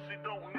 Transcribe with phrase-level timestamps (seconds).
[0.00, 0.51] solidão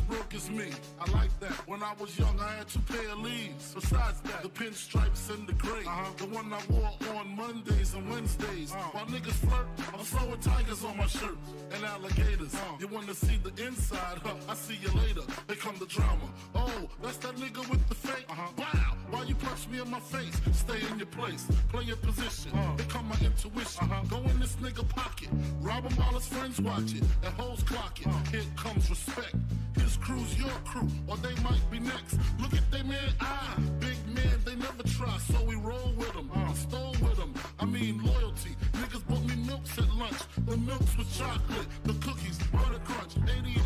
[0.00, 0.70] broke as me.
[1.00, 1.52] I like that.
[1.68, 3.74] When I was young, I had two pair of leaves.
[3.74, 5.84] Besides that, the pinstripes and the gray.
[5.86, 6.10] Uh-huh.
[6.16, 8.72] The one I wore on Mondays and Wednesdays.
[8.72, 8.90] Uh-huh.
[8.92, 11.36] While niggas flirt, I'm sewing tigers on my shirt
[11.72, 12.54] and alligators.
[12.54, 12.76] Uh-huh.
[12.80, 14.18] You wanna see the inside?
[14.22, 14.34] Huh?
[14.48, 15.22] I see you later.
[15.46, 16.28] They come the drama.
[16.54, 18.26] Oh, that's that nigga with the fake.
[18.28, 18.48] Uh-huh.
[18.58, 19.01] Wow.
[19.12, 20.40] Why you punch me in my face?
[20.52, 21.46] Stay in your place.
[21.68, 22.50] Play your position.
[22.52, 22.76] Uh-huh.
[22.78, 23.84] Here come my intuition.
[23.84, 24.02] Uh-huh.
[24.08, 25.28] Go in this nigga pocket.
[25.60, 27.04] Rob him while his friends watch it.
[27.20, 28.06] That hoes clock it.
[28.06, 28.30] Uh-huh.
[28.30, 29.34] Here comes respect.
[29.76, 32.16] His crew's your crew, or they might be next.
[32.40, 33.58] Look at they man eye.
[33.80, 36.30] Big man, they never try, so we roll with them.
[36.34, 36.54] Uh.
[36.54, 37.34] Stole with them.
[37.60, 38.56] I mean loyalty.
[38.80, 40.20] Niggas bought me milks at lunch.
[40.46, 41.66] The milks with chocolate.
[41.84, 43.12] The cookies, butter crunch.
[43.28, 43.60] 80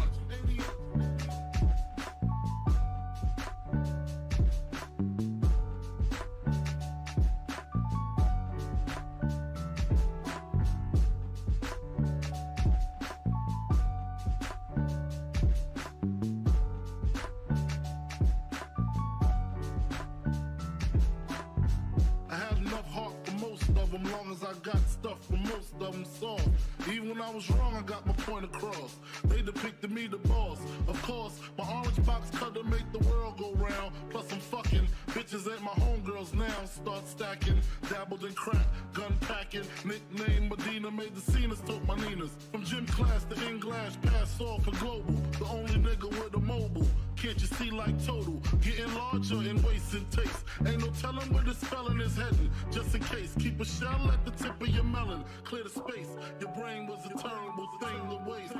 [27.16, 28.96] when I was wrong, I got my point across.
[29.24, 30.58] They depicted me the boss.
[30.86, 33.92] Of course, my orange box cut cutter make the world go round.
[34.10, 36.64] Plus I'm fucking bitches ain't my homegirls now.
[36.66, 37.60] Start stacking,
[37.90, 39.64] dabbled in crack, gun packing.
[39.84, 42.36] Nickname Medina made the scenes, took my Ninas.
[42.52, 45.14] From gym class to in glass, pass off for global.
[47.26, 48.40] Can't you see like total?
[48.62, 49.60] Getting larger and
[50.12, 50.44] taste.
[50.64, 52.52] Ain't no telling where this felon is heading.
[52.70, 55.24] Just in case, keep a shell at the tip of your melon.
[55.42, 56.06] Clear the space.
[56.38, 58.54] Your brain was a terrible thing to waste.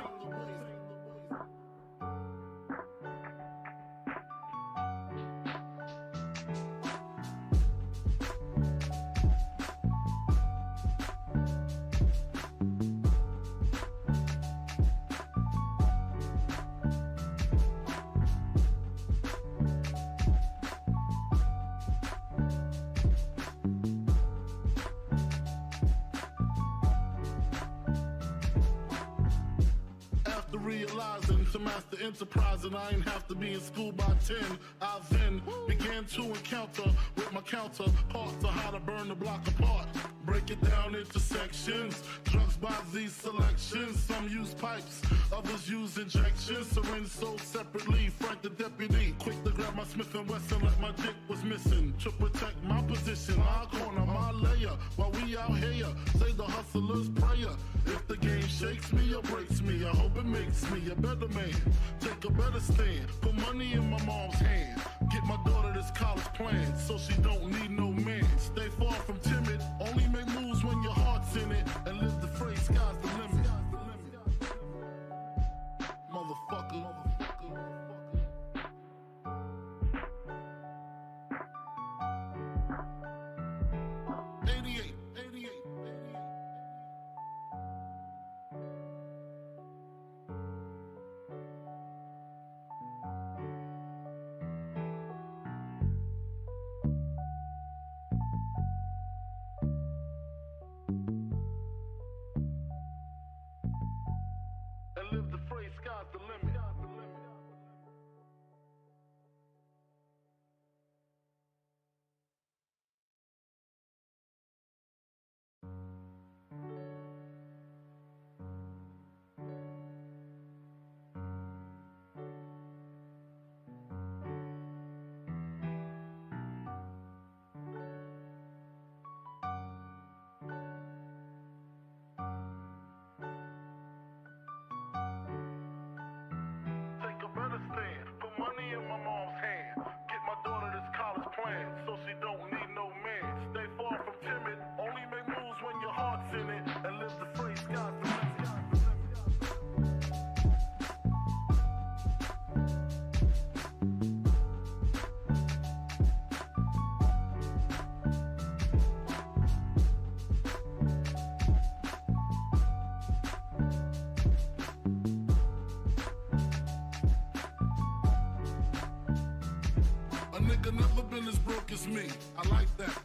[31.59, 34.37] master the enterprise and I ain't have to be in school by 10.
[34.81, 39.47] I then began to encounter with my counter, counterparts of how to burn the block
[39.47, 39.87] apart.
[40.25, 42.03] Break it down into sections.
[42.25, 44.03] Drugs by these selections.
[44.03, 45.01] Some use pipes,
[45.33, 46.67] others use injections.
[46.67, 48.09] Syringe sold separately.
[48.19, 51.93] Frank the deputy, quick to grab my Smith and Wesson like my dick was missing.
[52.03, 54.77] To protect my position, my corner, my layer.
[54.97, 55.87] While we out here,
[56.19, 57.55] say the hustler's prayer.
[57.85, 61.29] If the game shakes me or breaks me, I hope it makes me a better
[61.29, 61.55] man.
[61.99, 63.07] Take a better stand.
[63.21, 64.81] Put money in my mom's hand.
[65.11, 68.25] Get my daughter this college plan so she don't need no man.
[68.37, 69.61] Stay far from timid.
[69.79, 71.66] Only make moves when your heart's in it.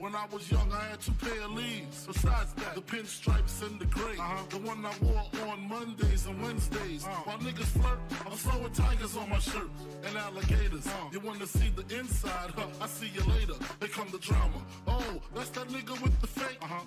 [0.02, 2.06] When I was young, I had two pair of leaves.
[2.06, 4.16] Besides that, the pinstripes and the gray.
[4.18, 4.42] Uh-huh.
[4.50, 7.04] The one I wore on Mondays and Wednesdays.
[7.04, 7.22] Uh-huh.
[7.24, 9.70] While niggas flirt, I'm throwing tigers on my shirt
[10.04, 10.86] and alligators.
[10.86, 11.08] Uh-huh.
[11.12, 12.50] You wanna see the inside?
[12.56, 12.66] Huh?
[12.80, 13.54] I see you later.
[13.80, 14.60] Here come the drama.
[14.86, 16.58] Oh, that's that nigga with the fake.
[16.60, 16.82] Uh-huh.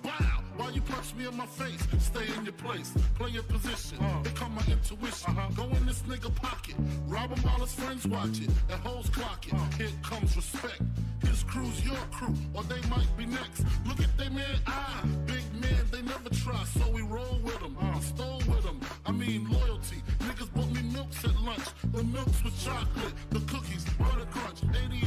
[0.66, 1.86] Why you punch me in my face?
[2.00, 3.98] Stay in your place, play your position.
[4.00, 4.20] Uh.
[4.22, 5.30] Become my intuition.
[5.30, 5.48] Uh-huh.
[5.54, 6.74] Go in this nigga pocket,
[7.06, 9.54] rob him while his friends watch it, and hoes clock it.
[9.54, 9.58] Uh.
[9.78, 10.82] Here comes respect.
[11.22, 13.62] His crew's your crew, or they might be next.
[13.86, 17.76] Look at they man eye, big man, they never try, so we roll with them.
[17.80, 18.00] Uh.
[18.00, 18.80] Stole with them.
[19.06, 20.02] I mean loyalty.
[20.18, 21.68] Niggas bought me milks at lunch.
[21.92, 25.06] The milks with chocolate, the cookies, butter crunch, 80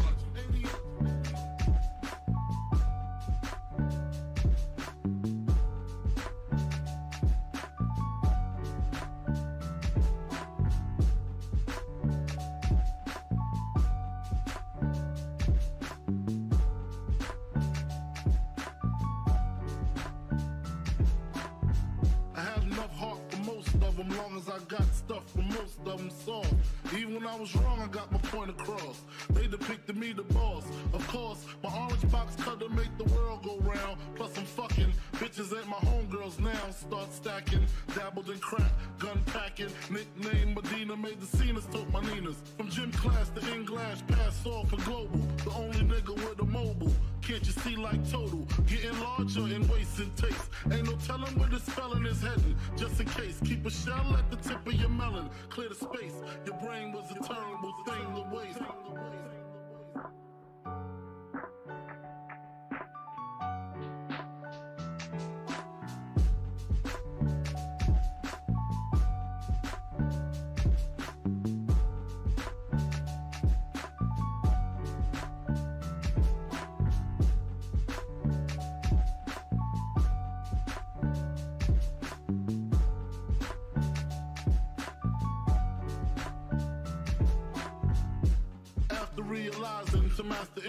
[25.90, 29.02] 80 I was wrong, I got my point across.
[29.32, 30.64] They depicted me the boss.
[30.94, 33.98] Of course, my orange box cut to make the world go round.
[34.16, 36.70] Plus I'm fucking bitches ain't my homegirls now.
[36.72, 37.66] Start stacking,
[37.96, 39.70] dabbled in crack, gun packing.
[39.90, 42.38] Nickname Medina made the scenes, took my Ninas.
[42.58, 45.20] From gym class to in glass, pass off for global.
[45.44, 46.94] The only nigga with a mobile.
[47.30, 48.48] Can't you see like total?
[48.66, 50.50] Getting larger and wasting taste.
[50.72, 52.56] Ain't no telling where this felon is heading.
[52.76, 55.30] Just in case, keep a shell at the tip of your melon.
[55.50, 56.16] Clear the space.
[56.48, 59.19] Your brain was a terrible thing to waste.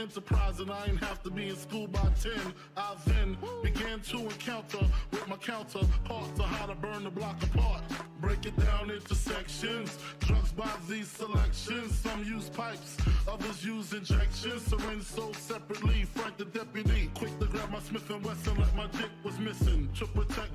[0.00, 2.32] Enterprise and I ain't have to be in school by 10.
[2.76, 4.80] I then began to encounter
[5.10, 7.82] with my counterparts to how to burn the block apart.
[8.20, 9.98] Break it down into sections.
[10.20, 11.98] Drugs by these selections.
[11.98, 12.96] Some use pipes,
[13.28, 14.62] others use injections.
[14.62, 16.04] Syringe sold separately.
[16.04, 19.88] Frank the deputy, quick to grab my Smith and Wesson like my dick was missing.
[19.98, 20.49] To protect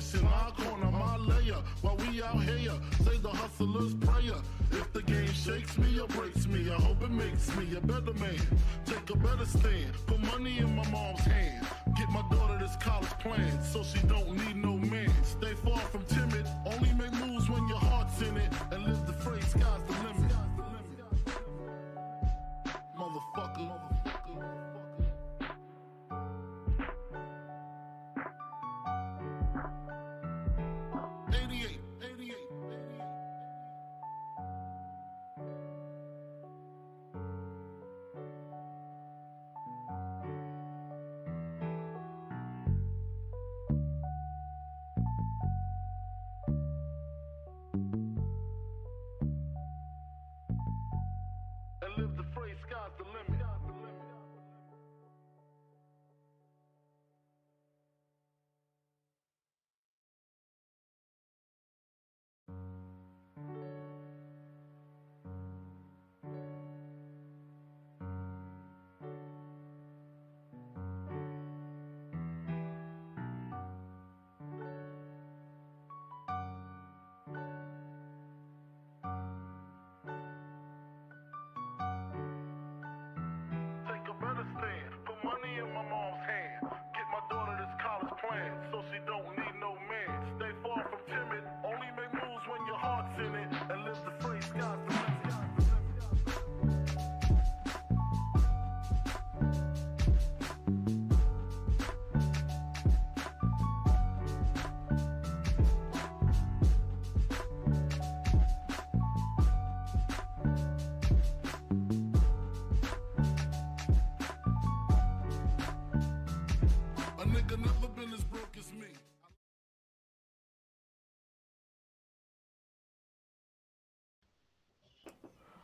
[0.00, 1.60] position, my corner, my layer.
[1.82, 2.72] While we out here,
[3.04, 4.40] say the hustler's prayer.
[4.72, 8.14] If the game shakes me or breaks me, I hope it makes me a better
[8.14, 8.40] man.
[8.86, 9.92] Take a better stand.
[10.06, 11.66] Put money in my mom's hand.
[11.96, 15.12] Get my daughter this college plan so she don't need no man.
[15.22, 16.46] Stay far from timid.
[16.64, 16.89] Only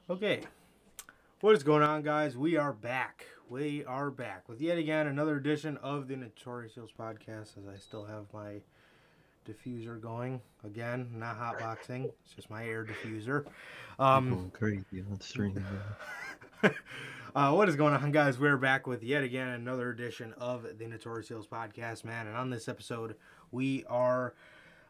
[0.08, 0.42] Okay,
[1.40, 2.36] what is going on, guys?
[2.36, 3.26] We are back.
[3.48, 7.58] We are back with yet again another edition of the Notorious Heels podcast.
[7.58, 8.60] As I still have my
[9.48, 12.04] diffuser going again, not hotboxing.
[12.24, 13.46] It's just my air diffuser.
[13.98, 15.66] Um, crazy on stream.
[16.62, 18.38] uh, what is going on, guys?
[18.38, 22.28] We're back with yet again another edition of the Notorious Heels podcast, man.
[22.28, 23.16] And on this episode,
[23.50, 24.34] we are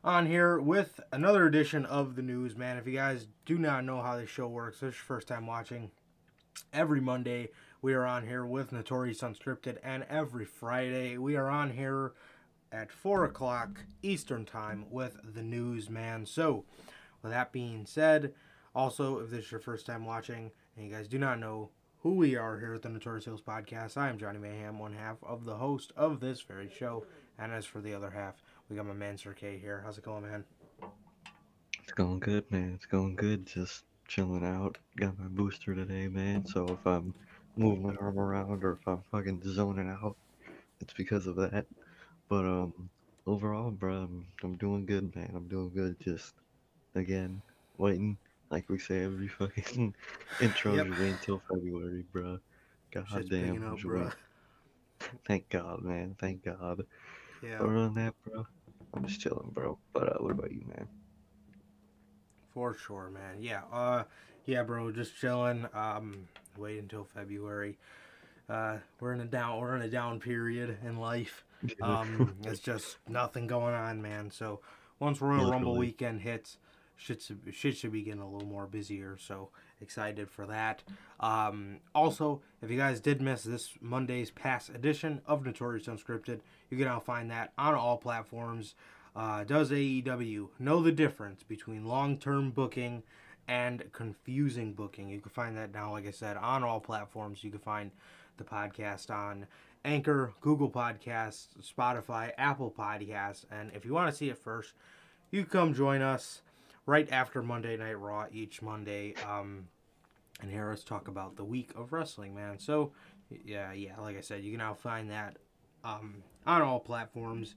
[0.04, 2.76] on here with another edition of the news, man.
[2.76, 5.46] If you guys do not know how this show works, this is your first time
[5.46, 5.90] watching.
[6.72, 7.48] Every Monday,
[7.82, 12.12] we are on here with Notorious Unscripted, and every Friday, we are on here
[12.72, 16.26] at 4 o'clock Eastern Time with the news, man.
[16.26, 16.64] So,
[17.22, 18.32] with that being said,
[18.74, 22.14] also, if this is your first time watching and you guys do not know who
[22.14, 25.44] we are here at the Notorious Heels Podcast, I am Johnny Mayhem, one half of
[25.44, 27.04] the host of this very show.
[27.38, 29.82] And as for the other half, we got my man Sir K here.
[29.84, 30.44] How's it going, man?
[31.82, 32.72] It's going good, man.
[32.74, 33.46] It's going good.
[33.46, 34.78] Just chilling out.
[34.96, 36.44] Got my booster today, man.
[36.46, 37.14] So if I'm
[37.56, 40.16] moving my arm around or if I'm fucking zoning out,
[40.80, 41.66] it's because of that.
[42.28, 42.90] But um,
[43.26, 45.32] overall, bro, I'm, I'm doing good, man.
[45.34, 45.96] I'm doing good.
[46.00, 46.34] Just
[46.94, 47.42] again,
[47.78, 48.16] waiting.
[48.50, 49.94] Like we say every fucking
[50.40, 50.86] intro, Yep.
[50.98, 52.38] wait until February, bro.
[52.90, 54.10] God Shit's damn, up, bro.
[55.26, 56.16] Thank God, man.
[56.18, 56.84] Thank God.
[57.42, 58.46] Yeah, Other than that, bro,
[58.96, 59.78] I'm just chilling, bro.
[59.92, 60.88] But uh, what about you, man?
[62.56, 63.42] for sure, man.
[63.42, 64.04] Yeah, uh,
[64.46, 65.66] yeah, bro, just chilling.
[65.74, 66.26] Um,
[66.56, 67.76] wait until February.
[68.48, 71.44] Uh, we're in a down, we're in a down period in life.
[71.82, 74.30] Um, it's just nothing going on, man.
[74.30, 74.60] So
[75.00, 76.58] once Royal Rumble weekend hits,
[76.96, 79.16] shit should, shit should be getting a little more busier.
[79.18, 79.48] So
[79.80, 80.82] excited for that.
[81.20, 86.40] Um, also, if you guys did miss this Monday's past edition of Notorious Unscripted,
[86.70, 88.74] you can now find that on all platforms.
[89.14, 93.02] Uh, does AEW know the difference between long-term booking
[93.48, 95.08] and confusing booking?
[95.08, 97.42] You can find that now, like I said, on all platforms.
[97.42, 97.90] You can find
[98.36, 99.46] the podcast on
[99.84, 104.74] Anchor, Google Podcasts, Spotify, Apple Podcasts, and if you want to see it first,
[105.30, 106.42] you come join us
[106.86, 109.68] right after Monday Night Raw each Monday, um,
[110.40, 112.58] and hear us talk about the week of wrestling, man.
[112.58, 112.92] So,
[113.44, 115.36] yeah, yeah, like I said, you can now find that
[115.84, 117.54] um, on all platforms.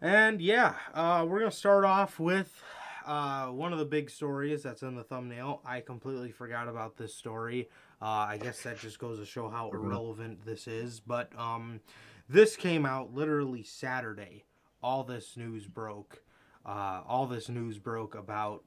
[0.00, 2.62] And yeah, uh, we're gonna start off with
[3.06, 5.62] uh, one of the big stories that's in the thumbnail.
[5.64, 7.70] I completely forgot about this story.
[8.02, 11.00] Uh, I guess that just goes to show how irrelevant this is.
[11.00, 11.80] But um,
[12.28, 14.44] this came out literally Saturday.
[14.82, 16.22] All this news broke.
[16.66, 18.64] Uh, all this news broke about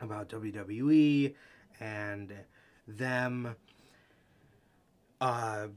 [0.00, 1.34] about WWE
[1.78, 2.32] and
[2.88, 3.54] them
[5.20, 5.68] uh,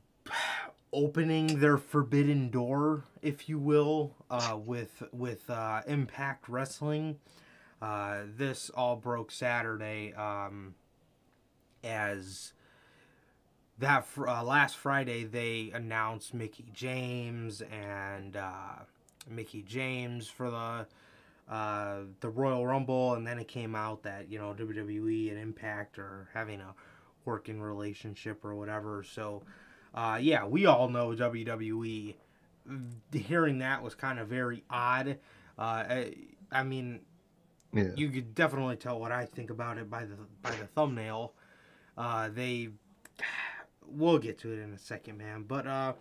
[0.92, 7.18] opening their forbidden door, if you will, uh, with with uh, Impact Wrestling.
[7.80, 10.74] Uh, this all broke Saturday um,
[11.84, 12.54] as
[13.78, 18.84] that fr- uh, last Friday they announced Mickie James and uh,
[19.30, 20.88] Mickie James for the
[21.50, 25.98] uh, the Royal Rumble, and then it came out that you know WWE and Impact
[26.00, 26.74] are having a
[27.26, 29.04] working relationship or whatever.
[29.04, 29.44] So,
[29.94, 32.16] uh, yeah, we all know WWE.
[33.14, 35.18] Hearing that was kind of very odd.
[35.58, 36.14] Uh, I,
[36.52, 37.00] I mean,
[37.74, 37.92] Yeah.
[37.96, 41.34] you could definitely tell what I think about it by the by the thumbnail.
[41.98, 42.70] Uh, they,
[43.88, 45.44] we'll get to it in a second, man.
[45.48, 45.94] But uh,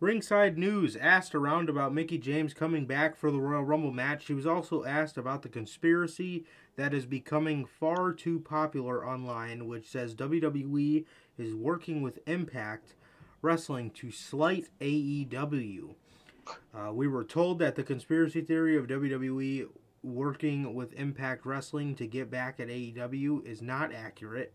[0.00, 4.24] Ringside News asked around about Mickie James coming back for the Royal Rumble match.
[4.24, 9.86] She was also asked about the conspiracy that is becoming far too popular online, which
[9.86, 11.04] says WWE
[11.36, 12.94] is working with Impact
[13.42, 15.94] Wrestling to slight AEW.
[16.74, 19.68] Uh, we were told that the conspiracy theory of WWE
[20.02, 24.54] working with Impact Wrestling to get back at AEW is not accurate.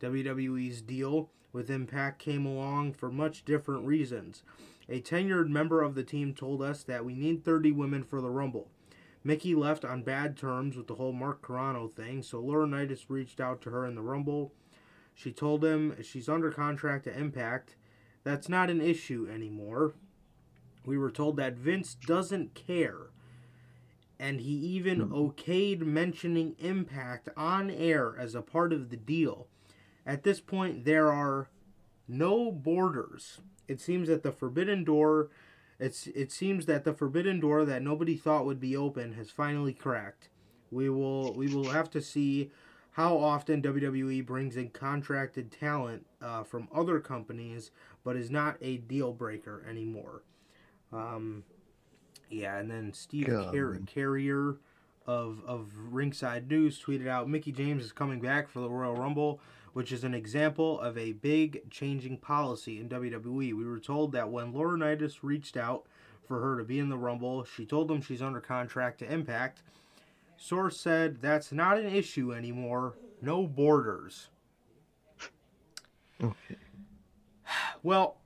[0.00, 4.42] WWE's deal with Impact came along for much different reasons.
[4.88, 8.30] A tenured member of the team told us that we need 30 women for the
[8.30, 8.70] Rumble.
[9.24, 13.60] Mickey left on bad terms with the whole Mark Carrano thing, so Laurinaitis reached out
[13.62, 14.52] to her in the Rumble.
[15.14, 17.74] She told him she's under contract to Impact.
[18.22, 19.94] That's not an issue anymore.
[20.84, 23.10] We were told that Vince doesn't care.
[24.20, 25.12] And he even hmm.
[25.12, 29.48] okayed mentioning Impact on air as a part of the deal.
[30.06, 31.48] At this point, there are
[32.06, 33.40] no borders.
[33.68, 35.28] It seems that the forbidden door
[35.78, 39.74] it's it seems that the forbidden door that nobody thought would be open has finally
[39.74, 40.28] cracked.
[40.70, 42.50] We will we will have to see
[42.92, 47.70] how often WWE brings in contracted talent uh, from other companies,
[48.04, 50.22] but is not a deal breaker anymore.
[50.92, 51.44] Um,
[52.30, 54.56] yeah, and then Steve Car- Carrier
[55.06, 59.40] of of Ringside News tweeted out Mickie James is coming back for the Royal Rumble,
[59.76, 63.52] which is an example of a big changing policy in WWE.
[63.52, 65.84] We were told that when Laurinaitis reached out
[66.26, 69.60] for her to be in the Rumble, she told him she's under contract to Impact.
[70.38, 72.94] Source said that's not an issue anymore.
[73.20, 74.28] No borders.
[76.24, 76.56] Okay.
[77.82, 78.16] Well,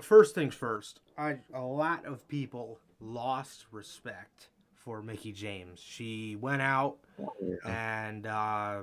[0.00, 1.00] first things first.
[1.18, 5.80] I a lot of people lost respect for Mickie James.
[5.80, 6.96] She went out
[7.42, 8.00] Yeah.
[8.06, 8.82] and uh,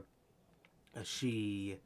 [1.04, 1.78] she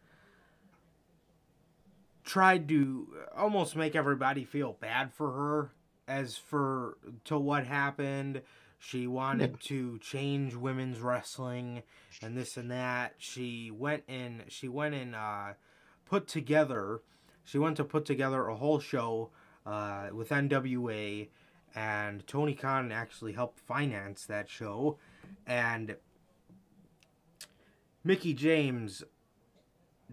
[2.25, 5.71] tried to almost make everybody feel bad for her
[6.07, 8.41] as for to what happened.
[8.79, 11.83] She wanted to change women's wrestling
[12.21, 13.13] and this and that.
[13.17, 14.43] She went in.
[14.49, 15.53] She went and uh,
[16.05, 17.01] put together.
[17.43, 19.29] She went to put together a whole show
[19.65, 21.29] uh, with NWA,
[21.75, 24.97] and Tony Khan actually helped finance that show,
[25.45, 25.95] and
[28.03, 29.03] Mickie James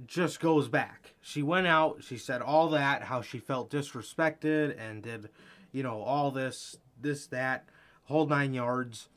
[0.06, 1.14] just goes back.
[1.20, 5.28] She went out, she said all that, how she felt disrespected and did,
[5.70, 7.68] you know, all this, this, that,
[8.04, 9.08] whole nine yards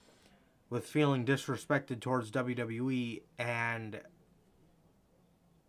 [0.70, 4.02] with feeling disrespected towards WWE and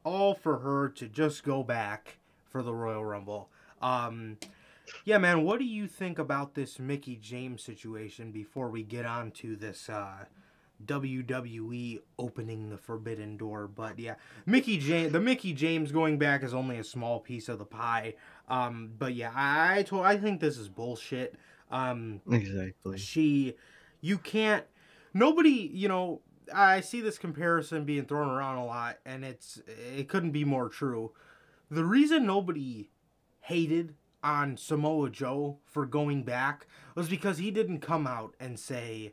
[0.04, 3.50] all for her to just go back for the Royal Rumble.
[3.82, 4.38] Um,
[5.04, 9.30] yeah, man, what do you think about this Mickie James situation before we get on
[9.32, 10.26] to this uh,
[10.84, 13.66] WWE opening the forbidden door?
[13.68, 17.58] But yeah, Mickie James, the Mickie James going back is only a small piece of
[17.58, 18.14] the pie.
[18.48, 21.34] Um, but yeah, I I, told, I think this is bullshit.
[21.70, 22.96] Um, Exactly.
[22.98, 23.56] she
[24.00, 24.64] you can't
[25.12, 26.20] nobody you know
[26.54, 29.60] i see this comparison being thrown around a lot and it's
[29.96, 31.12] it couldn't be more true
[31.70, 32.90] the reason nobody
[33.40, 39.12] hated on samoa joe for going back was because he didn't come out and say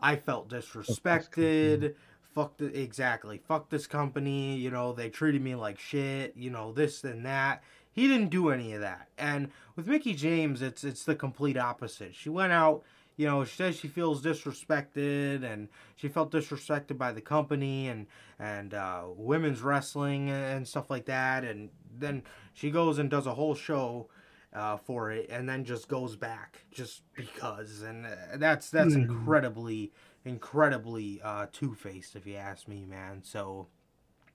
[0.00, 1.94] i felt disrespected.
[2.34, 3.38] Fuck the exactly.
[3.38, 4.56] Fuck this company.
[4.56, 6.34] You know they treated me like shit.
[6.36, 7.62] You know this and that.
[7.90, 9.08] He didn't do any of that.
[9.16, 12.14] And with mickie james it's it's the complete opposite.
[12.14, 12.84] She went out
[13.16, 18.06] you know, she says she feels disrespected and she felt disrespected by the company and
[18.38, 21.42] and uh, women's wrestling and stuff like that.
[21.44, 24.08] And then she goes and does a whole show
[24.52, 27.82] uh, for it, and then just goes back just because.
[27.82, 29.08] And uh, that's that's Mhm.
[29.08, 29.92] incredibly
[30.24, 33.22] incredibly uh, two faced, if you ask me, man.
[33.22, 33.68] So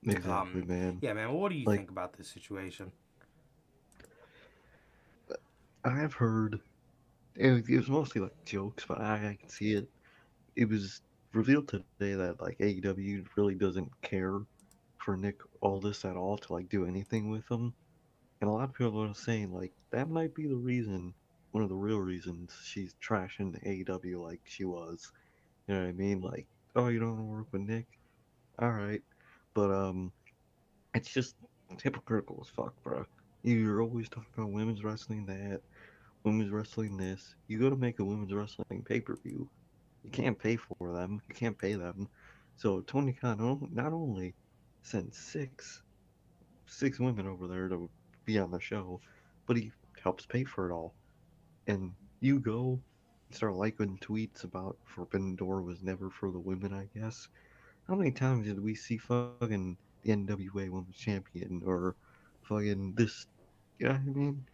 [0.04, 0.97] Exactly, Um, man.
[1.02, 1.32] yeah, man.
[1.34, 2.91] What do you Like- think about this situation?
[5.84, 6.60] I've heard
[7.36, 9.89] it was, it was mostly like jokes, but I, I can see it.
[10.56, 11.02] It was
[11.34, 14.41] revealed today that like AEW really doesn't care
[14.97, 17.74] for Nick Aldis at all to like do anything with him,
[18.41, 21.13] and a lot of people are saying like that might be the reason,
[21.51, 25.12] one of the real reasons she's trashing AEW like she was.
[25.67, 26.21] You know what I mean?
[26.21, 27.86] Like, oh, you don't want to work with Nick?
[28.60, 29.01] All right,
[29.54, 30.12] but um,
[30.95, 31.36] it's just
[31.82, 33.06] hypocritical as fuck, bro.
[33.43, 35.62] You're always talking about women's wrestling that,
[36.23, 37.36] women's wrestling this.
[37.47, 39.47] You go to make a women's wrestling pay per view.
[40.04, 41.21] You can't pay for them.
[41.30, 42.08] You can't pay them.
[42.56, 44.34] So Tony Khan not only
[44.84, 45.84] sent six,
[46.65, 47.89] six women over there to
[48.32, 49.00] be on the show,
[49.46, 49.72] but he
[50.04, 50.94] helps pay for it all.
[51.67, 52.80] And you go
[53.32, 56.74] start liking tweets about Forbidden Door was never for the women.
[56.74, 57.28] I guess.
[57.88, 61.96] How many times did we see fucking the NWA Women's Champion or
[62.44, 63.28] fucking this?
[63.80, 64.46] You know I mean?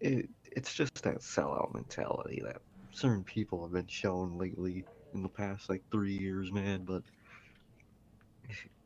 [0.00, 5.28] It it's just that sellout mentality that certain people have been shown lately in the
[5.28, 6.84] past like three years, man.
[6.84, 7.02] But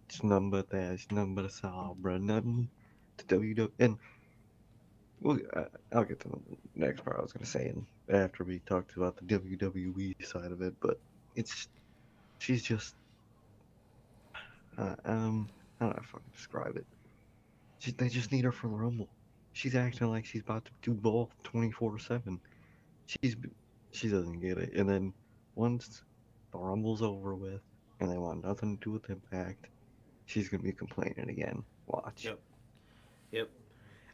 [0.09, 0.93] it's nothing but that.
[0.93, 2.19] It's nothing but a sellout, bro.
[2.19, 2.69] Nothing
[3.19, 3.71] to WWE.
[3.79, 3.99] And
[5.25, 6.39] well, I- I'll get to the
[6.77, 10.61] next part I was gonna say, and after we talked about the WWE side of
[10.63, 11.01] it, but
[11.35, 11.67] it's
[12.39, 12.95] she's just
[14.79, 15.49] uh, um
[15.81, 16.87] how do I fucking describe it?
[17.79, 19.09] She, they just need her for the Rumble.
[19.55, 22.41] She's acting like she's about to do both 24 7.
[23.07, 23.37] She's
[23.93, 24.75] she doesn't get it.
[24.75, 25.13] And then
[25.55, 26.03] once
[26.53, 27.61] the Rumble's over with
[28.01, 29.67] and they want nothing to do with Impact,
[30.27, 31.63] she's gonna be complaining again.
[31.87, 32.25] Watch.
[32.25, 32.39] Yep.
[33.33, 33.51] Yep.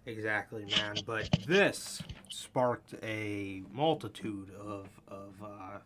[0.07, 0.97] Exactly, man.
[1.07, 5.79] But this sparked a multitude of of uh,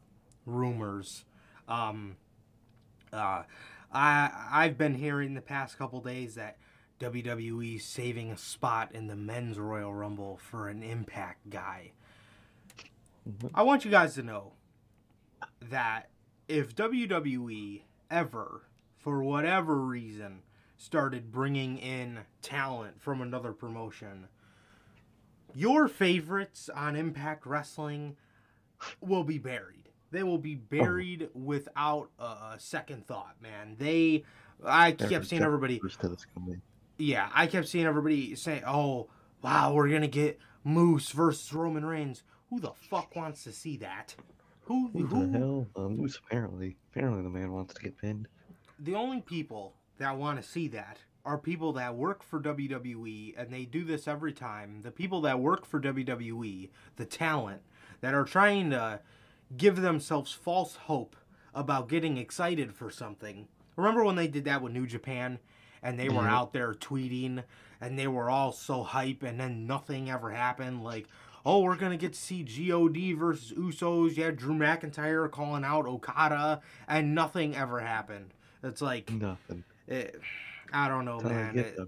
[0.46, 1.24] rumors.
[1.68, 2.16] Um,
[3.12, 3.42] uh,
[3.92, 6.56] I I've been hearing the past couple days that
[7.00, 11.92] WWE saving a spot in the men's Royal Rumble for an Impact guy.
[13.28, 13.50] Mhm.
[13.54, 14.52] I want you guys to know
[15.60, 16.10] that
[16.46, 18.62] if WWE ever,
[18.98, 20.42] for whatever reason,
[20.88, 24.28] started bringing in talent from another promotion,
[25.54, 28.16] your favorites on Impact Wrestling
[29.00, 29.88] will be buried.
[30.10, 33.76] They will be buried without a second thought, man.
[33.78, 34.24] They,
[34.64, 36.60] I kept Every seeing everybody, first that it's coming.
[36.98, 39.08] yeah, I kept seeing everybody saying, "Oh,
[39.42, 44.14] wow, we're gonna get Moose versus Roman Reigns." Who the fuck wants to see that?
[44.64, 44.88] Who?
[44.92, 45.26] Who who?
[45.32, 45.66] the hell?
[45.76, 46.76] Um, Moose apparently.
[46.92, 48.28] Apparently the man wants to get pinned.
[48.78, 53.50] the only people that want to see that are people that work for WWE and
[53.50, 54.82] they do this every time.
[54.82, 57.62] The people that work for WWE, the talent
[58.00, 59.00] that are trying to
[59.56, 61.16] give themselves false hope
[61.54, 63.48] about getting excited for something.
[63.76, 65.38] Remember when they did that with New Japan
[65.82, 66.28] and they were Mhm.
[66.28, 67.44] out there tweeting
[67.80, 70.82] and they were all so hype, and then nothing ever happened.
[70.82, 71.06] Like,
[71.44, 74.16] oh, we're gonna get to see God versus Usos.
[74.16, 78.32] Yeah, Drew McIntyre calling out Okada, and nothing ever happened.
[78.62, 79.64] It's like Nothing.
[79.88, 80.20] It,
[80.72, 81.58] I don't know, man.
[81.58, 81.78] It-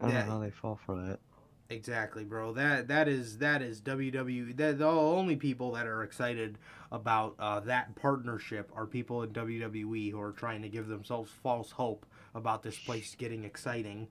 [0.00, 1.20] I don't know how they fall for that.
[1.70, 2.52] Exactly, bro.
[2.52, 4.56] That that is that is WWE.
[4.56, 6.58] That the only people that are excited
[6.92, 11.70] about uh, that partnership are people in WWE who are trying to give themselves false
[11.72, 14.06] hope about this place getting exciting.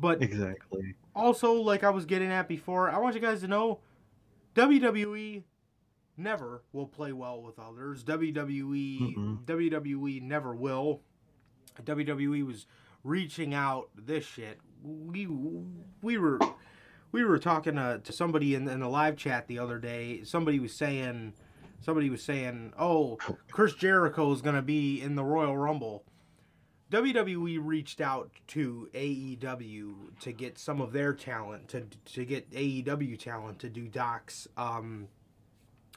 [0.00, 0.94] But Exactly.
[1.14, 3.78] also, like I was getting at before, I want you guys to know,
[4.54, 5.42] WWE
[6.16, 8.02] never will play well with others.
[8.02, 9.44] WWE Mm-mm.
[9.44, 11.00] WWE never will.
[11.84, 12.66] WWE was
[13.04, 14.58] reaching out this shit.
[14.82, 15.26] We
[16.02, 16.38] we were
[17.12, 20.22] we were talking to, to somebody in, in the live chat the other day.
[20.24, 21.34] Somebody was saying
[21.80, 23.16] somebody was saying, "Oh,
[23.50, 26.04] Chris Jericho is going to be in the Royal Rumble."
[26.90, 33.18] WWE reached out to AEW to get some of their talent to to get AEW
[33.18, 34.48] talent to do docs.
[34.56, 35.08] Um,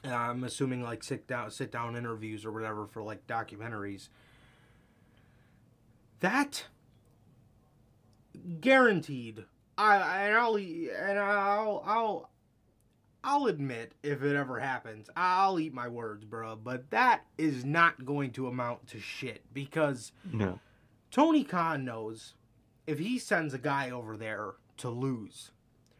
[0.04, 4.08] I'm assuming like sit down sit down interviews or whatever for like documentaries.
[6.22, 6.66] That
[8.60, 9.44] guaranteed.
[9.78, 12.30] I and I'll and I'll I'll
[13.24, 16.56] I'll admit if it ever happens, I'll eat my words, bro.
[16.56, 20.58] But that is not going to amount to shit because No.
[21.10, 22.34] Tony Khan knows
[22.86, 25.50] if he sends a guy over there to lose,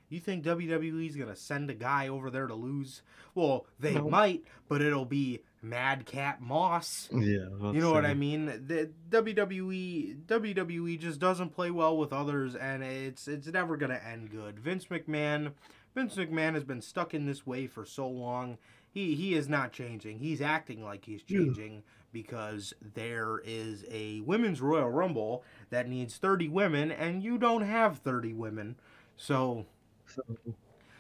[0.09, 3.03] you think WWE's gonna send a guy over there to lose?
[3.35, 4.09] Well, they No.
[4.09, 7.09] might, but it'll be Madcap Moss.
[7.13, 7.21] Yeah.
[7.21, 8.47] You know what I mean?
[8.47, 14.31] The WWE WWE just doesn't play well with others, and it's it's never gonna end
[14.31, 14.59] good.
[14.59, 15.53] Vince McMahon,
[15.95, 18.59] Vince McMahon has been stuck in this way for so long.
[18.91, 20.19] He he is not changing.
[20.19, 21.39] He's acting like he's Yeah.
[21.39, 27.63] changing because there is a women's Royal Rumble that needs thirty women, and you don't
[27.63, 28.77] have thirty women.
[29.17, 29.67] So
[30.07, 30.23] So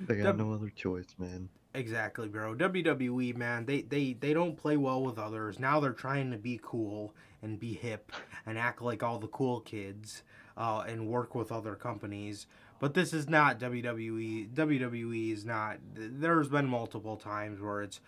[0.01, 1.49] they got no other choice, man.
[1.75, 2.55] Exactly, bro.
[2.55, 5.59] WWE, man, they, they, they don't play well with others.
[5.59, 8.13] Now they're trying to be cool and be hip
[8.47, 10.23] and act like all the cool kids
[10.57, 12.47] uh, and work with other companies.
[12.79, 14.51] But this is not WWE.
[14.51, 15.79] WWE is not.
[15.95, 18.01] There's been multiple times where it's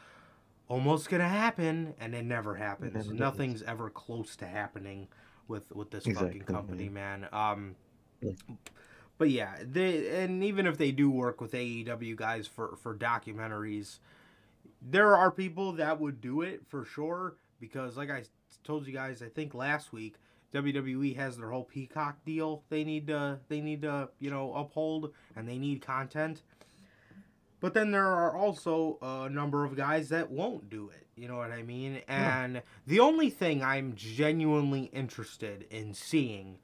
[0.69, 2.95] almost gonna happen and it never happens.
[2.95, 3.13] never.
[3.15, 5.07] Nothing's ever close to happening
[5.49, 7.21] with with this Exactly, fucking company, man.
[7.21, 7.29] man.
[7.33, 7.77] Um,
[8.21, 8.33] Yeah.
[9.19, 13.99] But yeah, they and even if they do work with AEW guys for for documentaries,
[14.83, 18.25] there are people that would do it for sure because, like I
[18.65, 20.17] told you guys, I think last week.
[20.53, 22.63] WWE has their whole Peacock deal.
[22.69, 26.43] They need to they need to you know uphold and they need content.
[27.59, 31.07] But then there are also a number of guys that won't do it.
[31.17, 32.03] You know what I mean?
[32.07, 36.59] And the only thing I'm genuinely interested in seeing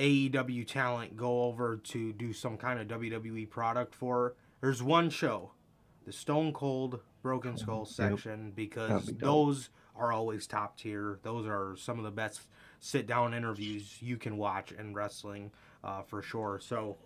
[0.00, 5.52] AEW talent go over to do some kind of WWE product for, there's one show,
[6.06, 11.18] the Stone Cold Broken Skull Session, because be those are always top tier.
[11.22, 12.40] Those are some of the best
[12.80, 15.50] sit down interviews you can watch in wrestling
[15.84, 16.58] uh, for sure.
[16.62, 16.96] So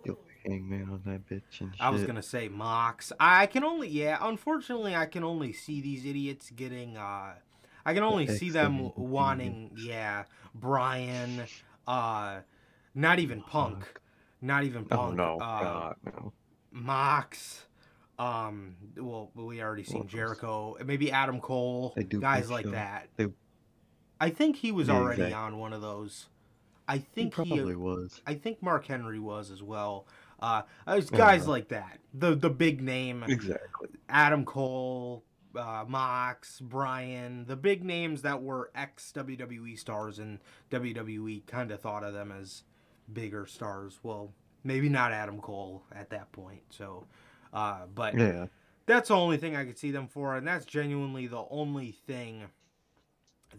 [0.45, 1.81] hangman on that bitch and shit.
[1.81, 3.11] I was gonna say Mox.
[3.19, 4.17] I can only yeah.
[4.21, 6.97] Unfortunately, I can only see these idiots getting.
[6.97, 7.33] uh
[7.87, 10.23] I can only see them wanting yeah.
[10.55, 11.43] Brian,
[11.87, 12.39] uh,
[12.95, 14.01] not even Punk, Fuck.
[14.41, 15.15] not even Oh Punk.
[15.17, 16.33] no, uh, God, no.
[16.71, 17.65] Mox.
[18.17, 20.77] Um, well, we already seen Well, Jericho.
[20.85, 21.95] Maybe Adam Cole.
[22.19, 22.71] Guys like show.
[22.71, 23.09] that.
[23.17, 23.33] They-
[24.21, 25.33] I think he was Yeah, already exactly.
[25.33, 26.27] on one of those.
[26.87, 28.21] I think he, probably was.
[28.25, 30.07] I think Mark Henry was as well.
[30.39, 31.51] Uh, it's guys Uh-huh.
[31.51, 31.99] like that.
[32.13, 33.89] The the big name Exactly.
[34.07, 35.23] Adam Cole,
[35.55, 41.81] uh, Mox, Brian, the big names that were ex WWE stars and WWE kind of
[41.81, 42.63] thought of them as
[43.11, 43.99] bigger stars.
[44.03, 44.31] Well,
[44.63, 46.61] maybe not Adam Cole at that point.
[46.69, 47.05] So,
[47.53, 48.47] uh, but Yeah.
[48.85, 52.43] that's the only thing I could see them for, and that's genuinely the only thing,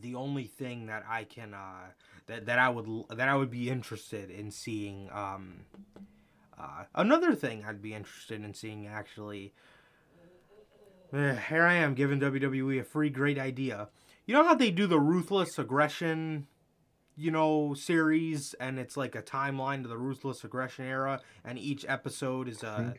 [0.00, 1.90] the only thing that I can uh,
[2.26, 5.08] that that I would that I would be interested in seeing.
[5.12, 5.60] Um,
[6.58, 9.52] uh, another thing I'd be interested in seeing actually.
[11.12, 13.88] eh, here I am giving WWE a free great idea.
[14.26, 16.46] You know how they do the ruthless aggression,
[17.16, 21.84] you know, series, and it's like a timeline to the ruthless aggression era, and each
[21.88, 22.90] episode is a hmm.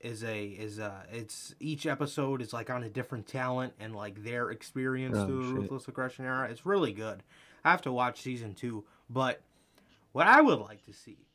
[0.00, 4.22] is a is a it's each episode is like on a different talent and like
[4.22, 5.60] their experience Oh, through the shit.
[5.62, 6.48] ruthless aggression era.
[6.50, 7.22] It's really good.
[7.64, 9.40] I have to watch season two, but
[10.12, 11.26] what I would like to see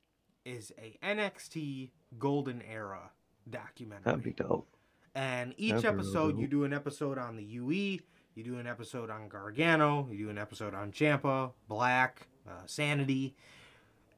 [0.45, 3.11] is a NXT Golden Era
[3.49, 4.03] documentary.
[4.05, 4.67] That'd be dope.
[5.15, 8.01] And each That'd be really episode, you do an episode on DIY,
[8.39, 13.35] you do an episode on Gargano, you do an episode on Ciampa, Black, uh, Sanity,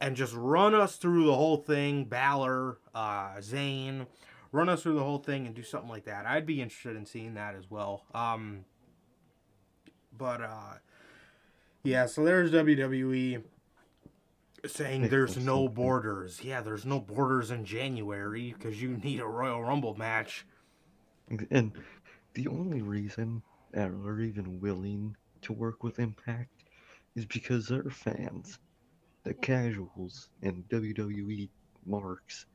[0.00, 4.06] and just run us through the whole thing, Balor, uh, Zayn,
[4.52, 6.24] run us through the whole thing and do something like that.
[6.24, 8.04] I'd be interested in seeing that as well.
[8.14, 8.64] Um,
[10.16, 10.74] but uh,
[11.82, 13.42] yeah, so there's WWE
[14.64, 16.44] saying there's no borders.
[16.44, 20.46] Yeah, there's no borders in January because you need a Royal Rumble match.
[21.50, 21.72] And
[22.34, 23.42] the only reason
[23.74, 26.64] are even willing to work with Impact
[27.14, 28.58] is because their fans,
[29.24, 31.48] the casuals and WWE
[31.86, 32.46] marks,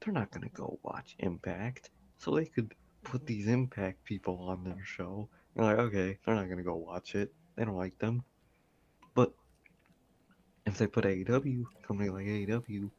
[0.00, 1.90] they're not gonna go watch Impact.
[2.18, 5.28] So they could put these Impact people on their show.
[5.54, 7.32] And like, okay, they're not gonna go watch it.
[7.56, 8.22] They don't like them.
[9.14, 9.32] But
[10.66, 12.90] if they put AEW, company like AEW,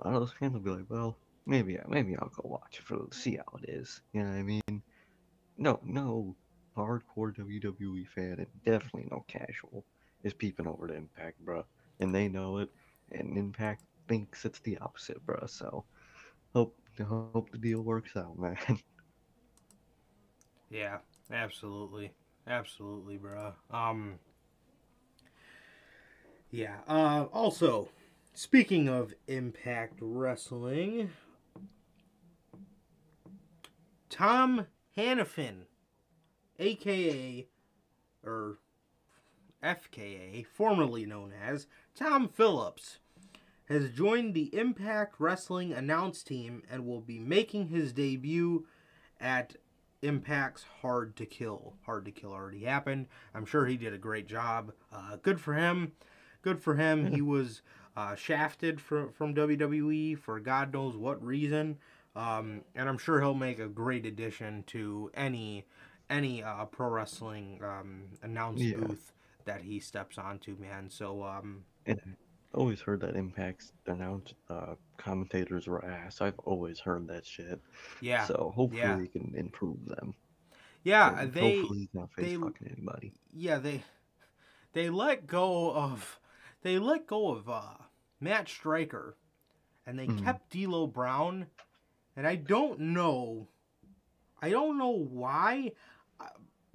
[0.00, 1.16] a lot of those fans will be like, well,
[1.46, 4.00] maybe maybe I'll go watch it for see how it is.
[4.12, 4.82] You know what I mean?
[5.58, 6.34] No, no
[6.76, 9.84] hardcore WWE fan and definitely no casual
[10.22, 11.64] is peeping over to Impact, bruh.
[12.00, 12.70] And they know it,
[13.12, 15.48] and Impact thinks it's the opposite, bruh.
[15.48, 15.84] So
[16.54, 18.56] hope hope the deal works out, man.
[20.70, 20.98] Yeah,
[21.30, 22.12] absolutely,
[22.46, 23.52] absolutely, bro.
[23.70, 24.18] Um,
[26.50, 26.76] yeah.
[26.88, 27.88] Uh, also,
[28.32, 31.10] speaking of Impact Wrestling,
[34.08, 35.66] Tom Hannafin,
[36.58, 37.46] aka
[38.24, 38.58] or
[39.62, 42.98] FKA, formerly known as Tom Phillips,
[43.68, 48.66] has joined the Impact Wrestling announce team and will be making his debut
[49.18, 49.56] at
[50.02, 51.74] Impact's Hard to Kill.
[51.86, 53.06] Hard to Kill already happened.
[53.34, 54.72] I'm sure he did a great job.
[54.92, 55.92] Uh, good for him.
[56.42, 57.06] Good for him.
[57.06, 57.62] He was
[57.96, 61.78] uh, shafted from from WWE for God knows what reason,
[62.14, 65.64] um, and I'm sure he'll make a great addition to any
[66.10, 68.76] any uh, pro wrestling um, announce Yeah.
[68.76, 69.12] booth
[69.44, 70.88] that he steps onto, man.
[70.90, 76.20] So um, and I always heard that Impact's announced uh, commentators were ass.
[76.20, 77.60] I've always heard that shit.
[78.00, 79.00] yeah, So hopefully yeah.
[79.00, 80.14] he can improve them.
[80.84, 83.12] yeah, And they hopefully he's not face they- fucking anybody.
[83.34, 83.82] yeah they
[84.72, 86.18] they let go of
[86.62, 87.74] they let go of uh,
[88.20, 89.16] Matt Striker,
[89.86, 90.24] and they Mhm.
[90.24, 91.46] kept D'Lo Brown,
[92.16, 93.48] and I don't know,
[94.40, 95.72] I don't know why.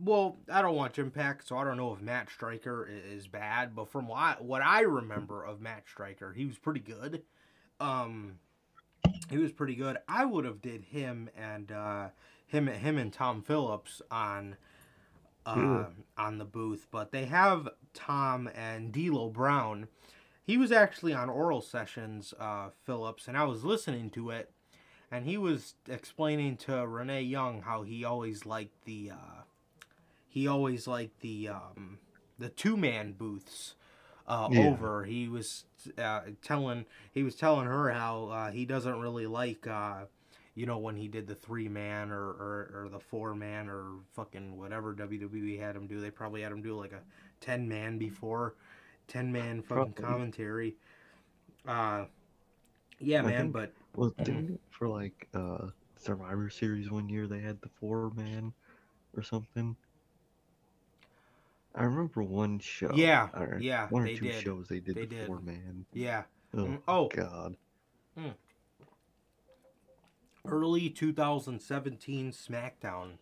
[0.01, 3.75] Well, I don't watch Impact, so I don't know if Matt Striker i- is bad.
[3.75, 7.23] But from what I, what I remember of Matt Striker, he was pretty good.
[7.81, 8.35] Um,
[9.29, 9.97] he was pretty good.
[10.07, 12.09] I would have did him and uh,
[12.47, 14.55] him him and Tom Phillips on
[15.45, 15.85] uh, Yeah.
[16.17, 19.87] on the booth, but they have Tom and D'Lo Brown.
[20.43, 24.51] He was actually on Oral Sessions, uh, Phillips, and I was listening to it,
[25.11, 29.41] and he was explaining to Renee Young how he always liked the uh,
[30.29, 31.97] he always liked the um,
[32.37, 33.75] the two man booths
[34.27, 34.67] uh, Yeah.
[34.69, 35.03] over.
[35.03, 35.65] He was
[35.97, 40.05] uh, telling he was telling her how uh, he doesn't really like uh,
[40.55, 43.85] you know when he did the three man or, or, or the four man or
[44.13, 45.99] fucking whatever WWE had him do.
[45.99, 47.01] They probably had him do like a
[47.41, 48.53] ten man before,
[49.07, 50.03] ten man fucking Probably.
[50.03, 50.75] commentary.
[51.67, 52.05] Uh,
[52.99, 57.39] yeah, I man, think- but Well, didn't for like uh Survivor Series one year they
[57.39, 58.53] had the four man
[59.17, 59.75] or something?
[61.75, 62.91] I remember one show.
[62.93, 64.41] Yeah, or yeah, one or two did.
[64.43, 65.27] shows they did They the did.
[65.27, 65.85] four man.
[65.93, 67.07] yeah, Oh, Mm, oh.
[67.09, 67.55] God.
[70.45, 73.17] early 2017 SmackDown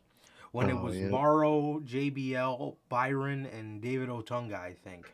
[0.52, 1.10] when it Oh, was yeah.
[1.10, 5.14] Mauro, JBL, Byron, and David Otunga, I think.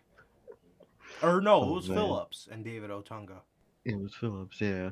[1.21, 1.97] Or no, it Oh, was man.
[1.97, 3.39] Phillips and David Otunga.
[3.85, 4.91] It was Phillips, yeah.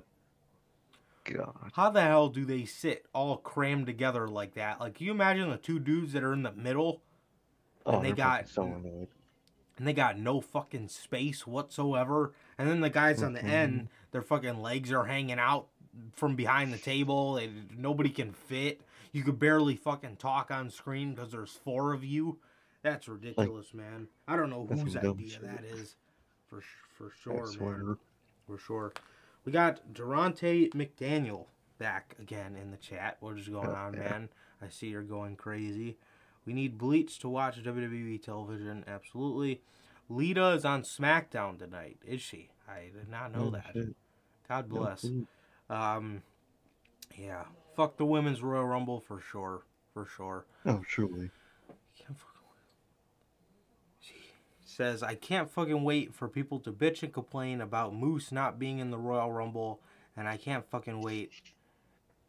[1.25, 1.71] God.
[1.73, 4.80] How the hell do they sit all crammed together like that?
[4.80, 7.04] Like, can you imagine the two dudes that are in the middle
[7.86, 9.08] Oh, they they're got- so annoyed.
[9.78, 12.34] and they got no fucking space whatsoever?
[12.58, 13.86] And then the guys on the end, mm-hmm.
[14.12, 15.67] their fucking legs are hanging out
[16.13, 17.34] from behind the table.
[17.36, 18.82] They, nobody can fit.
[19.12, 22.38] You could barely fucking talk on screen because there's four of you.
[22.84, 24.08] That's ridiculous, man.
[24.28, 25.41] I don't know whose idea shit.
[25.44, 25.96] that is,
[26.48, 26.62] for
[26.98, 27.98] for sure, man.
[28.48, 28.94] For sure.
[29.46, 31.46] We got Durante McDaniel
[31.78, 33.17] back again in the chat.
[33.20, 34.00] What is going Oh, on, yeah.
[34.02, 34.30] man?
[34.62, 35.98] I see you're going crazy.
[36.52, 38.84] We need Bleach to watch WWE television.
[38.86, 39.62] Absolutely.
[40.10, 41.96] Lita is on SmackDown tonight.
[42.06, 42.50] Is she?
[42.68, 43.68] I did not know Oh, that.
[43.72, 43.96] shit.
[44.50, 45.00] God bless.
[45.00, 45.26] clue.
[45.70, 46.24] Um,
[47.18, 47.46] yeah.
[47.78, 49.62] Fuck the women's Royal Rumble for sure.
[49.94, 50.46] For sure.
[50.66, 51.30] Oh, truly.
[51.98, 54.02] Can't fucking wait.
[54.02, 54.16] She
[54.66, 58.80] says, I can't fucking wait for people to bitch and complain about Moose not being
[58.80, 59.80] in the Royal Rumble,
[60.18, 61.32] and I can't fucking wait.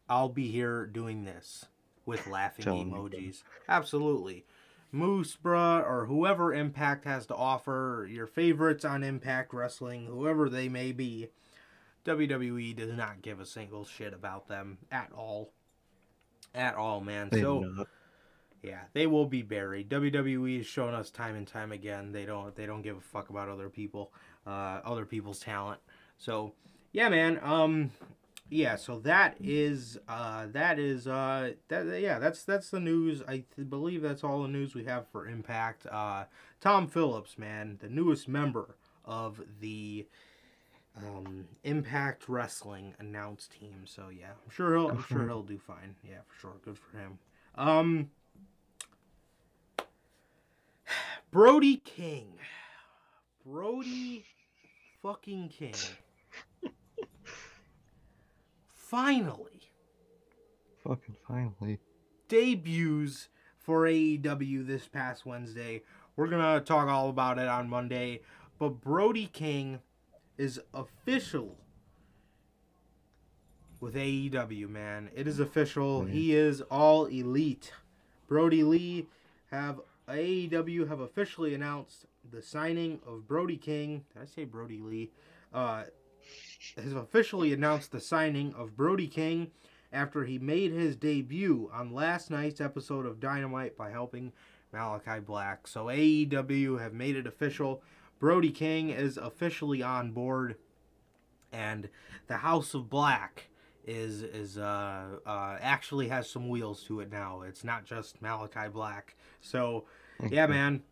[0.07, 1.65] I'll be here doing this
[2.05, 3.43] with laughing emojis.
[3.67, 4.45] Absolutely.
[4.91, 10.69] Moose, bruh, or whoever Impact has to offer, your favorites on Impact Wrestling, whoever they
[10.69, 11.29] may be,
[12.05, 15.51] WWE does not give a single shit about them at all.
[16.53, 17.29] At all, man.
[17.31, 17.85] They so
[18.61, 19.89] yeah, they will be buried.
[19.89, 23.29] WWE has shown us time and time again they don't they don't give a fuck
[23.29, 24.13] about other people,
[24.45, 25.81] uh, other people's talent.
[26.17, 26.53] So
[26.91, 27.39] yeah, man.
[27.41, 27.91] Um,
[28.53, 28.75] yeah.
[28.75, 33.21] So that is uh that is uh that yeah that's that's the news.
[33.27, 35.85] I believe that's all the news we have for Impact.
[35.87, 36.25] Uh,
[36.61, 40.07] Tom Phillips, man, the newest member of the
[40.95, 43.85] um, Impact Wrestling announced team.
[43.85, 45.95] So yeah, I'm sure he'll I'm sure he'll do fine.
[46.07, 46.53] Yeah, for sure.
[46.63, 47.19] Good for him.
[47.55, 48.11] Um,
[51.31, 52.33] Brody King,
[53.45, 54.25] Brody
[55.01, 55.73] fucking King.
[58.93, 59.71] Finally
[60.83, 61.79] Fucking finally.
[62.27, 63.27] debuts
[63.57, 65.81] for AEW this past Wednesday.
[66.15, 68.21] We're gonna talk all about it on Monday,
[68.59, 69.79] but Brody King
[70.37, 71.57] is official
[73.79, 74.69] with AEW.
[74.69, 76.05] Man, it is official.
[76.05, 77.73] He is all elite.
[78.27, 79.07] Brodie Lee
[79.49, 84.05] have AEW have officially announced the signing of Brody King.
[84.13, 85.09] Did I say Brodie Lee?
[85.51, 85.85] Uh,
[86.77, 89.51] has officially announced the signing of Brody King
[89.91, 94.31] after he made his debut on last night's episode of Dynamite by helping
[94.71, 95.67] Malachi Black.
[95.67, 97.83] So AEW have made it official.
[98.19, 100.55] Brody King is officially on board,
[101.51, 101.89] and
[102.27, 103.49] the House of Black
[103.85, 107.41] is is uh, uh, actually has some wheels to it now.
[107.41, 109.15] It's not just Malachi Black.
[109.41, 109.85] So
[110.29, 110.83] yeah, man.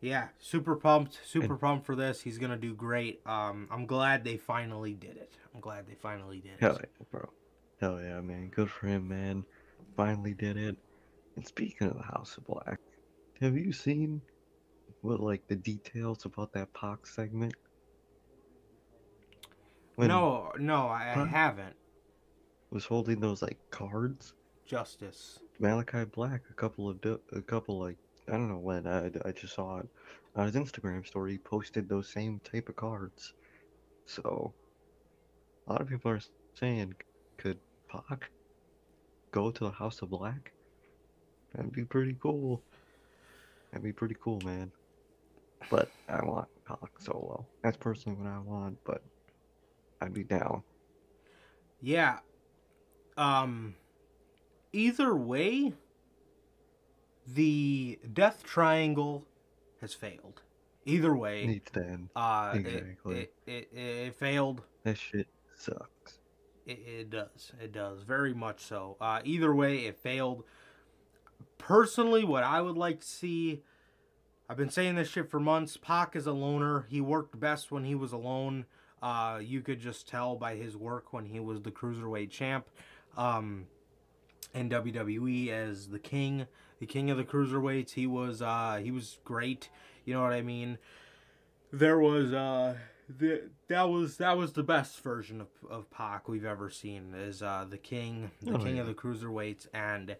[0.00, 2.20] Yeah, super pumped, super pumped for this.
[2.20, 3.20] He's gonna do great.
[3.26, 5.32] Um, I'm glad they finally did it.
[5.54, 6.60] I'm glad they finally did it.
[6.60, 7.28] Hell yeah, bro.
[7.80, 8.48] Hell yeah, man.
[8.48, 9.44] Good for him, man.
[9.96, 10.76] Finally did it.
[11.36, 12.78] And speaking of the House of Black,
[13.40, 14.20] have you seen
[15.02, 17.54] what like the details about that Pac segment?
[19.96, 21.74] When no, no, I, I haven't.
[22.70, 24.34] was holding those like cards.
[24.64, 25.40] Justice.
[25.58, 27.96] Malachi Black, a couple of do- a couple like
[28.28, 29.88] I don't know when I, I just saw it
[30.36, 31.32] on his Instagram story.
[31.32, 33.32] He posted those same type of cards.
[34.06, 34.52] So
[35.66, 36.20] a lot of people are
[36.54, 36.94] saying,
[37.36, 38.30] could Pac
[39.30, 40.52] go to the House of Black?
[41.54, 42.62] That'd be pretty cool.
[43.70, 44.70] That'd be pretty cool, man.
[45.70, 47.46] But I want Pac solo.
[47.62, 48.78] That's personally what I want.
[48.84, 49.02] But
[50.00, 50.62] I'd be down.
[51.80, 52.18] Yeah.
[53.16, 53.74] Um.
[54.72, 55.72] Either way,
[57.34, 59.26] the Death Triangle
[59.80, 60.42] has failed.
[60.84, 62.08] Either way, Needs to end.
[62.16, 63.16] uh, it- exactly.
[63.20, 64.62] it, it, it, it failed.
[64.84, 66.18] That shit sucks.
[66.66, 67.52] It, it does.
[67.62, 68.02] It does.
[68.02, 68.96] Very much so.
[69.00, 70.44] Uh, either way, it failed.
[71.58, 73.62] Personally, what I would like to see.
[74.48, 75.76] I've been saying this shit for months.
[75.76, 76.86] Pac is a loner.
[76.88, 78.64] He worked best when he was alone.
[79.02, 82.66] Uh, you could just tell by his work when he was the cruiserweight champ
[83.16, 83.66] um,
[84.54, 86.46] in WWE as the king,
[86.80, 87.92] the king of the cruiserweights.
[87.92, 89.68] He was uh, he was great.
[90.04, 90.78] You know what I mean?
[91.72, 92.76] There was uh,
[93.18, 97.14] the, that was that was the best version of, of Pac we've ever seen.
[97.14, 98.92] Is uh, the king, the Oh, king of yeah.
[98.92, 100.16] the cruiserweights, and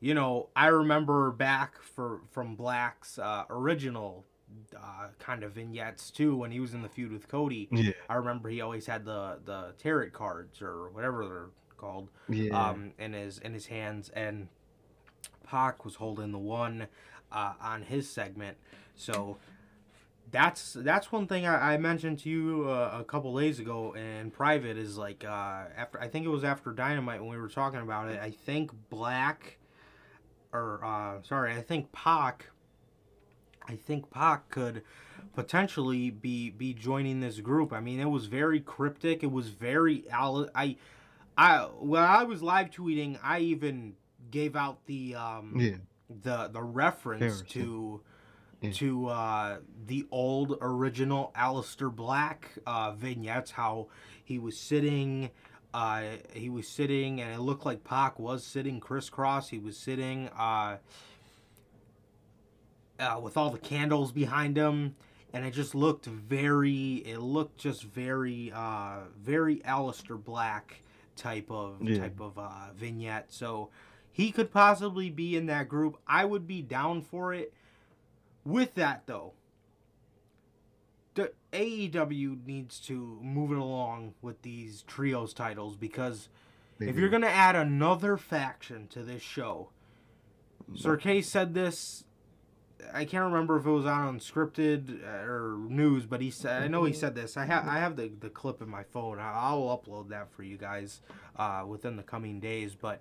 [0.00, 4.24] you know I remember back for from Black's uh, original
[4.76, 7.68] uh, kind of vignettes too when he was in the feud with Cody.
[7.72, 7.90] Yeah.
[8.08, 12.68] I remember he always had the the tarot cards or whatever they're called Yeah.
[12.70, 14.46] um, in his in his hands, and
[15.44, 16.88] Pac was holding the one
[17.30, 18.56] uh, on his segment.
[18.96, 19.38] So
[20.30, 24.30] that's that's one thing I, I mentioned to you uh, a couple days ago in
[24.30, 27.80] private is like uh, after I think it was after Dynamite when we were talking
[27.80, 28.20] about it.
[28.20, 29.58] I think Black
[30.52, 32.50] or uh, sorry, I think Pac.
[33.66, 34.82] I think Pac could
[35.34, 37.72] potentially be be joining this group.
[37.72, 39.22] I mean, it was very cryptic.
[39.22, 40.76] It was very I
[41.36, 43.94] I when I was live tweeting, I even
[44.34, 45.76] gave out the um yeah.
[46.22, 47.46] the the reference Comparison.
[47.62, 48.00] to
[48.60, 48.72] Yeah.
[48.72, 53.52] to uh, the old original Aleister Black uh, vignettes.
[53.52, 53.88] How
[54.24, 55.30] he was sitting,
[55.72, 59.50] uh, he was sitting, and it looked like Pac was sitting crisscross.
[59.50, 60.78] He was sitting uh,
[62.98, 64.96] uh, with all the candles behind him.
[65.32, 70.80] And it just looked very, it looked just very, uh, very Aleister Black
[71.16, 71.98] type of Yeah.
[71.98, 73.32] type of uh, vignette.
[73.32, 73.70] So
[74.16, 75.98] he could possibly be in that group.
[76.06, 77.52] I would be down for it.
[78.44, 79.32] With that though,
[81.14, 86.28] the AEW needs to move it along with these trios titles because
[86.78, 89.70] if you're gonna add another faction to this show,
[90.76, 92.04] Sir K said this
[92.92, 96.68] I can't remember if it was on unscripted uh, or news, but he said I
[96.68, 97.36] know he said this.
[97.36, 99.18] I have I have the, the clip in my phone.
[99.18, 101.00] I- I'll upload that for you guys
[101.36, 102.76] uh, within the coming days.
[102.76, 103.00] But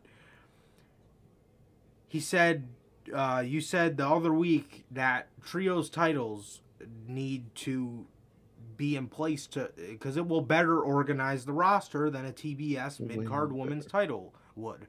[2.14, 2.68] he said
[3.12, 6.62] uh, you said the other week that trios titles
[7.08, 8.06] need to
[8.78, 13.26] be in place to because it will better organize the roster than a TBS mid
[13.28, 14.86] card women's title would.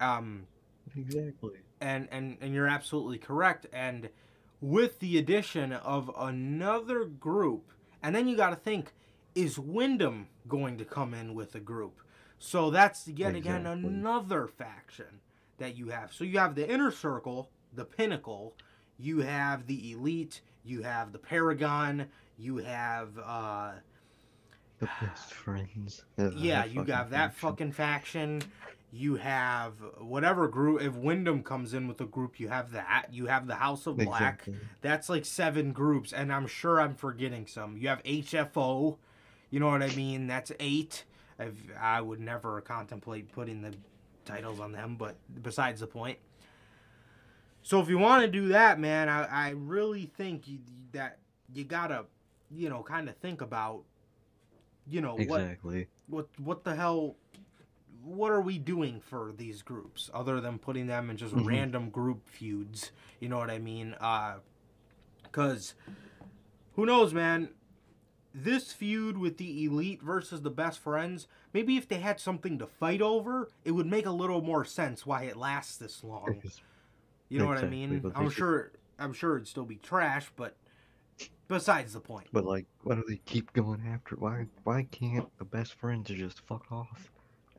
[0.00, 0.46] Um,
[0.96, 1.54] Exactly.
[1.80, 4.08] and and and you're absolutely correct and
[4.60, 7.72] with the addition of another group
[8.04, 8.92] and then you got to think
[9.34, 12.02] is windham going to come in with a group
[12.38, 15.20] so that's yet again another faction
[15.58, 18.54] that you have so you have the inner circle the pinnacle
[18.98, 22.06] you have the elite you have the paragon
[22.38, 23.72] you have uh
[24.78, 26.04] The best friends.
[26.36, 27.48] yeah, you got that faction.
[27.48, 28.42] fucking faction.
[28.94, 30.82] You have whatever group.
[30.82, 33.06] If Windham comes in with a group, you have that.
[33.10, 34.20] You have the House of Black.
[34.20, 34.56] Exactly.
[34.82, 37.76] That's like seven groups, and I'm sure I'm forgetting some.
[37.78, 38.96] You have HFO.
[39.50, 40.26] You know what I mean?
[40.26, 41.04] That's eight.
[41.38, 43.72] I've, I would never contemplate putting the
[44.24, 46.18] titles on them, but besides the point.
[47.62, 50.58] So if you want to do that, man, I, I really think you,
[50.92, 51.18] that
[51.54, 52.06] you gotta,
[52.50, 53.82] you know, kind of think about,
[54.88, 55.86] you know, what Exactly.
[56.08, 57.16] what what the hell
[58.04, 61.46] what are we doing for these groups other than putting them in just Mhm.
[61.46, 64.38] random group feuds you know what i mean uh
[65.30, 65.74] cuz
[66.74, 67.50] who knows man
[68.34, 72.66] this feud with the elite versus the best friends maybe if they had something to
[72.66, 76.40] fight over it would make a little more sense why it lasts this long
[77.28, 80.56] you know what i mean i'm sure i'm sure it'd still be trash but
[81.48, 84.16] besides the point But like, why do they keep going after?
[84.16, 87.10] Why why can't the best friends just fuck off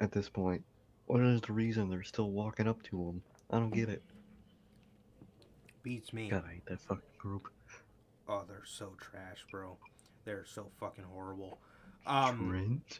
[0.01, 0.63] at this point?
[1.05, 3.21] What is the reason they're still walking up to them?
[3.51, 4.01] I don't get it.
[5.83, 7.49] beats me God, I hate that fucking group.
[8.27, 9.77] Oh, they're so trash, bro.
[10.25, 11.59] They're so fucking horrible.
[12.05, 12.99] Um, Trent,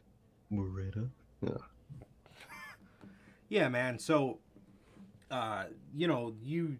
[0.51, 1.09] Beretta.
[1.41, 1.57] yeah,
[3.49, 3.99] yeah, man.
[3.99, 4.39] So,
[5.31, 5.65] uh,
[5.95, 6.77] you know, you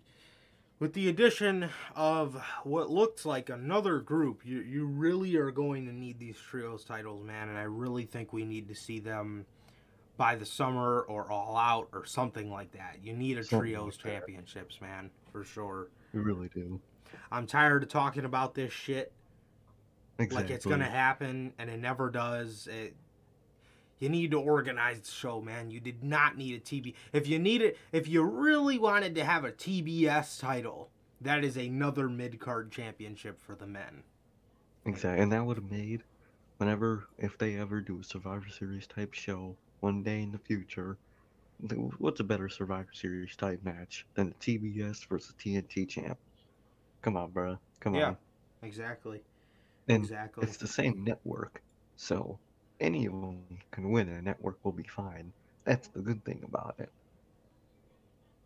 [0.79, 5.93] with the addition of what looks like another group, you you really are going to
[5.93, 7.49] need these trios titles, man.
[7.49, 9.45] And I really think we need to see them
[10.17, 12.97] by the summer or all out or something like that.
[13.01, 15.87] You need a Something trios like championships, man, for sure.
[16.13, 16.79] We really do.
[17.31, 19.11] I'm tired of talking about this shit.
[20.19, 20.35] Exactly.
[20.43, 22.95] like it's gonna happen and it never does it
[23.99, 27.39] you need to organize the show man you did not need a tb if you
[27.39, 30.91] need it if you really wanted to have a tbs title
[31.21, 34.03] that is another mid-card championship for the men
[34.85, 36.03] Exactly, and that would have made
[36.57, 40.97] whenever if they ever do a Survivor Series type show one day in the future.
[41.99, 46.19] What's a better Survivor Series type match than the TBS versus TNT champ?
[47.01, 47.59] Come on, bruh.
[47.79, 48.07] Come Yeah.
[48.07, 48.17] on.
[48.61, 49.23] Yeah, exactly
[49.87, 51.63] And exactly it's the same network,
[51.95, 52.39] so
[52.79, 55.33] any of them can win, and the network will be fine.
[55.65, 56.91] That's the good thing about it.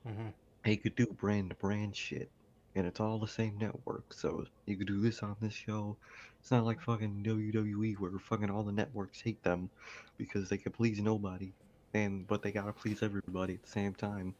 [0.05, 0.29] hmm
[0.63, 2.31] They could do brand to brand shit,
[2.75, 4.13] and it's all the same network.
[4.13, 5.97] So you could do this on this show.
[6.39, 9.71] It's not like fucking WWE where fucking all the networks hate them
[10.17, 11.53] because they can please nobody,
[11.93, 14.35] and but they gotta please everybody at the same time.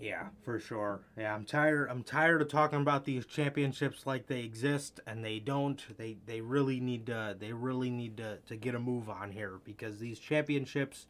[0.00, 4.40] Yeah for sure yeah i'm tired i'm tired of talking about these championships like they
[4.40, 8.74] exist and they don't they they really need to they really need to to get
[8.74, 11.06] a move on here because these championships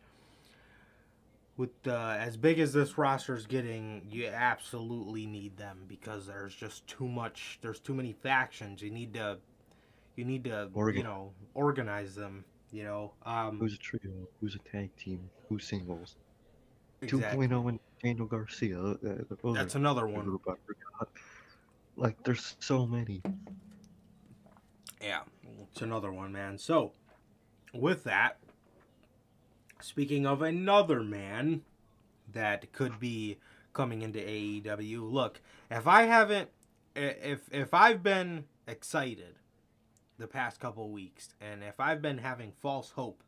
[1.56, 6.54] with uh, as big as this roster is getting you absolutely need them because there's
[6.54, 9.38] just too much there's too many factions you need to
[10.16, 14.28] you need to you know organize them you know um Who's a trio?
[14.40, 15.30] Who's a tag team?
[15.48, 16.16] Who's singles?
[17.04, 17.48] Exactly.
[17.48, 18.78] 2.0 and Daniel Garcia.
[18.78, 18.94] uh,
[19.44, 21.08] uh, that's another one group I forgot.
[21.96, 23.22] Like there's so many.
[25.00, 25.20] Yeah,
[25.70, 26.58] it's another one, man.
[26.58, 26.92] So,
[27.72, 28.38] with that,
[29.80, 31.62] speaking of another man
[32.32, 33.38] that could be
[33.72, 35.40] coming into AEW, look,
[35.70, 36.50] if I haven't,
[36.96, 39.36] if if I've been excited
[40.18, 43.22] the past couple weeks, and if I've been having false hope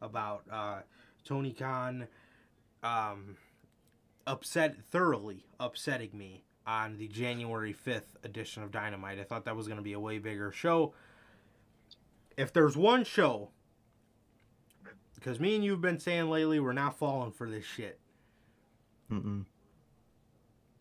[0.00, 0.80] about uh,
[1.24, 2.08] Tony Khan,
[2.82, 3.36] um,
[4.26, 9.18] upset thoroughly upsetting me on the January 5th edition of Dynamite.
[9.18, 10.92] I thought that was going to be a way bigger show.
[12.36, 13.50] If there's one show,
[15.14, 17.98] because me and you have been saying lately, we're not falling for this shit.
[19.10, 19.46] Mm-mm.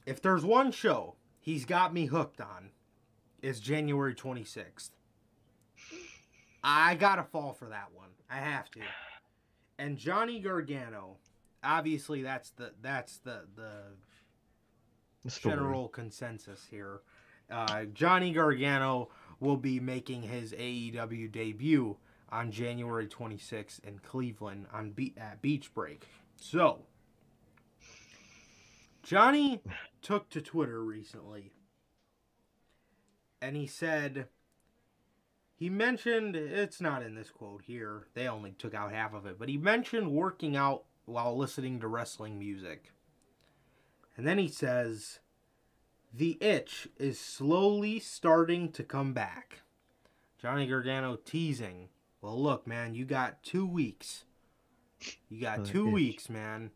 [0.05, 2.71] If there's one show he's got me hooked on,
[3.41, 4.89] it's January 26th.
[6.63, 8.09] I gotta fall for that one.
[8.29, 8.81] I have to.
[9.79, 11.17] And Johnny Gargano,
[11.63, 15.55] obviously that's the that's the the Story.
[15.55, 17.01] general consensus here.
[17.49, 21.97] Uh, Johnny Gargano will be making his AEW debut
[22.29, 26.05] on January 26th in Cleveland on Be- at Beach Break.
[26.35, 26.79] So,
[29.03, 29.61] Johnny
[30.01, 31.51] took to Twitter recently
[33.41, 34.27] and he said
[35.55, 38.07] he mentioned it's not in this quote here.
[38.13, 41.87] They only took out half of it, but he mentioned working out while listening to
[41.87, 42.91] wrestling music.
[44.15, 45.19] And then he says
[46.13, 49.61] the itch is slowly starting to come back.
[50.39, 51.89] Johnny Gargano teasing.
[52.21, 54.25] Well, look, man, you got 2 weeks.
[55.29, 55.93] You got 2 itch.
[55.93, 56.71] weeks, man,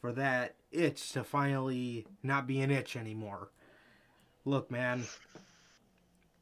[0.00, 3.50] for that itch to finally not be an itch anymore.
[4.44, 5.04] Look, man,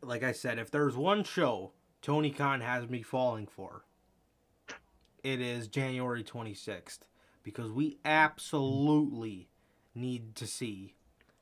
[0.03, 3.85] like I said, if there's one show Tony Khan has me falling for,
[5.23, 7.01] it is January 26th
[7.45, 9.49] because we absolutely
[9.95, 10.95] need to see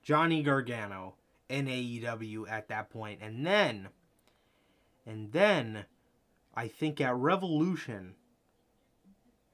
[0.03, 1.15] Johnny Gargano
[1.49, 3.21] in AEW at that point.
[3.23, 3.89] And then,
[5.07, 5.87] and then,
[6.55, 8.15] I think at Revolution,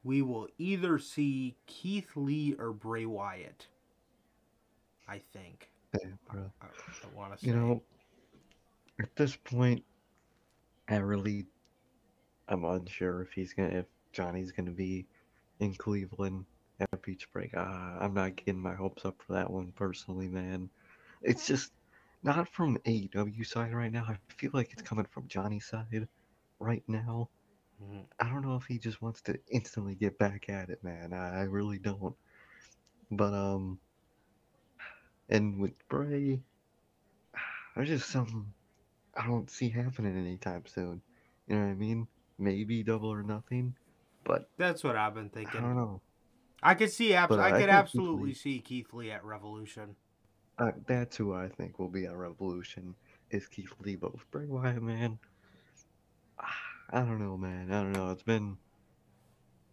[0.03, 3.69] we will either see Keith Lee or Bray Wyatt.
[5.07, 5.71] I think.
[5.95, 6.51] Yeah, bro.
[6.61, 7.51] I, I want to say.
[7.51, 7.83] You know,
[9.01, 9.85] at this point,
[10.89, 11.47] I really,
[12.49, 15.07] I'm unsure if he's gonna, if Johnny's gonna be
[15.61, 16.47] in Cleveland
[16.81, 17.55] at a Beach Break.
[17.57, 17.61] Uh,
[18.01, 20.71] I'm not getting my hopes up for that one personally, man.
[21.23, 21.73] It's just
[22.23, 24.05] not from AEW side right now.
[24.09, 26.09] I feel like it's coming from Johnny's side
[26.61, 27.31] right now.
[27.83, 28.07] Mhm.
[28.21, 31.13] I don't know if he just wants to instantly get back at it, man.
[31.13, 32.17] I, I really don't.
[33.11, 33.81] But um,
[35.31, 36.43] and with Bray,
[37.75, 38.53] there's just something
[39.17, 41.03] I don't see happening anytime soon.
[41.49, 42.09] You know what I mean?
[42.39, 43.75] Maybe double or nothing,
[44.29, 45.59] but That's what I've been thinking.
[45.61, 46.01] I don't know.
[46.63, 49.97] I could see, abs- I I could Keith absolutely Lee- see Keith Lee at Revolution.
[50.59, 52.95] Uh, that's who I think will be at Revolution
[53.31, 55.19] is Keith Lee, but with Bray Wyatt, man,
[56.91, 57.73] I don't know, man.
[57.73, 58.11] I don't know.
[58.11, 58.57] It's been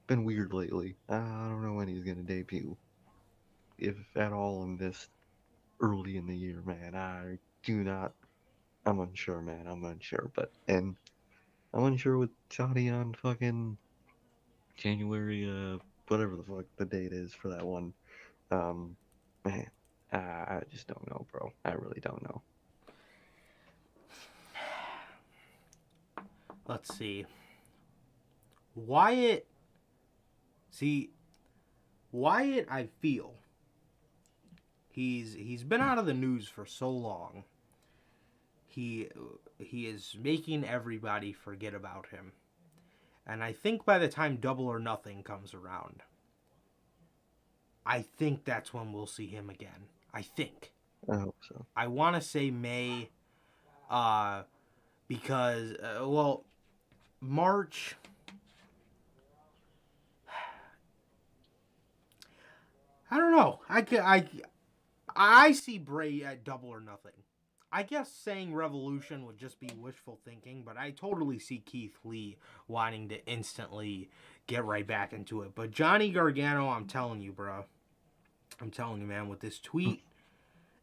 [0.07, 0.95] been weird lately.
[1.09, 2.77] I don't know when he's gonna debut,
[3.77, 5.09] if at all, in this
[5.81, 6.95] early in the year, man.
[6.95, 8.13] I do not.
[8.85, 9.65] I'm unsure, man.
[9.67, 10.95] I'm unsure, but and
[11.73, 13.77] I'm unsure with Johnny on fucking
[14.75, 17.93] January, uh, whatever the fuck the date is for that one.
[18.51, 18.95] Um,
[19.43, 19.69] man,
[20.11, 21.51] I, I just don't know, bro.
[21.63, 22.41] I really don't know.
[26.67, 27.25] Let's see.
[28.75, 29.47] Wyatt.
[30.71, 31.11] See,
[32.11, 33.35] Wyatt, I feel
[34.89, 37.43] he's he's been out of the news for so long.
[38.67, 39.07] He
[39.59, 42.31] he is making everybody forget about him.
[43.27, 46.03] And I think by the time Double or Nothing comes around,
[47.85, 49.89] I think that's when we'll see him again.
[50.13, 50.71] I think.
[51.11, 51.65] I hope so.
[51.75, 53.09] I want to say May,
[53.89, 54.43] uh,
[55.07, 56.45] because uh, well,
[57.21, 57.95] March.
[63.11, 63.59] I don't know.
[63.69, 64.25] I I
[65.15, 67.11] I see Bray at Double or Nothing.
[67.75, 72.37] I guess saying Revolution would just be wishful thinking, but I totally see Keith Lee
[72.69, 74.09] wanting to instantly
[74.47, 75.53] get right back into it.
[75.55, 77.65] But Johnny Gargano, I'm telling you, bro.
[78.61, 80.03] I'm telling you, man, with this tweet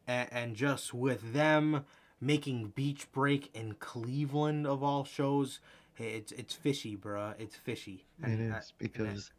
[0.07, 1.87] and, and just with them
[2.21, 5.61] making Beach Break in Cleveland of all shows,
[5.97, 7.33] it's it's fishy, bro.
[7.39, 8.05] It's fishy.
[8.23, 9.31] It And, is because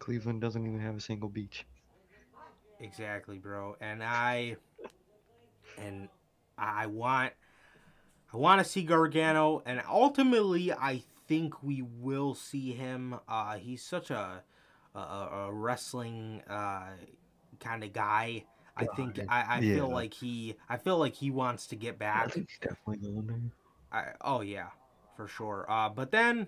[0.00, 1.64] Cleveland doesn't even have a single beach.
[2.80, 3.76] exactly, bro.
[3.80, 4.56] And I
[5.78, 6.08] and
[6.58, 7.32] I want
[8.32, 13.18] I want to see Gargano, and ultimately, I think we will see him.
[13.28, 14.42] Uh, he's such a
[14.94, 16.88] a, a wrestling uh,
[17.60, 18.44] kind of guy.
[18.76, 19.76] I think I, I yeah.
[19.76, 22.32] feel like he I feel like he wants to get I back.
[22.32, 23.40] think he's definitely going there.
[23.92, 24.68] I, oh yeah,
[25.16, 25.64] for sure.
[25.68, 26.46] Uh, but then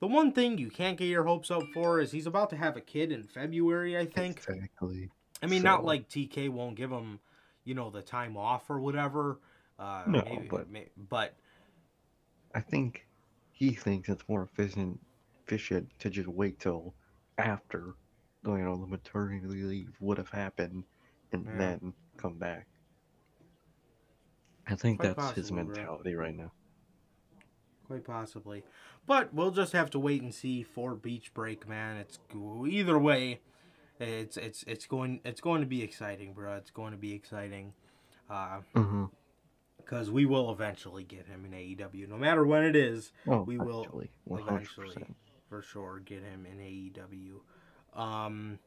[0.00, 2.76] the one thing you can't get your hopes up for is he's about to have
[2.76, 3.96] a kid in February.
[3.96, 4.38] I think.
[4.38, 5.10] Exactly.
[5.42, 7.20] I mean, not like TK won't give him,
[7.66, 9.40] you know, the time off or whatever.
[9.78, 10.68] Uh, No, maybe, but-
[11.10, 11.34] but
[12.54, 13.06] I think
[13.52, 14.98] he thinks it's more efficient,
[15.44, 16.94] efficient to just wait till
[17.36, 17.94] after,
[18.44, 20.84] you know, the maternity leave would have happened,
[21.32, 21.56] and Yeah.
[21.58, 22.66] then come back.
[24.66, 25.74] I think Quite that's his possibly, bro.
[25.74, 26.52] mentality right now.
[27.86, 28.64] quite possibly.
[29.06, 31.98] But we'll just have to wait and see for Beach Break, man.
[31.98, 33.40] It's either way,
[34.00, 36.56] it's it's it's going it's going to be exciting, bro.
[36.56, 37.72] It's going to be exciting.
[38.28, 39.04] Uh, Mm-hmm.
[39.78, 43.12] because we will eventually get him in AEW, no matter when it is.
[43.28, 45.06] Oh, We will actually, one hundred eventually.
[45.48, 47.40] for sure get him in AEW.
[48.00, 48.58] Um.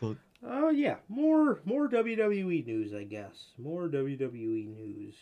[0.00, 3.46] But Oh yeah, more more WWE news, I guess.
[3.58, 5.14] More WWE news.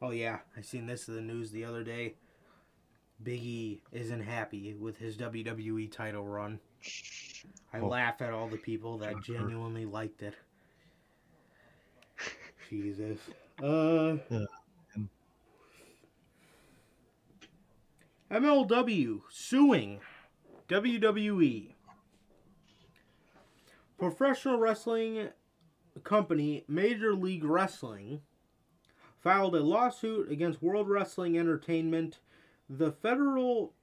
[0.00, 2.14] Oh yeah, I seen this in the news the other day.
[3.22, 6.60] Biggie isn't happy with his WWE title run.
[7.72, 7.88] I Oh.
[7.88, 10.34] laugh at all the people that genuinely liked it.
[12.70, 13.18] Jesus.
[13.62, 14.16] Uh.
[18.30, 20.00] MLW suing
[20.68, 21.72] WWE.
[23.98, 25.30] Professional wrestling
[26.04, 28.20] company Major League Wrestling
[29.18, 32.18] filed a lawsuit against World Wrestling Entertainment.
[32.68, 33.74] The federal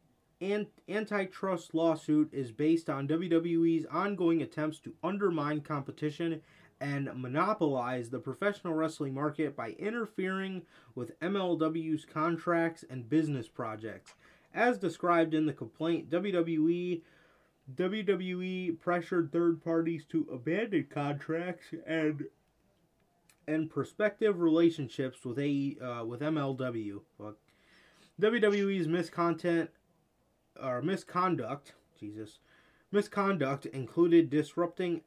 [0.42, 6.42] an- antitrust lawsuit is based on WWE's ongoing attempts to undermine competition
[6.80, 10.64] and monopolize the professional wrestling market by interfering
[10.94, 14.14] with MLW's contracts and business projects.
[14.54, 17.02] As described in the complaint, WWE
[17.74, 22.26] WWE pressured third parties to abandon contracts and
[23.48, 27.02] and prospective relationships with a uh, with MLW.
[28.22, 29.70] WWE's miscontent
[30.62, 32.40] or misconduct, Jesus,
[32.92, 35.02] misconduct included disrupting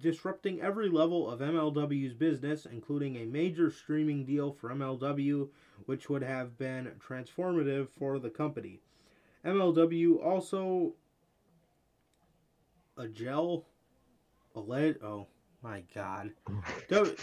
[0.00, 5.48] disrupting every level of MLW's business, including a major streaming deal for MLW,
[5.86, 8.80] which would have been transformative for the company.
[9.44, 10.92] MLW also
[12.96, 13.64] a gel?
[14.54, 14.98] A lead?
[15.02, 15.26] Oh
[15.62, 16.32] my god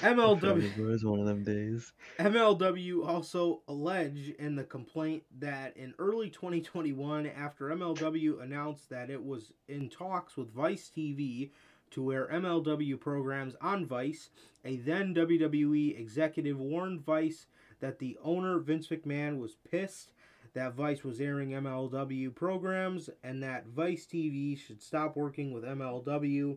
[0.00, 1.92] MLW was one of them days.
[2.18, 9.22] MLW also allege in the complaint that in early 2021, after MLW announced that it
[9.22, 11.50] was in talks with Vice TV
[11.90, 14.30] to air MLW programs on Vice,
[14.64, 17.46] a then WWE executive warned Vice
[17.80, 20.12] that the owner, Vince McMahon, was pissed
[20.54, 26.56] that Vice was airing MLW programs and that Vice TV should stop working with MLW.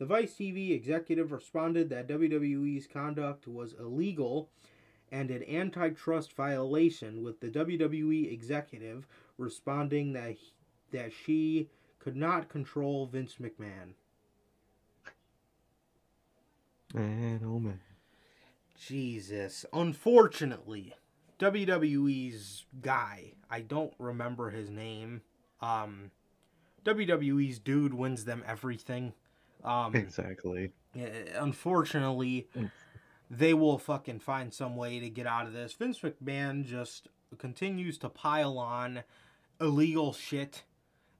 [0.00, 4.48] The Vice TV executive responded that WWE's conduct was illegal
[5.12, 10.54] and an antitrust violation, with the WWE executive responding that he-
[10.90, 13.92] that she could not control Vince McMahon.
[16.94, 17.82] Man, oh man.
[18.74, 19.66] Jesus.
[19.70, 20.94] Unfortunately,
[21.38, 25.20] WWE's guy, I don't remember his name.
[25.60, 26.10] Um
[26.86, 29.12] WWE's dude wins them everything.
[29.64, 30.72] Um Exactly.
[30.94, 32.48] Yeah, unfortunately,
[33.30, 35.72] they will fucking find some way to get out of this.
[35.74, 37.08] Vince McMahon just
[37.38, 39.04] continues to pile on
[39.60, 40.64] illegal shit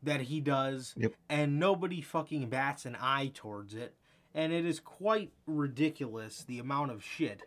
[0.02, 1.14] that he does, Yep.
[1.28, 3.94] and nobody fucking bats an eye towards it.
[4.34, 7.42] And it is quite ridiculous the amount of shit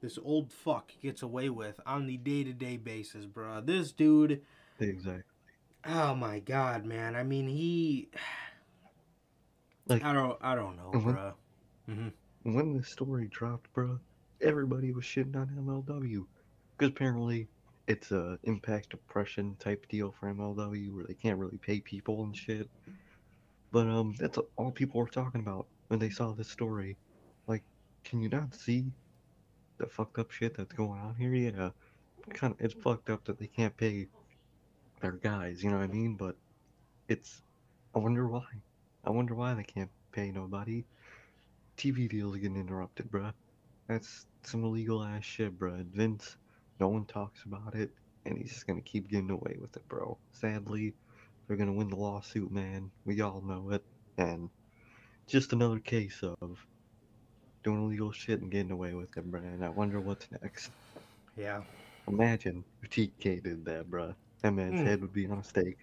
[0.00, 3.64] this old fuck gets away with on the day to day basis, bruh.
[3.66, 4.42] This dude.
[4.80, 5.22] Exactly.
[5.84, 7.14] Oh my god, man.
[7.16, 8.08] I mean, he.
[9.88, 10.38] Like- I don't.
[10.40, 11.04] I don't know, Mhm.
[11.14, 11.34] bruh.
[11.86, 12.08] hmm
[12.54, 13.98] When the story dropped, bro,
[14.40, 16.26] everybody was shitting on MLW.
[16.76, 17.48] Because apparently
[17.86, 22.36] it's a impact oppression type deal for MLW where they can't really pay people and
[22.36, 22.68] shit.
[23.72, 26.96] But um, that's all people were talking about when they saw this story.
[27.46, 27.64] Like,
[28.04, 28.92] can you not see
[29.78, 31.34] the fucked up shit that's going on here?
[31.34, 31.70] Yeah,
[32.30, 32.60] kind of.
[32.60, 34.08] It's fucked up that they can't pay
[35.00, 35.62] their guys.
[35.62, 36.14] You know what I mean?
[36.14, 36.36] But
[37.08, 37.42] it's.
[37.94, 38.44] I wonder why.
[39.04, 40.84] I wonder why they can't pay nobody.
[41.76, 43.32] TV deals getting interrupted, bruh.
[43.86, 45.84] That's some illegal ass shit, bruh.
[45.86, 46.36] Vince,
[46.80, 47.90] no one talks about it,
[48.26, 50.18] and he's just gonna keep getting away with it, bro.
[50.32, 50.94] Sadly,
[51.46, 52.90] they're gonna win the lawsuit, man.
[53.04, 53.84] We all know it,
[54.18, 54.50] and
[55.26, 56.58] just another case of
[57.62, 59.44] doing illegal shit and getting away with it, bruh.
[59.44, 60.70] And I wonder what's next.
[61.36, 61.62] Yeah.
[62.08, 64.14] Imagine if TK did that, bruh.
[64.42, 64.86] That man's Mm.
[64.86, 65.78] head would be on a stake.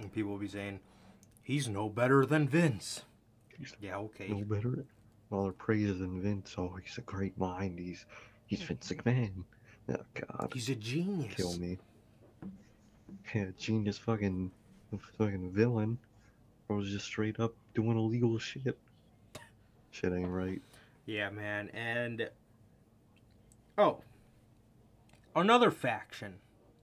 [0.00, 0.80] And people will be saying,
[1.48, 3.02] he's no better than Vince.
[3.58, 4.28] He's Yeah, okay.
[4.28, 4.84] no better.
[5.32, 6.54] All they're praising Vince.
[6.58, 7.78] Oh, he's a great mind.
[7.78, 8.04] He's
[8.46, 8.66] he's hmm.
[8.66, 9.44] Vince McMahon.
[9.90, 10.50] Oh God.
[10.52, 11.34] He's a genius.
[11.34, 11.78] kill me.
[13.34, 14.50] Yeah, genius fucking
[15.16, 15.98] fucking villain.
[16.68, 18.78] Or was just straight up doing illegal shit.
[19.90, 20.60] Shit ain't right.
[21.06, 21.70] Yeah, man.
[21.70, 22.28] And
[23.78, 24.02] oh,
[25.34, 26.34] another faction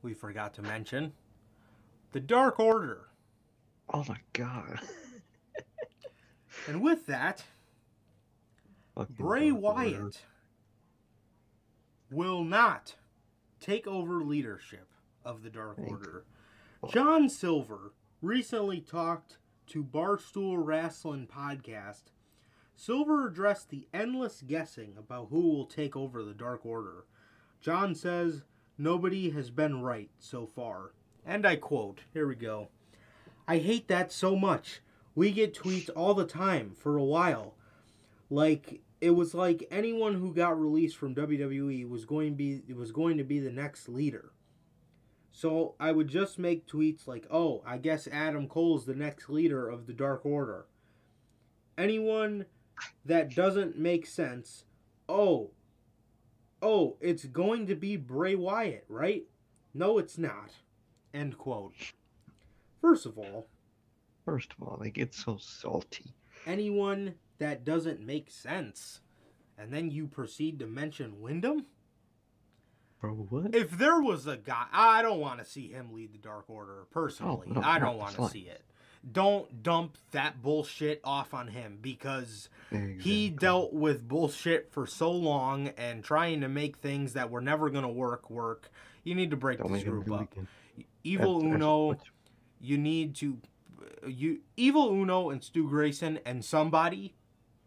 [0.02, 1.14] we forgot to mention:
[2.12, 3.06] the Dark Order.
[3.94, 4.80] Oh my god.
[6.68, 7.44] And with that,
[8.96, 9.52] Fucking Bray.
[9.52, 10.22] Wyatt
[12.10, 12.96] will not
[13.60, 14.88] take over leadership
[15.24, 16.26] of the Dark Thank Order.
[16.92, 22.04] John Silver recently talked to Barstool Wrestling podcast.
[22.76, 27.06] Silver addressed the endless guessing about who will take over the Dark Order.
[27.62, 28.44] John says
[28.78, 30.94] nobody has been right so far.
[31.26, 32.70] And I quote, here we go.
[33.48, 34.82] I hate that so much.
[35.14, 37.56] We get tweets all the time for a while.
[38.30, 42.92] Like it was like anyone who got released from WWE was going to be was
[42.92, 44.32] going to be the next leader.
[45.32, 49.70] So I would just make tweets like, "Oh, I guess Adam Cole's the next leader
[49.70, 50.66] of the Dark Order."
[51.78, 52.46] Anyone
[53.06, 54.66] that doesn't make sense,
[55.08, 55.52] "Oh,
[56.62, 59.26] oh, it's going to be Bray Wyatt, right?"
[59.74, 60.52] No, it's not.
[61.14, 61.94] End quote.
[62.86, 63.48] First of all,
[64.26, 66.14] First of all, they get so salty.
[66.46, 69.02] anyone that doesn't make sense,
[69.58, 71.66] and then you proceed to mention Windham.
[73.02, 73.56] Bro, what?
[73.56, 76.86] If there was a guy, I don't want to see him lead the Dark Order
[76.92, 77.48] personally.
[77.50, 78.62] Oh, no, I don't want to see it.
[79.12, 82.50] Don't dump that bullshit off on him because
[83.00, 87.72] he dealt with bullshit for so long and trying to make things that were never
[87.72, 88.70] going to work work.
[89.04, 90.34] You need to break Don't this group up.
[91.04, 91.96] Evil Uno,
[92.60, 93.40] you need to
[94.08, 97.16] you Evil Uno and Stu Grayson and somebody,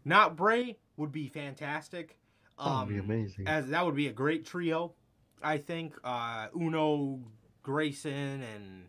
[0.05, 2.17] not Bray, would be fantastic.
[2.57, 3.47] That would be Um, amazing.
[3.47, 4.93] as that would be a great trio,
[5.41, 5.95] I think.
[6.03, 7.19] Uh, Uno,
[7.63, 8.85] Grayson, and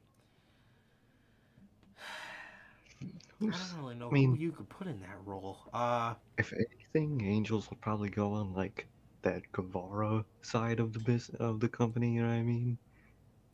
[3.43, 5.59] I don't really know I mean- who you could put in that role.
[5.73, 8.87] Uh, if anything, Angels will probably go on like
[9.23, 12.15] that Guevara side of the business of the company.
[12.15, 12.79] You know what I mean?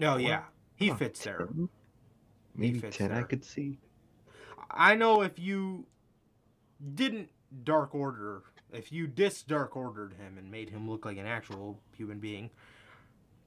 [0.03, 0.43] oh yeah,
[0.77, 1.49] he uh, fits there.
[2.57, 2.61] 10?
[2.61, 3.13] Maybe ten.
[3.13, 3.79] I could see.
[4.71, 5.87] I know if you
[6.95, 7.31] didn't
[7.65, 8.43] Dark Order,
[8.73, 12.51] if you dis Dark Ordered him and made him look like an actual human being,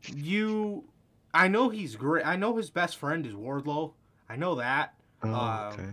[0.08, 0.86] you.
[1.32, 2.26] I know he's great.
[2.26, 3.94] I know his best friend is Wardlow.
[4.28, 4.96] I know that.
[5.22, 5.90] Oh, Um, okay.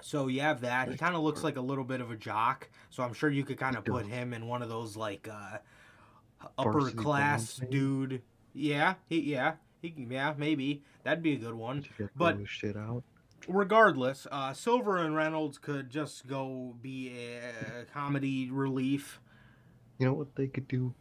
[0.00, 0.88] So you have that.
[0.88, 2.70] He kind of looks like a little bit of a jock.
[2.88, 5.58] So I'm sure you could kind of put him in one of those like uh,
[6.56, 8.22] upper Varsity class dude.
[8.54, 11.84] Yeah, he yeah he yeah maybe that'd be a good one.
[12.14, 13.02] But- shit out.
[13.46, 19.20] regardless, uh, Silver and Reynolds could just go be a comedy relief.
[19.98, 20.94] You know what they could do?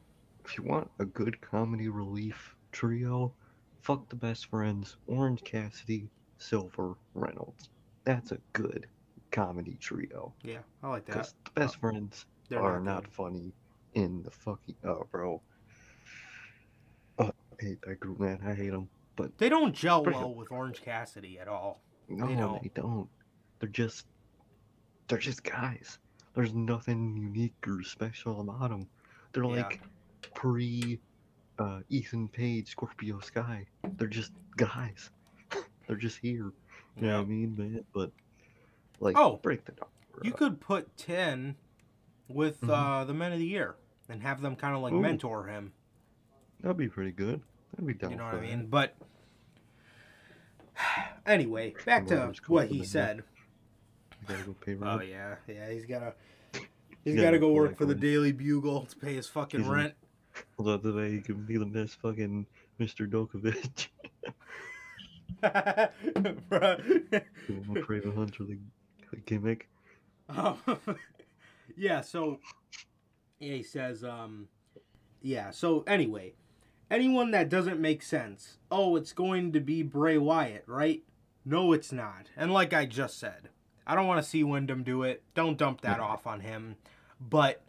[0.45, 3.33] If you want a good comedy relief trio,
[3.81, 7.69] fuck the best friends, Orange Cassidy, Silver, Reynolds.
[8.05, 8.87] That's a good
[9.31, 10.33] comedy trio.
[10.41, 11.11] Yeah, I like that.
[11.13, 13.51] Because the best uh, friends They're not not, funny
[13.93, 14.75] in the fucking.
[14.85, 15.41] Oh, bro.
[17.19, 17.25] Oh,
[17.59, 18.39] I hate that group, man.
[18.45, 18.87] I hate them.
[19.17, 21.81] But They don't gel well with Orange Cassidy at all.
[22.07, 22.63] no, don't.
[22.63, 23.09] they don't.
[23.59, 24.05] They're just.
[25.09, 25.99] They're just guys.
[26.35, 28.87] There's nothing unique or special about them.
[29.33, 29.49] They're Yeah.
[29.63, 29.81] like
[30.35, 30.99] pre
[31.59, 33.65] uh, Ethan Page, Scorpio Sky.
[33.97, 35.09] They're just guys.
[35.87, 36.51] They're just here.
[36.95, 37.83] You know what I mean, man?
[37.93, 38.11] But
[38.99, 39.89] like, Oh, break the dog.
[40.23, 41.55] You could put ten
[42.27, 42.69] with Mhm.
[42.69, 43.75] uh, the Men of the Year
[44.09, 45.01] and have them kind of like Ooh.
[45.01, 45.73] mentor him.
[46.61, 47.41] That'd be pretty good.
[47.71, 48.67] That'd be down You know what I mean?
[48.67, 48.95] But
[51.25, 53.23] anyway, back to what he said.
[54.27, 55.69] Gotta go pay Oh yeah, yeah.
[55.69, 56.13] He's gotta.
[56.53, 56.63] He's
[57.03, 57.95] He's gotta got to go work like for the.
[57.95, 59.93] Daily Bugle to pay his fucking He's rent.
[60.59, 62.45] Although the way he can be the best fucking
[62.79, 63.09] Mr.
[63.09, 63.87] Ditkovich.
[65.43, 67.23] Bruh.
[67.49, 68.57] Kraven Hunter the,
[69.11, 69.69] the gimmick.
[70.29, 70.57] Um,
[71.77, 72.39] yeah, so
[73.39, 74.47] yeah, he says, um,
[75.21, 76.33] yeah, so anyway,
[76.89, 81.03] anyone that doesn't make sense, oh, it's going to be Bray Wyatt, right?
[81.45, 82.27] No, it's not.
[82.35, 83.49] And like I just said,
[83.85, 85.23] I don't want to see Windham do it.
[85.33, 86.75] Don't dump that off on him.
[87.21, 87.61] But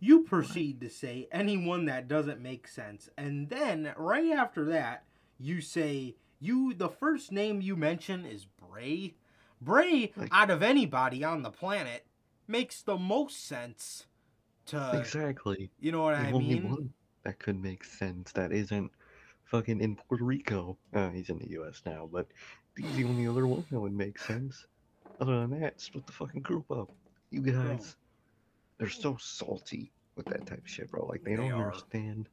[0.00, 3.08] you proceed to say anyone that doesn't make sense.
[3.16, 5.04] And then right after that,
[5.38, 9.14] you say, you, the first name you mention is Bray.
[9.60, 12.04] Bray, Like- out of anybody on the planet,
[12.46, 14.06] makes the most sense
[14.66, 15.70] to, exactly.
[15.80, 16.68] you know what the I mean?
[16.68, 16.92] one
[17.24, 18.90] that could make sense that isn't
[19.44, 20.76] fucking in Puerto Rico.
[20.92, 21.82] Uh, he's in the U.S.
[21.86, 22.26] now, but
[22.76, 24.66] he's the only other one that would make sense.
[25.20, 26.90] Other than that, split the fucking group up.
[27.30, 27.96] You guys,
[28.78, 31.06] they're so salty with that type of shit, bro.
[31.06, 31.66] Like they, They don't are.
[31.68, 32.28] understand.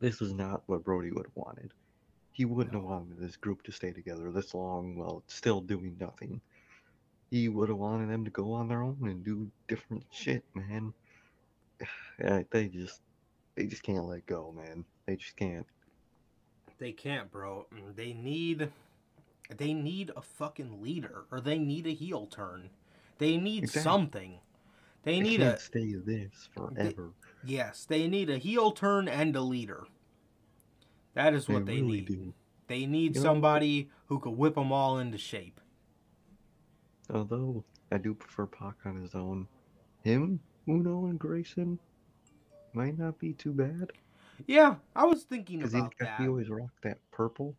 [0.00, 1.72] This is not what Brodie would have wanted.
[2.32, 6.40] He wouldn't have wanted this group to stay together this long while still doing nothing.
[7.30, 10.92] He would have wanted them to go on their own and do different shit, man.
[12.20, 13.00] Yeah, they just
[13.56, 14.84] they just can't let go, man.
[15.06, 15.66] They just can't.
[16.78, 17.66] They can't, bro.
[17.72, 18.70] Mm, They need
[19.58, 22.70] they need a fucking leader or they need a heel turn.
[23.18, 23.82] They need Exactly.
[23.82, 24.38] something.
[25.02, 27.10] They They need can't a stay this forever.
[27.44, 29.84] yes, they need a heel turn and a leader.
[31.12, 32.06] That is what they, really need.
[32.06, 32.34] do.
[32.66, 35.60] They need You know- somebody who could whip them all into shape.
[37.10, 39.46] Although I do prefer Pac on his own.
[40.02, 41.78] Him, Uno, and Grayson
[42.74, 43.92] might not be too bad.
[44.46, 46.20] Yeah, I was thinking about he, that.
[46.20, 47.54] he always rocked that purple.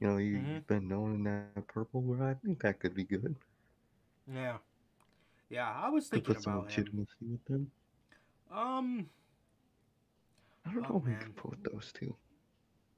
[0.00, 0.54] You know, you, Mhm.
[0.54, 2.02] you've been known in that purple.
[2.02, 3.34] Where I think that could be good.
[4.32, 4.58] Yeah.
[5.50, 6.84] Yeah, I was thinking put some about him.
[6.84, 7.70] legitimacy with them.
[8.50, 9.10] Um,
[10.64, 11.20] I don't Oh, know man.
[11.20, 12.14] could put those two.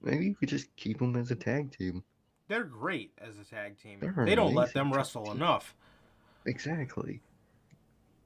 [0.03, 2.05] Maybe you could just keep them as a tag team.
[2.49, 4.01] they're great as a tag team.
[4.01, 5.37] They're They don't let them wrestle team.
[5.37, 5.75] enough.
[6.47, 7.21] Exactly.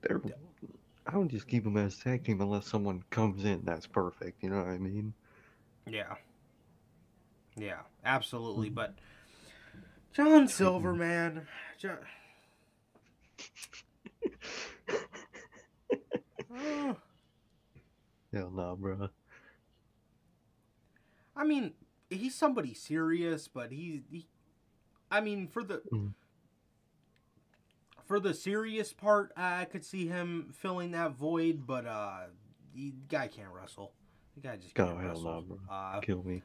[0.00, 0.22] They're.
[1.06, 3.62] I don't just keep them as tag team unless someone comes in.
[3.64, 4.42] That's perfect.
[4.42, 5.12] You know what I mean?
[5.86, 6.14] Yeah.
[7.56, 8.70] Yeah, absolutely.
[8.70, 8.74] Mhm.
[8.74, 8.94] But
[10.12, 11.46] John Silver, man.
[11.78, 11.98] John...
[16.56, 16.96] Oh,
[18.32, 19.08] Hell no, bro.
[21.36, 21.72] I mean,
[22.10, 24.26] he's somebody serious, but he, he
[25.10, 26.12] I mean, for the Mm.
[28.06, 32.24] For the serious part, I could see him filling that void, but uh,
[32.74, 33.92] the guy can't wrestle.
[34.34, 35.24] The guy just Oh, can't hell wrestle.
[35.24, 35.58] no, bro.
[35.70, 36.42] Uh, Kill me.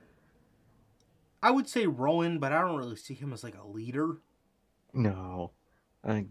[1.41, 4.17] I would say Rowan, but I don't really see him as like a leader.
[4.93, 5.51] No.
[6.07, 6.25] I.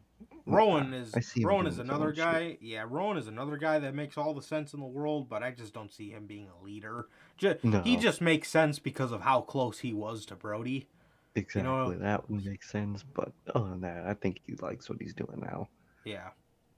[0.47, 2.25] Rowan is I see Rowan is another own shit.
[2.25, 2.59] guy.
[2.63, 5.51] Yeah, Rowan is another guy that makes all the sense in the world, but I
[5.51, 7.07] just don't see him being a leader.
[7.37, 7.83] Just, No.
[7.83, 10.89] He just makes sense because of how close he was to Brodie.
[11.35, 11.63] Exactly.
[11.63, 13.03] know- that would make sense.
[13.03, 15.69] But other than that, I think he likes what he's doing now.
[16.05, 16.31] Yeah,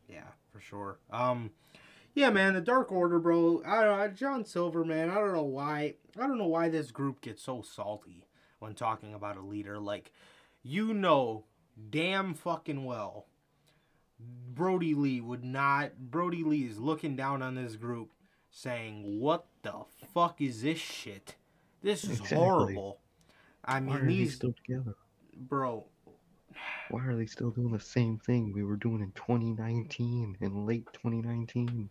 [0.09, 0.99] yeah, for sure.
[1.11, 1.51] Um,
[2.15, 3.63] yeah, man, the Dark Order, bro.
[3.65, 5.09] I don't know, John Silver, man.
[5.11, 5.95] I don't know why.
[6.19, 8.27] I don't know why this group gets so salty
[8.59, 9.79] when talking about a leader.
[9.79, 10.13] Like,
[10.63, 11.45] you know,
[11.91, 13.27] damn fucking well,
[14.19, 15.97] Brodie Lee would not.
[16.11, 18.13] Brodie Lee is looking down on this group,
[18.51, 21.37] saying, "What the fuck is this shit?
[21.81, 22.37] This is Exactly.
[22.37, 23.01] horrible."
[23.65, 24.95] I Why mean, are they these, still together?
[25.35, 25.85] bro.
[26.91, 30.87] Why are they still doing the same thing we were doing in 2019, in late
[30.93, 31.91] 2019?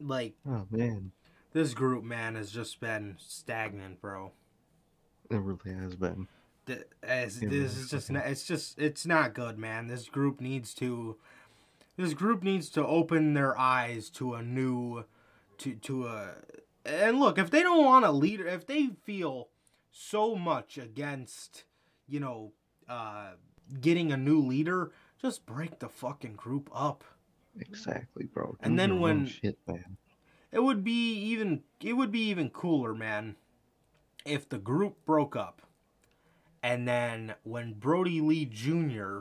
[0.00, 1.12] Like Oh man,
[1.52, 4.32] this group, man, has just been stagnant, bro.
[5.30, 6.26] it really has been.
[6.66, 9.86] Th- As Yeah, this is just not, it's just it's not good, man.
[9.86, 11.16] This group needs to
[11.96, 15.04] this group needs to open their eyes to a new
[15.58, 16.34] to to a
[16.84, 19.48] and look, if they don't want a leader, if they feel
[19.90, 21.64] so much against,
[22.06, 22.52] you know,
[22.88, 23.32] uh
[23.80, 27.04] getting a new leader, just break the fucking group up.
[27.58, 28.56] Exactly, bro.
[28.60, 29.96] And then when- shit, man.
[30.52, 33.36] It would be even it would be even cooler, man,
[34.24, 35.62] if the group broke up.
[36.62, 39.20] And then when Brodie Lee Jr.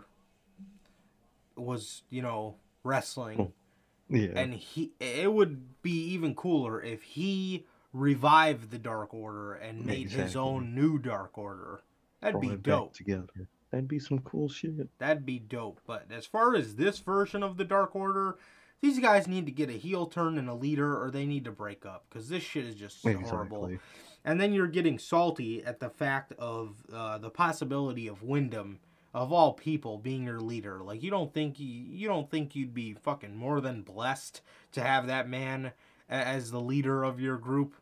[1.56, 3.54] was, you know, wrestling Oh,
[4.10, 9.86] Yeah, and he it would be even cooler if he revived the Dark Order and
[9.86, 11.82] made his own new Dark Order.
[12.22, 12.94] That'd be brought back dope.
[12.94, 13.48] together.
[13.72, 14.98] That'd be some cool shit.
[15.00, 15.80] That'd be dope.
[15.86, 18.38] But as far as this version of the Dark Order,
[18.82, 21.52] these guys need to get a heel turn and a leader, or they need to
[21.52, 23.66] break up because this shit is just horrible.
[23.66, 23.80] Exactly.
[24.26, 28.80] And then you're getting salty at the fact of uh, the possibility of Windham,
[29.14, 30.82] of all people, being your leader.
[30.84, 34.42] Like you don't think you, you don't think you'd be fucking more than blessed
[34.74, 35.72] to have that man
[36.10, 37.76] as the leader of your group.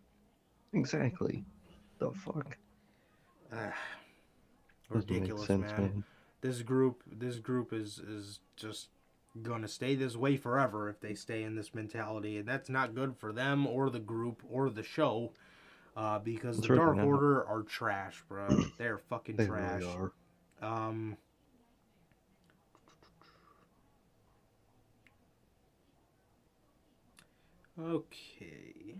[0.73, 1.45] Exactly.
[1.99, 2.57] The fuck?
[3.53, 3.73] Ah,
[4.89, 6.03] ridiculous, sense, man.
[6.41, 8.89] This group, this group is is just
[9.41, 13.15] gonna stay this way forever if they stay in this mentality, and that's not good
[13.15, 15.31] for them or the group or the show.
[15.95, 16.97] Uh, because It's the Dark.
[16.97, 18.47] Order are trash, bro.
[18.77, 19.81] They're fucking They trash.
[19.81, 20.11] really are.
[20.61, 21.17] Um.
[27.79, 28.95] Okay.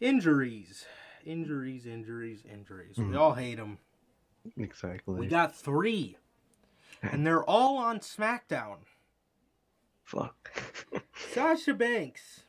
[0.00, 0.84] Injuries,
[1.24, 2.96] injuries, injuries, injuries.
[2.98, 3.18] We Mhm.
[3.18, 3.78] all hate them.
[4.56, 5.14] Exactly.
[5.14, 6.18] We got three,
[7.02, 8.80] and they're all on SmackDown.
[10.02, 10.50] Fuck.
[11.14, 12.44] Sasha Banks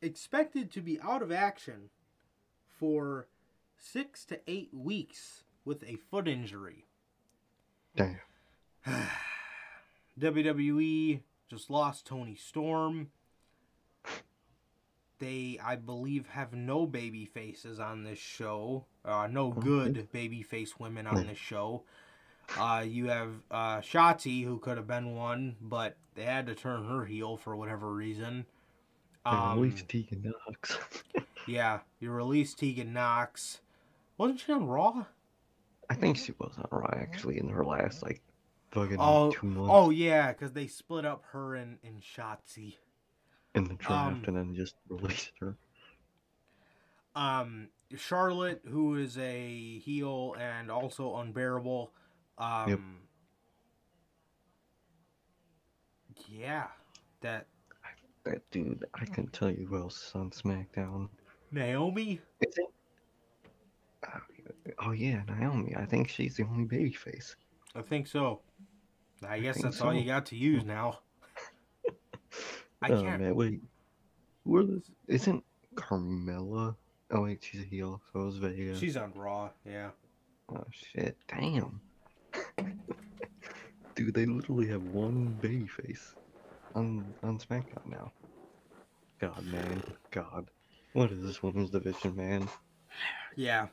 [0.00, 1.90] expected to be out of action
[2.68, 3.26] for
[3.76, 6.86] six to eight weeks with a foot injury.
[7.96, 8.20] Damn.
[10.18, 11.22] WWE
[11.54, 13.08] just lost Toni Storm.
[15.20, 18.84] They, I believe, have no baby faces on this show.
[19.04, 21.84] Uh, no good baby face women on this show.
[22.58, 26.84] Uh, you have uh, Shotzi, who could have been one, but they had to turn
[26.84, 28.44] her heel for whatever reason.
[29.24, 30.76] Um, released Tegan Nox.
[31.46, 33.60] yeah, you released Tegan Nox.
[34.18, 35.06] Wasn't she on Raw?
[35.88, 38.20] I think she was on Raw actually in her last like
[38.74, 42.74] fucking Oh, two months oh yeah, because they split up her and, and Shotzi.
[43.54, 45.56] in the draft um, and then just released her.
[47.16, 51.92] Um, Charlotte, who is a heel and also unbearable.
[52.38, 52.80] Um, Yep.
[56.28, 56.66] Yeah,
[57.20, 57.46] that
[58.24, 61.08] That dude, I can tell you who else is on SmackDown.
[61.52, 62.20] Naomi.
[62.40, 62.66] Is it?
[64.80, 65.74] Oh yeah, Naomi.
[65.76, 67.36] I think she's the only baby face.
[67.74, 68.40] I think so.
[69.28, 71.00] I guess think that's all you got to use now.
[72.82, 73.22] I oh can't.
[73.22, 73.60] man, wait.
[74.44, 74.90] Who are those?
[75.08, 75.42] Isn't
[75.74, 76.76] Carmella?
[77.10, 78.00] Oh wait, she's a heel.
[78.12, 78.76] So is Vega.
[78.76, 79.50] She's on Raw.
[79.64, 79.90] Yeah.
[80.50, 81.16] Oh shit!
[81.28, 81.80] Damn.
[83.94, 86.14] Dude, they literally have one baby face
[86.74, 88.12] on on SmackDown now.
[89.20, 90.50] God, man, God,
[90.92, 92.48] what is this women's division, man?
[93.36, 93.68] Yeah.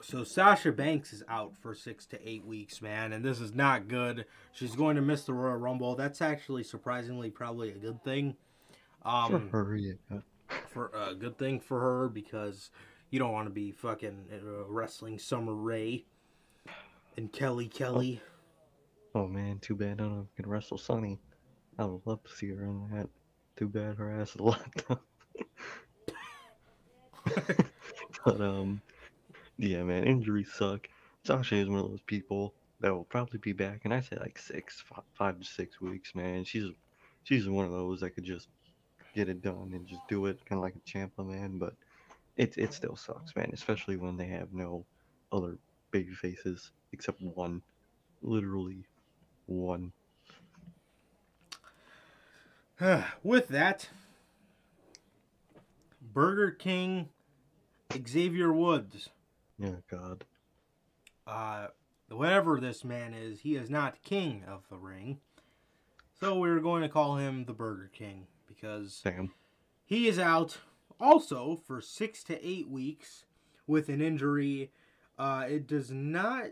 [0.00, 3.88] So Sasha Banks is out for six to eight weeks, man, and this is not
[3.88, 4.26] good.
[4.52, 5.96] She's going to miss the Royal Rumble.
[5.96, 8.36] That's actually surprisingly probably a good thing.
[9.04, 9.94] Um, For her, yeah.
[10.68, 12.70] for a good thing for her because
[13.10, 16.04] you don't want to be fucking uh, wrestling Summer Rae
[17.16, 18.20] and Kelly Kelly.
[19.14, 21.18] Oh man, too bad I don't know if I can wrestle Sunny.
[21.78, 23.08] I would love to see her in that.
[23.56, 25.02] Too bad her ass is locked up.
[28.24, 28.80] but um,
[29.58, 30.88] yeah, man, injuries suck.
[31.24, 34.38] Sasha is one of those people that will probably be back, and I say like
[34.38, 36.44] six, five, five to six weeks, man.
[36.44, 36.70] She's
[37.24, 38.48] she's one of those that could just
[39.14, 41.58] get it done and just do it, kind of like a Ciampa, man.
[41.58, 41.74] But
[42.36, 44.84] it it still sucks, man, especially when they have no
[45.32, 45.58] other
[45.90, 47.60] baby faces except one,
[48.22, 48.84] literally
[49.46, 49.92] one.
[53.24, 53.88] With that,
[56.00, 57.08] Burger King,
[58.06, 59.08] Xavier Woods,
[59.58, 60.24] Yeah, God.
[61.26, 61.68] uh,
[62.10, 65.18] whatever this man is, he is not king of the ring.
[66.20, 69.32] So we're going to call him the Burger King because Damn.
[69.84, 70.58] he is out
[71.00, 73.24] also for six to eight weeks
[73.66, 74.72] with an injury.
[75.18, 76.46] Uh, it does not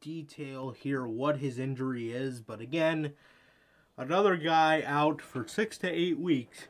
[0.00, 3.12] detail here what his injury is, but again,
[3.96, 6.68] another guy out for six to eight weeks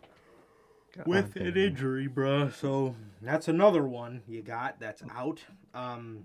[1.07, 2.53] with God an injury, bruh.
[2.55, 5.41] So that's another one you got that's out.
[5.75, 6.25] Um,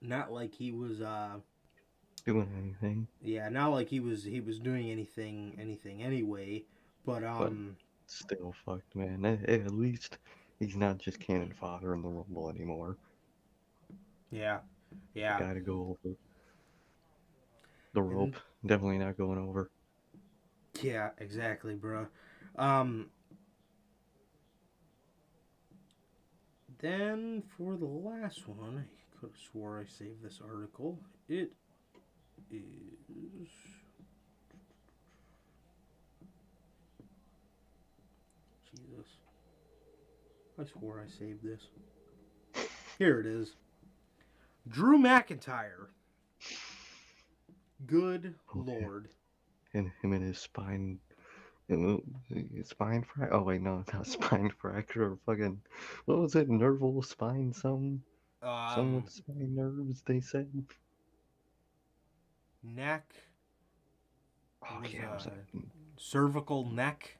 [0.00, 1.36] not like he was, uh,
[2.24, 3.06] doing anything.
[3.22, 6.64] yeah, not like he was he was doing anything anything anyway.
[7.04, 7.76] But um,
[8.06, 9.24] Still fucked, man.
[9.24, 10.18] At, at least
[10.58, 12.96] he's not just cannon fodder in the Rumble anymore.
[14.30, 14.58] yeah,
[15.14, 15.38] yeah.
[15.38, 16.16] Gotta go over
[17.94, 18.36] the rope.
[18.64, 19.70] Definitely not going over.
[20.82, 22.06] Yeah, exactly, bro.
[22.56, 23.10] Um,
[26.80, 30.98] then for the last one, I could have swore I saved this article.
[31.28, 31.52] It
[32.50, 33.48] is.
[38.70, 39.06] Jesus.
[40.58, 41.68] I swore I saved this.
[42.98, 43.56] Here it is.
[44.68, 45.88] Drew McIntyre.
[47.86, 48.80] Good Okay.
[48.82, 49.08] lord.
[49.72, 50.98] And him and his spine.
[52.64, 53.34] Spine fracture?
[53.34, 55.16] Oh, wait, no, not spine fracture.
[55.26, 55.60] Fucking.
[56.06, 56.48] What was it?
[56.48, 57.52] Nerval spine?
[57.52, 58.02] Some.
[58.42, 60.48] some Um, with spine nerves, they said.
[62.62, 63.12] neck,
[64.62, 65.14] Oh, yeah.
[65.14, 65.64] was like-
[65.96, 67.16] cervical neck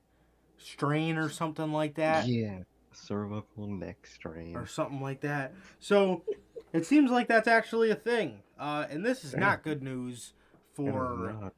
[0.58, 2.26] strain or something like that.
[2.26, 2.60] yeah.
[2.92, 4.56] Cervical neck strain.
[4.56, 5.54] Or something like that.
[5.78, 6.24] So
[6.72, 8.42] it seems like that's actually a thing.
[8.58, 10.32] Uh, and this is not good news
[10.74, 11.52] for.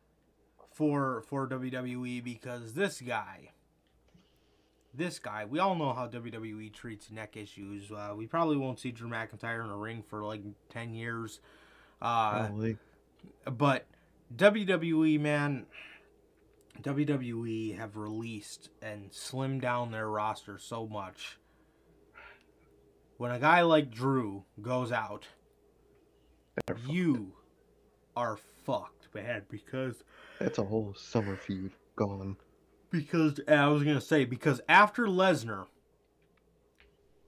[0.73, 3.51] For for WWE because this guy
[4.95, 7.91] this guy, we all know how WWE treats neck issues.
[7.91, 11.41] Uh, we probably won't see Drew McIntyre in a ring for like 10 years.
[12.01, 12.77] Uh, Probably.
[13.45, 13.87] but
[14.37, 15.67] WWE, man,
[16.83, 21.39] WWE have released and slimmed down their roster so much.
[23.17, 25.27] When a guy like Drew goes out,
[26.89, 27.33] you
[28.17, 30.03] are fucked, man, because
[30.39, 32.37] That's a whole summer feud gone.
[32.91, 35.67] because I was gonna say because after Lesnar,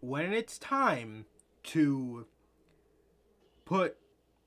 [0.01, 1.25] when it's time
[1.65, 2.27] to
[3.65, 3.97] put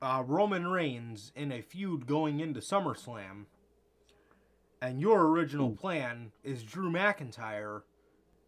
[0.00, 3.46] uh, Roman Reigns in a feud going into SummerSlam,
[4.80, 7.82] and your original plan is Drew McIntyre,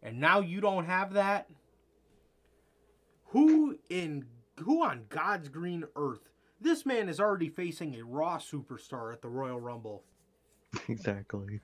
[0.01, 1.49] and now you don't have that,
[3.27, 4.25] who in
[4.59, 6.30] who on God's green earth?
[6.61, 10.03] This man is already facing a Raw superstar at the Royal Rumble.
[10.87, 11.59] exactly.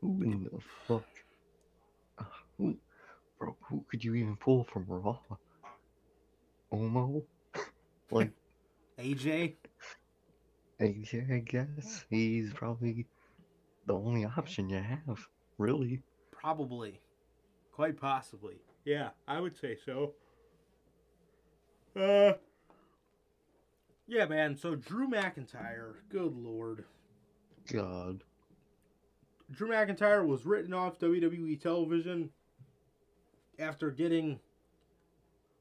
[0.00, 1.04] Who in the fuck?
[2.18, 2.24] Uh,
[2.56, 2.76] who,
[3.38, 5.18] bro, who could you even pull from Raw?
[6.72, 7.22] Omo?
[8.10, 8.32] like,
[8.98, 9.56] AJ,
[10.80, 12.06] AJ, I guess.
[12.08, 13.06] He's probably
[13.86, 15.26] the only option you have,
[15.58, 16.00] really.
[16.32, 17.02] Probably.
[17.72, 18.62] Quite possibly.
[18.86, 20.14] Yeah, I would say so.
[21.94, 22.32] Uh
[24.08, 26.84] Yeah, man, so Drew McIntyre, good lord.
[27.70, 28.24] God.
[29.50, 32.30] Drew McIntyre was written off WWE television
[33.58, 34.40] after getting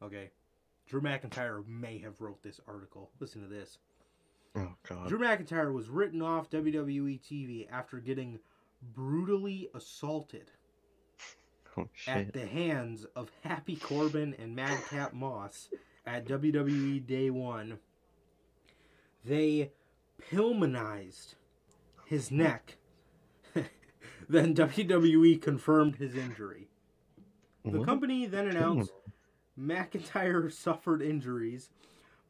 [0.01, 0.29] Okay.
[0.87, 3.11] Drew McIntyre may have wrote this article.
[3.19, 3.79] Listen to this.
[4.55, 5.07] Oh god.
[5.09, 8.39] Drew McIntyre was written off WWE TV after getting
[8.93, 10.51] brutally assaulted
[11.77, 15.69] Oh at the hands of Happy Corbin and Madcap Moss
[16.05, 17.77] at WWE Day One.
[19.25, 19.71] They
[20.31, 21.35] Pillmanized
[22.05, 22.77] his neck.
[24.29, 26.67] then WWE confirmed his injury.
[27.63, 27.83] The hmm?
[27.83, 28.91] company then announced
[29.59, 31.69] McIntyre suffered injuries,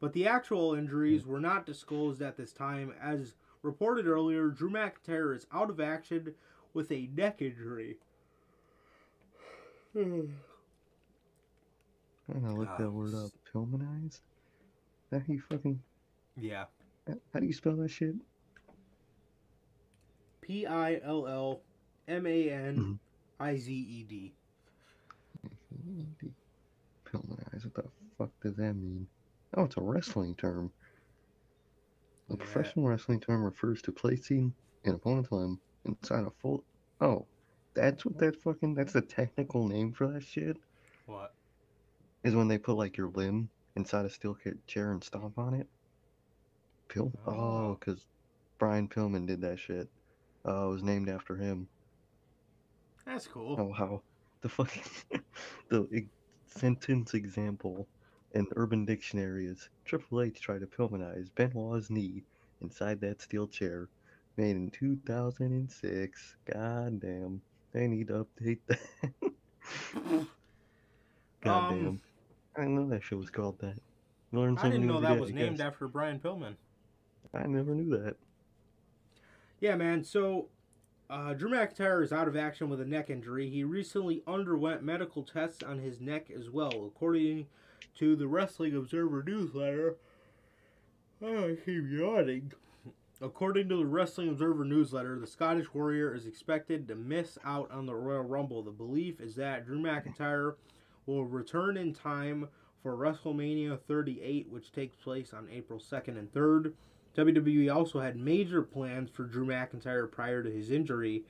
[0.00, 1.32] but the actual injuries hmm.
[1.32, 2.92] were not disclosed at this time.
[3.00, 6.34] As reported earlier, Drew McIntyre is out of action
[6.74, 7.96] with a neck injury.
[9.96, 10.28] I
[12.32, 13.30] gotta look that word up.
[13.52, 14.20] Pillmanized?
[15.10, 15.80] That you fucking
[16.36, 16.64] yeah.
[17.32, 18.14] How do you spell that shit?
[20.40, 21.60] P I L L
[22.06, 22.98] M A N
[23.38, 24.34] I Z E D.
[27.04, 27.64] Pillmanized.
[27.64, 27.84] What the
[28.16, 29.06] fuck does that mean?
[29.54, 30.72] Oh, it's a wrestling term.
[32.28, 32.36] A Yeah.
[32.36, 34.54] professional wrestling term refers to placing
[34.84, 36.64] an opponent's limb inside a full.
[37.00, 37.26] Oh,
[37.74, 38.74] that's what that fucking.
[38.74, 40.58] That's the technical name for that shit.
[41.06, 41.34] What?
[42.24, 44.36] Is when they put like your limb inside a steel
[44.66, 45.68] chair and stomp on it.
[46.88, 47.12] Pill.
[47.26, 47.32] Oh.
[47.32, 48.06] Oh, because
[48.58, 49.88] Brian Pillman did that shit.
[50.46, 51.68] Uh, it was named after him.
[53.06, 53.56] That's cool.
[53.58, 54.02] Oh wow,
[54.42, 54.82] the fucking
[55.68, 56.08] the e-
[56.46, 57.86] sentence example
[58.34, 62.22] in Urban Dictionary is Triple H tried to Pillmanize Benoit's knee
[62.60, 63.88] inside that steel chair,
[64.36, 66.36] made in 2006.
[66.52, 67.40] God damn,
[67.72, 68.78] they need to update that.
[71.40, 72.00] God Um, damn,
[72.56, 73.76] I didn't know that show was called that.
[74.32, 76.56] Learn I didn't know that was named after Brian Pillman.
[77.34, 78.16] I never knew that.
[79.60, 80.04] Yeah, man.
[80.04, 80.48] So,
[81.10, 83.48] uh, Drew McIntyre is out of action with a neck injury.
[83.48, 87.46] He recently underwent medical tests on his neck as well, according
[87.96, 89.96] to the Wrestling Observer newsletter.
[91.22, 92.52] Oh, I keep yawning.
[93.20, 97.86] According to the Wrestling Observer newsletter, the Scottish Warrior is expected to miss out on
[97.86, 98.62] the Royal Rumble.
[98.62, 100.54] The belief is that Drew McIntyre
[101.06, 102.48] will return in time
[102.80, 106.74] for WrestleMania 38, which takes place on April 2nd and 3rd.
[107.18, 111.24] WWE also had major plans for Drew McIntyre prior to his injury.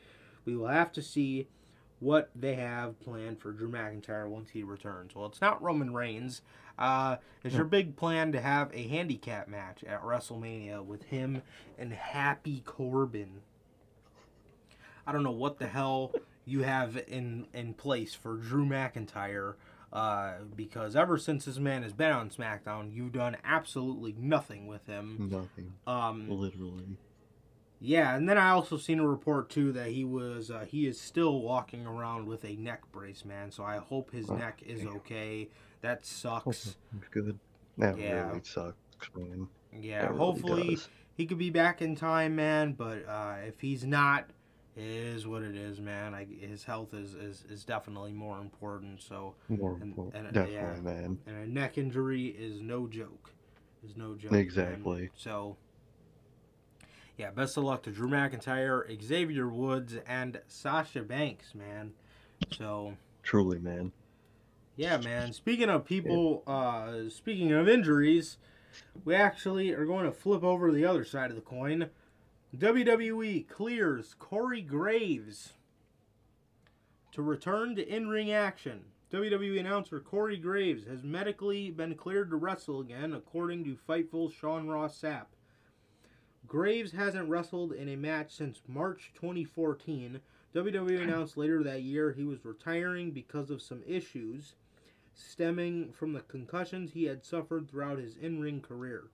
[0.44, 1.48] We will have to see
[1.98, 5.14] what they have planned for Drew McIntyre once he returns.
[5.14, 6.42] Well, it's not Roman Reigns.
[6.78, 11.42] Uh, is your big plan to have a handicap match at WrestleMania with him
[11.78, 13.40] and Happy Corbin?
[15.06, 16.12] I don't know what the hell
[16.44, 19.54] you have in in place for Drew McIntyre.
[19.92, 24.86] Uh, because ever since this man has been on SmackDown, you've done absolutely nothing with
[24.86, 25.28] him.
[25.30, 26.98] Nothing, Um, literally.
[27.80, 31.00] yeah, and then I also seen a report too that he was uh, he is
[31.00, 33.50] still walking around with a neck brace, man.
[33.50, 34.96] So I hope his Oh, neck is damn.
[34.96, 35.48] okay.
[35.80, 36.76] That sucks.
[37.10, 37.38] Good.
[37.78, 38.28] That Yeah.
[38.28, 39.48] really sucks, man.
[39.72, 40.88] Yeah, That hopefully does.
[41.14, 42.72] he could be back in time, man.
[42.72, 44.28] But uh, if he's not,
[44.78, 46.14] is what it is, man.
[46.14, 49.02] I, his health is, is, is definitely more important.
[49.02, 50.26] So More and- important.
[50.26, 50.80] and, Definitely, yeah.
[50.80, 51.18] man.
[51.26, 53.30] and a neck injury is no joke.
[53.84, 54.32] Is no joke.
[54.32, 54.40] man.
[54.40, 55.10] Exactly.
[55.16, 55.56] So,
[57.16, 61.92] yeah, best of luck to Drew McIntyre, Xavier Woods, and Sasha Banks, man.
[62.56, 63.92] So, Truly, man.
[64.76, 65.32] yeah, man.
[65.32, 68.38] Speaking of people, uh, speaking of injuries,
[69.04, 71.90] we actually are going to flip over to the other side of the coin.
[72.56, 75.52] WWE clears Corey Graves
[77.12, 78.84] to return to in ring action.
[79.12, 84.66] WWE announcer Corey Graves has medically been cleared to wrestle again, according to Fightful Sean
[84.66, 85.26] Ross Sapp.
[86.46, 90.18] Graves hasn't wrestled in a match since March 2014.
[90.54, 94.54] WWE announced later that year he was retiring because of some issues
[95.12, 99.08] stemming from the concussions he had suffered throughout his in ring career.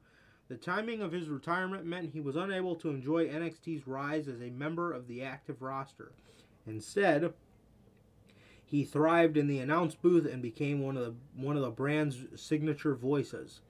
[0.49, 4.51] The timing of his retirement meant he was unable to enjoy NXT's rise as a
[4.51, 6.13] member of the active roster.
[6.67, 7.33] Instead,
[8.65, 12.25] he thrived in the announce booth and became one of the one of the brand's
[12.35, 13.61] signature voices.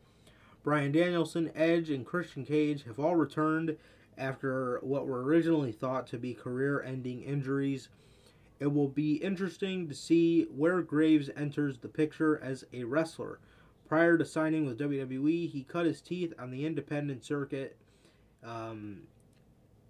[0.63, 3.77] Bryan Danielson, Edge, and Christian Cage have all returned
[4.17, 7.89] after what were originally thought to be career-ending injuries.
[8.61, 13.41] It will be interesting to see where Graves enters the picture as a wrestler.
[13.89, 17.77] Prior to signing with WWE, he cut his teeth on the independent circuit
[18.43, 19.03] um,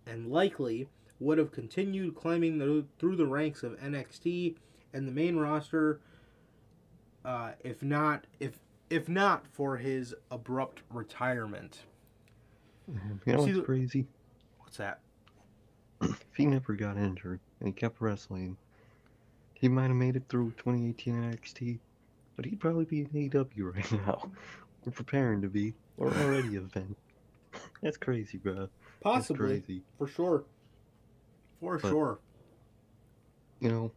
[0.06, 0.88] and likely
[1.20, 4.56] would have continued climbing the, through the ranks of NXT
[4.92, 6.00] and the main roster
[7.24, 8.58] uh, if not if
[8.90, 11.80] if not for his abrupt retirement.
[12.86, 14.06] You know what's crazy?
[14.58, 15.00] What's that?
[16.02, 18.56] If he never got injured and he kept wrestling,
[19.54, 21.78] he might have made it through 2018 NXT.
[22.36, 24.30] But he'd probably be in AEW right now.
[24.84, 26.94] We're preparing to be, or already have been.
[27.82, 28.68] That's crazy, bro.
[29.00, 29.82] Possibly, crazy.
[29.98, 30.44] for sure,
[31.60, 32.18] for But- sure.
[33.60, 33.92] You know,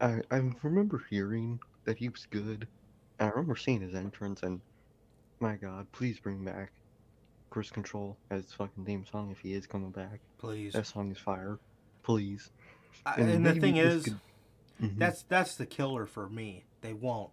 [0.00, 2.66] I I remember hearing that he was good.
[3.20, 4.60] I remember seeing his entrance, and
[5.40, 6.72] my God, please bring back
[7.50, 10.18] Christ Control as fucking theme song if he is coming back.
[10.38, 10.72] Please.
[10.72, 11.58] That song is fire.
[12.02, 12.50] Please.
[13.06, 14.20] I- and the thing is, could-
[14.82, 14.98] Mhm.
[14.98, 16.64] that's that's the killer for me.
[16.80, 17.30] They won't.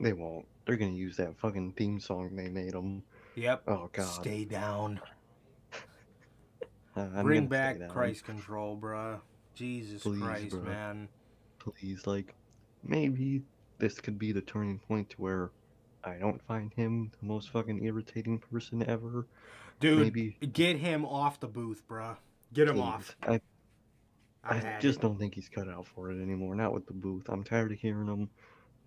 [0.00, 0.46] they won't.
[0.64, 3.02] They're gonna use that fucking theme song they made them.
[3.34, 3.64] Yep.
[3.66, 4.06] Oh God.
[4.06, 5.00] Stay down.
[6.94, 7.88] Uh, Bring back down.
[7.88, 9.18] Christ control, bruh.
[9.54, 11.08] Jesus Please, Christ, man.
[11.58, 12.34] please like
[12.82, 13.42] maybe
[13.78, 15.50] this could be the turning point to where
[16.04, 19.26] I don't find him the most fucking irritating person ever.
[19.80, 22.16] Dude, maybe get him off the booth, bruh.
[22.52, 22.82] Get him please.
[22.82, 23.16] off.
[23.22, 23.40] I,
[24.44, 25.02] I, I just it.
[25.02, 26.54] don't think he's cut out for it anymore.
[26.54, 27.28] Not with the booth.
[27.28, 28.30] I'm tired of hearing him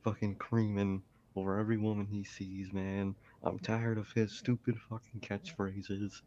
[0.04, 1.04] fucking creaming
[1.36, 3.16] over every woman he sees, man.
[3.44, 6.22] I'm tired of his stupid fucking catchphrases.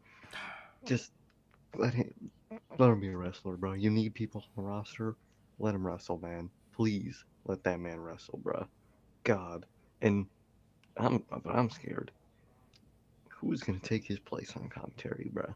[0.85, 1.11] Just
[1.75, 2.31] let him
[2.77, 3.73] let him be a wrestler, bro.
[3.73, 5.15] You need people on the roster.
[5.59, 6.49] Let him wrestle, man.
[6.73, 8.67] Please let that man wrestle, bro.
[9.23, 9.65] God,
[10.01, 10.27] and
[10.97, 12.11] I'm but I'm scared.
[13.29, 15.55] Who's gonna take his place on commentary, bro?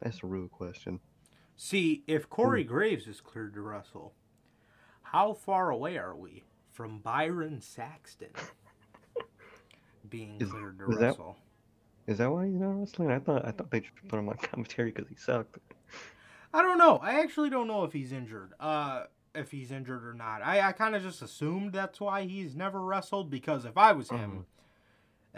[0.00, 1.00] That's a real question.
[1.60, 4.14] See, if Corey Graves is cleared to wrestle,
[5.02, 8.30] how far away are we from Byron Saxton
[10.08, 11.36] being Is- cleared to is that- wrestle?
[12.06, 13.10] Is that why he's not wrestling?
[13.10, 15.58] I thought I thought they just put him on commentary because he sucked.
[16.54, 16.96] I don't know.
[17.02, 18.52] I actually don't know if he's injured.
[18.58, 19.04] Uh,
[19.34, 20.40] if he's injured or not.
[20.42, 24.08] I, I kind of just assumed that's why he's never wrestled because if I was
[24.08, 24.44] him Mhm.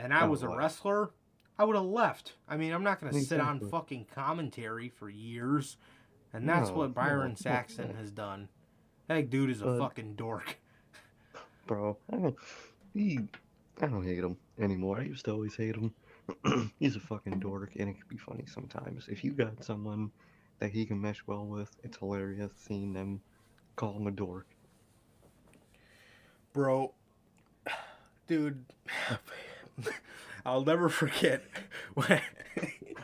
[0.05, 1.11] and I I was a wrestler,
[1.59, 2.35] I would have left.
[2.47, 5.77] I mean, I'm not going to sit on fucking commentary for years.
[6.33, 7.95] And that's No, what Byron no, Saxton no.
[7.95, 8.49] has done.
[9.09, 10.59] That dude is a But- fucking dork.
[11.67, 12.37] Bro, I don't
[12.95, 13.21] he
[13.81, 14.99] I don't hate him anymore.
[14.99, 15.93] I used to always hate him.
[16.79, 19.09] he's a fucking dork and it can be funny sometimes.
[19.09, 20.11] If you got someone
[20.59, 23.21] that he can mesh well with, it's hilarious seeing them
[23.77, 24.47] call him a dork.
[26.53, 26.93] Bro,
[28.27, 28.65] dude,
[30.47, 31.43] I'll never forget
[31.95, 32.21] when.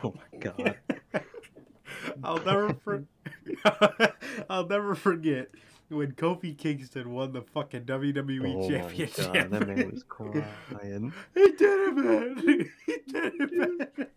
[0.03, 0.77] Oh my god.
[2.23, 3.03] I'll never for,
[4.49, 5.49] I'll never forget
[5.89, 9.33] when Kofi Kingston won the fucking WWE oh my championship.
[9.33, 11.13] god, that man was crying.
[11.33, 12.69] he did it, man.
[12.85, 14.07] He did it, man.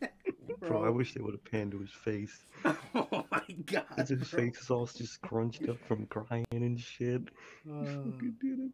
[0.60, 2.40] Bro, I wish they would have panned to his face.
[2.94, 3.84] Oh my god.
[3.96, 4.40] his bro.
[4.40, 7.22] face is all just crunched up from crying and shit.
[7.64, 8.70] He Uh, fucking did it.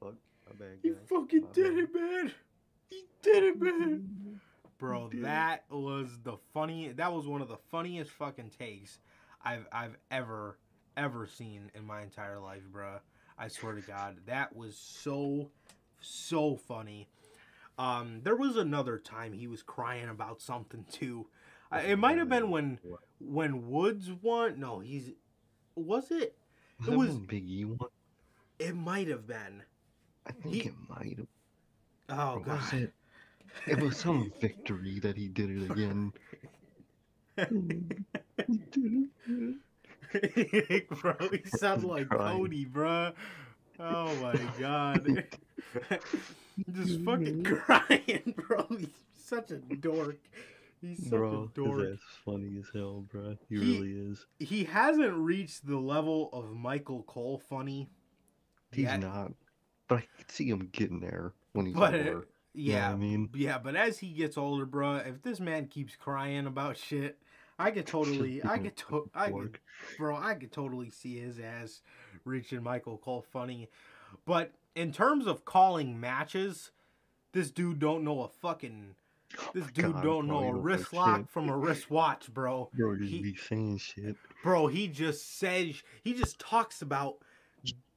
[0.00, 0.14] Fuck,
[0.46, 1.78] my bad he fucking My did bad.
[1.84, 2.32] it, man.
[2.90, 4.40] He did it, man.
[4.78, 6.88] Bro, that was the funny.
[6.92, 8.98] That was one of the funniest fucking takes
[9.44, 10.58] I've I've ever
[10.96, 12.98] ever seen in my entire life, bro.
[13.38, 15.50] I swear to God, that was so
[16.00, 17.08] so funny.
[17.78, 21.26] Um, there was another time he was crying about something too.
[21.72, 22.78] Uh, it might have been when
[23.20, 24.60] when Woods won.
[24.60, 25.10] No, he's
[25.74, 26.36] was it?
[26.86, 27.88] It was- when Big E one?
[28.60, 29.62] It might have been.
[30.26, 31.26] I think he- it might have.
[32.08, 32.60] Oh Or god.
[32.60, 32.94] was it?
[33.66, 36.12] It was some victory that he did it again.
[38.46, 39.58] He did
[40.12, 40.88] it.
[40.88, 42.08] bro, he sounds like.
[42.08, 43.12] Cody, bro.
[43.80, 45.24] Oh my god.
[46.72, 48.66] Just fucking crying, bro.
[48.78, 48.88] He's
[49.18, 50.18] such a dork.
[50.80, 51.88] He's such Bro, a his dork.
[51.94, 53.36] ass funny as hell, bro.
[53.48, 54.26] He, He- really is.
[54.38, 57.88] He hasn't reached the level of Michael Cole funny.
[58.70, 59.00] He's yet.
[59.00, 59.32] not.
[59.88, 62.08] But I could see him getting there when he's But, uh, older.
[62.54, 63.30] You know Yeah, I mean?
[63.34, 67.18] yeah, but as he gets older, bro, if this man keeps crying about shit,
[67.58, 69.58] I could totally, I could, to- I could,
[69.98, 71.82] bro, I could totally see his ass
[72.24, 73.68] reaching Michael Cole funny.
[74.26, 76.70] But in terms of calling matches,
[77.32, 78.94] this dude don't know a fucking,
[79.38, 80.92] oh this my dude God, don't bro, know a wrist shit.
[80.94, 82.70] lock from a wrist watch, bro.
[82.74, 84.16] Bro, just he- be saying shit.
[84.42, 87.16] Bro, he just says, he just talks about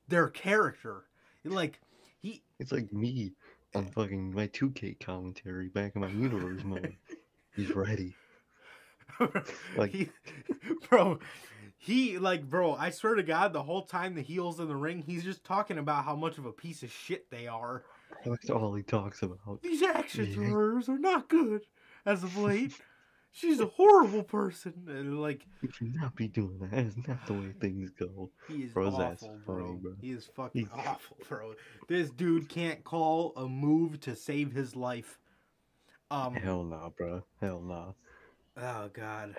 [0.08, 1.04] their character,
[1.44, 1.80] like
[2.22, 2.42] he.
[2.60, 3.34] It's like me
[3.76, 3.90] on eh.
[3.94, 6.96] fucking my 2K commentary back in my universe mode.
[7.56, 8.16] He's ready.
[9.78, 10.10] Like- he,
[10.90, 11.20] bro,
[11.78, 12.74] he like, bro.
[12.76, 15.78] I swear to God, the whole time the heels in the ring, he's just talking
[15.78, 17.84] about how much of a piece of shit they are.
[18.26, 19.62] That's all he talks about.
[19.62, 21.62] These actions of hers are not good
[22.06, 22.74] as of late.
[23.32, 26.72] She's a horrible person, and like You should not be doing that.
[26.72, 28.32] That's not the way things go.
[28.48, 29.74] he is Bro's awful, bro.
[29.76, 29.94] bro.
[30.02, 31.54] He is fucking He's- awful, bro.
[31.88, 35.20] This dude can't call a move to save his life.
[36.10, 37.24] Um, Hell nah, bro.
[37.42, 37.92] Hell nah.
[38.60, 39.36] Oh God.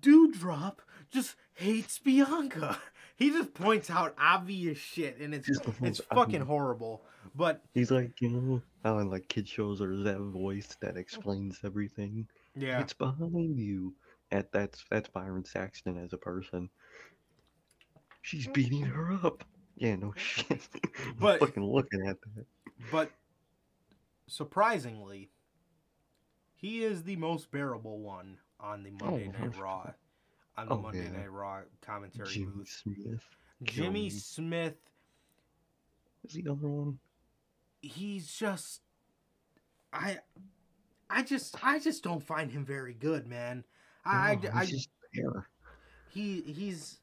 [0.00, 2.78] Dewdrop, just hates Bianca.
[3.16, 6.46] He just points out obvious shit, and it's just it's fucking obvious.
[6.46, 7.02] horrible.
[7.34, 11.60] But He's like, you know, how in like kid shows there's that voice that explains
[11.62, 12.26] everything.
[12.56, 13.92] yeah, It's behind you.
[14.30, 16.70] That that's that's Byron Saxton as a person.
[18.22, 19.44] She's beating her up.
[19.76, 20.66] Yeah, no shit.
[21.06, 22.46] I'm But- fucking looking at that.
[22.90, 23.10] but
[24.28, 25.28] surprisingly,
[26.60, 29.90] he is the most bearable one on the oh, Monday Oh, Night Raw,
[30.56, 31.18] on the Oh, Monday yeah.
[31.20, 32.68] Night Raw commentary Jimmy booth.
[32.82, 33.24] Smith.
[33.62, 34.18] Jimmy Joey.
[34.18, 34.76] Smith,
[36.24, 36.98] Is the other one?
[37.82, 38.82] he's just,
[39.92, 40.18] I,
[41.08, 43.64] I just, I just don't find him very good, man.
[44.04, 45.46] I, No, I, he's just there.
[46.10, 46.98] he, he's,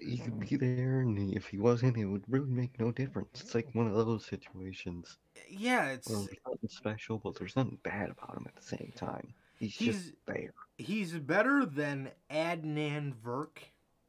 [0.00, 3.40] He could be there, and if he wasn't, it would really make no difference.
[3.40, 6.36] It's like one of those situations yeah, it's, nothing
[6.68, 9.32] special, but there's nothing bad about him at the same time.
[9.58, 10.52] He's, He's- just there.
[10.76, 13.58] he's better than Adnan Virk,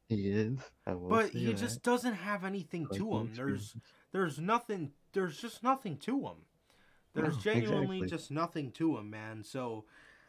[0.08, 0.58] He is.
[0.84, 1.56] But he that.
[1.56, 3.30] just doesn't have anything Like to him.
[3.34, 3.74] There's,
[4.12, 6.36] there's nothing there's just nothing to him
[7.14, 8.08] there's No, genuinely exactly.
[8.18, 9.84] just nothing to him man so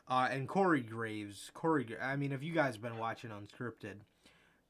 [0.08, 3.98] uh and corey graves corey i mean if you guys been watching unscripted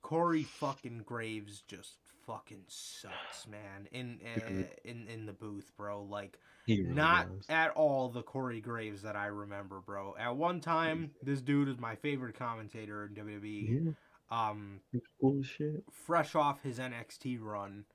[0.02, 1.95] corey fucking graves just
[2.26, 6.38] fucking sucks man in uh, in in the booth bro like
[6.68, 7.45] really not does.
[7.49, 11.80] at all the corey graves that i remember bro at one time this dude is
[11.80, 13.91] my favorite commentator in wwe Yeah,
[14.30, 15.84] um he's cool shit.
[15.91, 17.86] fresh off his NXT run,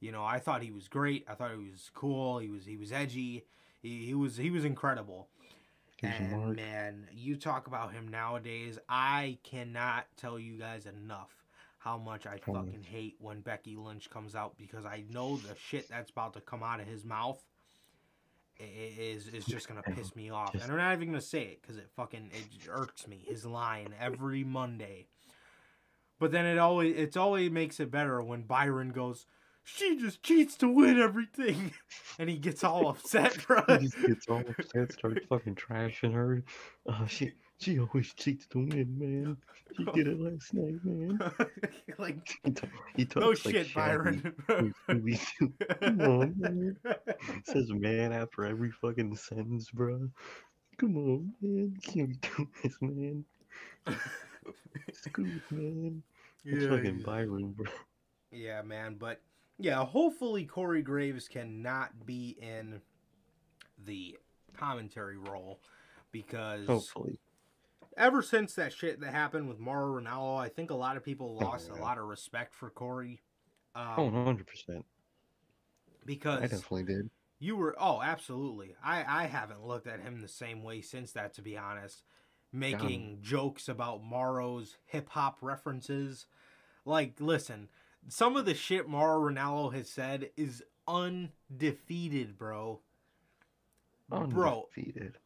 [0.00, 1.26] you know, I thought he was great.
[1.28, 2.38] I thought he was cool.
[2.38, 3.44] He was he was edgy.
[3.82, 5.28] He, he was he was incredible.
[6.02, 8.78] And man, you talk about him nowadays.
[8.88, 11.41] I cannot tell you guys enough
[11.82, 12.54] how much I Oh.
[12.54, 16.40] fucking hate when Becky Lynch comes out because I know the shit that's about to
[16.40, 17.42] come out of his mouth
[18.60, 20.54] is is just gonna piss me off.
[20.54, 23.24] And I'm not even gonna say it because it fucking it irks me.
[23.26, 25.06] His line every Monday.
[26.20, 29.26] But then it always it's always makes it better when Byron goes,
[29.64, 31.72] "She just cheats to win everything,"
[32.18, 33.64] and he gets all upset, bro.
[33.80, 36.44] He gets all upset, starts fucking trashing her.
[36.86, 37.32] Uh, she
[37.62, 39.36] she always cheats to win, man.
[39.76, 41.18] She did it last night, man.
[41.98, 42.66] like He, ta-
[42.96, 44.34] he talks no like shit, Shaggy Byron.
[45.80, 46.76] Come on, man.
[47.44, 50.08] Says man after every fucking sentence, bro.
[50.78, 51.72] Come on, man.
[51.74, 53.24] You can't be doing this, man.
[54.92, 56.02] Scoot, man.
[56.44, 57.66] It's fucking yeah, Byron, bro.
[58.32, 58.96] yeah, man.
[58.98, 59.20] But
[59.58, 62.80] yeah, hopefully Corey Graves cannot be in
[63.86, 64.18] the
[64.56, 65.60] commentary role
[66.10, 67.18] because Hopefully.
[67.96, 71.38] Ever since that shit that happened with Mauro Ranallo, I think a lot of people
[71.40, 73.20] Oh, lost a lot of respect for Corey.
[73.74, 74.84] Um, Oh, 100%.
[76.04, 77.10] because I definitely did.
[77.38, 78.76] You were oh absolutely.
[78.84, 82.02] I I haven't looked at him the same way since that to be honest.
[82.52, 86.26] Making jokes about Mauro's hip hop references.
[86.84, 87.68] Like listen,
[88.08, 92.80] some of the shit Mauro Ranallo has said is undefeated, bro.
[94.08, 95.18] Bro, Undefeated.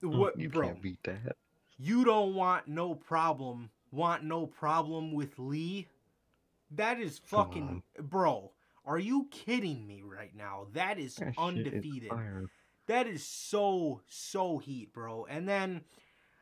[0.00, 0.66] what Oh, you bro?
[0.68, 1.36] can't beat that.
[1.82, 3.70] You don't want no problem.
[3.90, 5.88] Want no problem with Lee?
[6.70, 8.52] That is fucking bro.
[8.86, 10.68] Are you kidding me right now?
[10.74, 12.12] That is That shit is undefeated.
[12.86, 15.26] That is so so heat, bro.
[15.28, 15.80] And then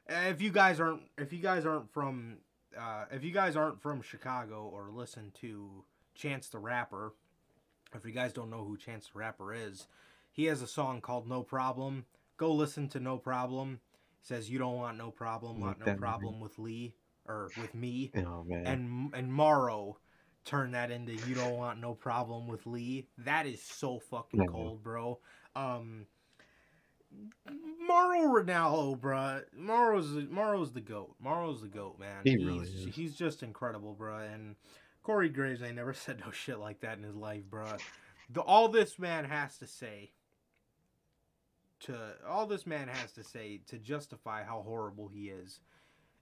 [0.07, 2.37] if you guys aren't if you guys aren't from
[2.79, 5.85] uh, if you guys aren't from Chicago or listen to
[6.15, 7.15] Chance the Rapper,
[7.95, 9.89] if you guys don't know who Chance the Rapper is,
[10.31, 12.05] he has a song called No Problem.
[12.37, 13.81] Go listen to No Problem.
[14.23, 16.95] Says you don't want no problem, want no problem with Lee
[17.27, 19.99] or with me Oh, and and Mauro
[20.45, 23.09] turn that into you don't want no problem with Lee.
[23.19, 25.19] That is so fucking cold, bro.
[25.57, 26.07] Um
[27.89, 29.41] Mauro Ranallo, bro.
[29.57, 31.15] Mauro's Mauro's the goat.
[31.19, 32.21] Mauro's the goat, man.
[32.25, 32.95] He he's, really is.
[32.95, 34.19] He's just incredible, bro.
[34.19, 34.55] And
[35.03, 37.67] Corey Graves ain't never said no shit like that in his life, bro.
[38.33, 40.13] The, all this man has to say
[41.81, 41.97] to
[42.29, 45.61] all this man has to say to justify how horrible he is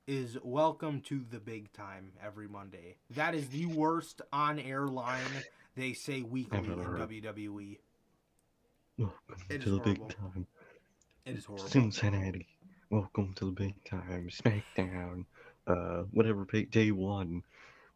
[0.06, 2.96] is welcome to the big time every Monday.
[3.10, 5.20] That is the worst on air line
[5.76, 7.00] they say weekly in heard.
[7.00, 7.78] WWE.
[8.96, 9.16] Welcome
[9.50, 10.46] It to the big time.
[11.26, 11.68] It is horrible.
[11.68, 12.46] Cincinnati.
[12.90, 14.30] Welcome to the big time.
[14.30, 15.26] SmackDown.
[15.66, 16.46] Uh, whatever.
[16.70, 17.42] Day one.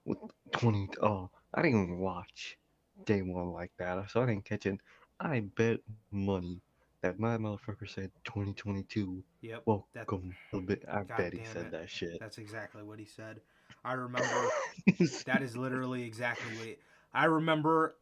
[0.05, 0.18] With
[0.52, 0.90] 20.
[1.01, 2.59] Oh, I didn't even watch
[3.06, 4.80] day one like that, so I didn't catch it.
[5.18, 5.78] I bet
[6.10, 6.60] money
[7.03, 9.23] that my motherfucker said 2022.
[9.43, 9.62] Yep.
[9.66, 10.85] Welcome to the big.
[10.89, 11.70] I God bet he said it.
[11.73, 12.19] that shit.
[12.20, 13.41] That's exactly what he said.
[13.85, 14.49] I remember
[15.27, 16.77] that is literally exactly what he,
[17.12, 17.97] I remember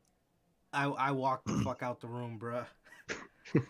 [0.73, 2.67] I I walked the fuck out the room, bruh.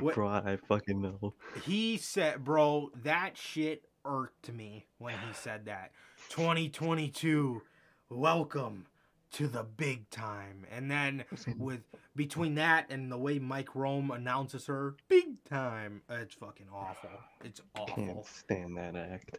[0.00, 1.34] What- Bro, I fucking know.
[1.64, 5.92] He said, bro, that shit irked me when he said that.
[6.30, 7.62] 2022,
[8.10, 8.86] welcome
[9.32, 10.66] to the big time.
[10.70, 11.24] And then
[11.58, 11.80] with
[12.16, 17.10] between that and the way Mike Rome announces her, big time, it's fucking awful.
[17.44, 17.94] It's awful.
[17.94, 19.38] Can't stand that act.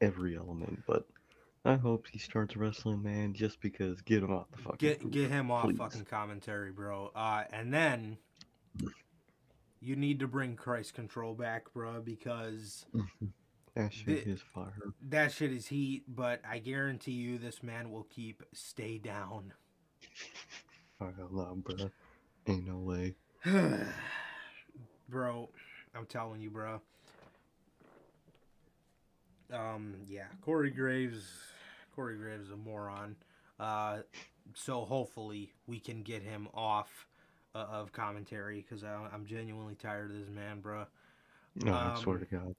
[0.00, 1.06] Every element, but
[1.64, 5.30] I hope he starts wrestling, man, just because get him off the fucking Get get
[5.30, 5.76] him off please.
[5.76, 7.10] fucking commentary, bro.
[7.14, 8.16] Uh, and then
[9.80, 12.86] you need to bring Christ Control back, bro, because
[13.74, 14.72] That shit the- is fire.
[15.08, 16.04] that shit is heat.
[16.08, 19.52] But I guarantee you, this man will keep stay down.
[20.98, 21.90] Fuck out loud, bro.
[22.46, 23.14] Ain't no way.
[25.08, 25.48] bro,
[25.94, 26.80] I'm telling you, bro.
[29.52, 31.26] Um, yeah, Corey Graves,
[31.94, 33.16] Corey Graves is a moron.
[33.58, 33.98] Uh,
[34.54, 37.06] so hopefully we can get him off
[37.54, 40.84] uh, of commentary because I'm genuinely tired of this man, bro.
[41.56, 42.54] No, I swear Um, to God.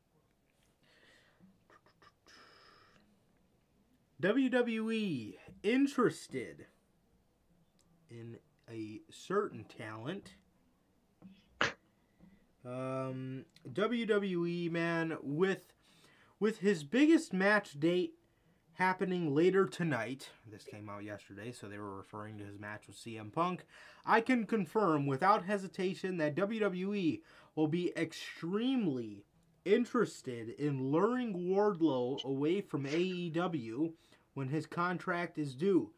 [4.22, 5.34] WWE
[5.64, 6.68] interested
[8.07, 8.38] in
[8.69, 10.35] a certain talent.
[12.64, 15.73] Um, WWE man with
[16.39, 18.14] with his biggest match date
[18.73, 20.30] happening later tonight.
[20.45, 23.65] This came out yesterday, so they were referring to his match with CM Punk.
[24.06, 27.22] I can confirm without hesitation that WWE
[27.56, 29.26] will be extremely
[29.65, 33.93] interested in luring Wardlow away from AEW
[34.33, 35.91] when his contract is due.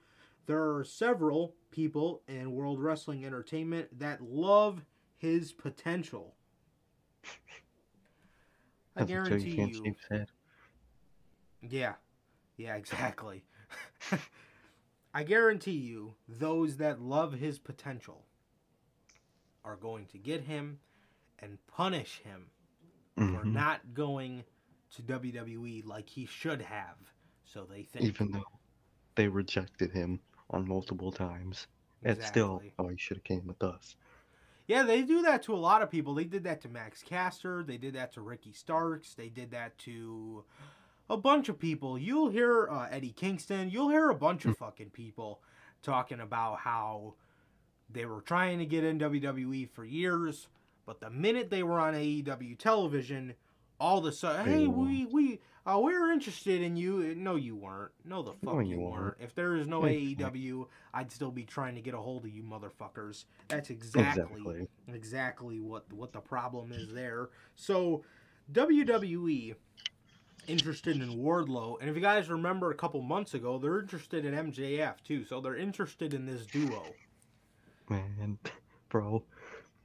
[0.45, 4.83] There are several people in World Wrestling Entertainment that love
[5.17, 6.35] his potential.
[8.95, 9.83] I guarantee you can't you.
[9.85, 10.27] shave his head.
[11.61, 11.93] Yeah.
[12.57, 13.43] Yeah, exactly.
[15.13, 18.25] I guarantee you, those that love his potential
[19.63, 20.79] are going to get him
[21.39, 22.51] and punish him
[23.15, 23.53] for Mhm.
[23.53, 24.43] not going
[24.91, 27.12] to WWE like he should have.
[27.53, 28.05] So they think.
[28.05, 28.43] Even though
[29.15, 30.19] they rejected him
[30.49, 31.67] on multiple times.
[32.01, 33.95] It's still, oh, he should have came with us.
[34.67, 36.13] Yeah, they do that to a lot of people.
[36.13, 37.63] They did that to Max Caster.
[37.63, 39.13] They did that to Ricky Starks.
[39.13, 40.43] They did that to
[41.09, 41.97] a bunch of people.
[41.97, 43.69] You'll hear uh, Eddie Kingston.
[43.69, 45.41] You'll hear a bunch of fucking people
[45.81, 47.15] talking about how
[47.89, 50.47] they were trying to get in WWE for years,
[50.85, 53.35] but the minute they were on AEW television,
[53.79, 55.11] all of a sudden, hey, won't.
[55.11, 57.15] we we uh, we're interested in you.
[57.15, 57.91] No, you weren't.
[58.05, 58.93] No, the fuck No, you, you weren't.
[59.01, 59.17] weren't.
[59.19, 62.43] If there is no AEW, I'd still be trying to get a hold of you,
[62.43, 63.25] motherfuckers.
[63.47, 64.67] That's exactly Exactly.
[64.93, 67.29] exactly what what the problem is there.
[67.55, 68.03] So
[68.51, 69.55] WWE
[70.47, 74.33] interested in Wardlow, and if you guys remember a couple months ago, they're interested in
[74.33, 75.23] MJF too.
[75.25, 76.83] So they're interested in this duo.
[77.89, 78.37] Man,
[78.89, 79.23] bro,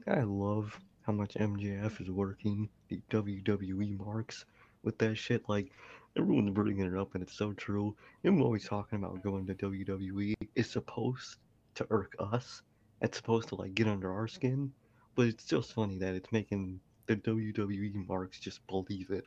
[0.06, 4.44] I love how much MJF is working the WWE marks
[4.82, 5.48] with that shit.
[5.48, 5.70] Like,
[6.16, 7.94] everyone's bringing it up, and it's so true.
[8.24, 10.34] I'm always talking about going to WWE.
[10.54, 11.36] It's supposed
[11.76, 12.62] to irk us.
[13.00, 14.72] It's supposed to like get under our skin,
[15.14, 19.24] but it's just funny that it's making the WWE marks just believe it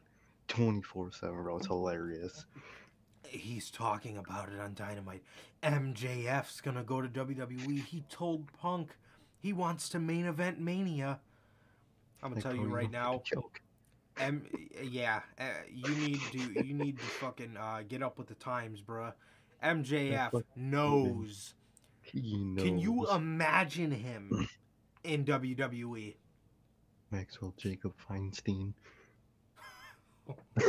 [0.49, 1.57] 24 7, bro.
[1.57, 2.45] It's hilarious.
[3.25, 5.23] He's talking about it on Dynamite.
[5.63, 7.85] MJF's gonna go to WWE.
[7.85, 8.89] He told Punk
[9.39, 11.19] he wants to main event Mania.
[12.21, 13.21] I'm gonna tell you right now.
[13.23, 13.61] Joke.
[14.19, 14.43] M,
[14.83, 15.43] yeah, uh,
[15.73, 19.13] you need to you need to fucking uh, get up with the times, bruh.
[19.63, 21.53] MJF knows.
[22.01, 22.63] He knows.
[22.63, 24.47] Can you imagine him
[25.03, 25.23] in?
[25.25, 26.15] WWE?
[27.11, 28.73] Maxwell Jacob Feinstein.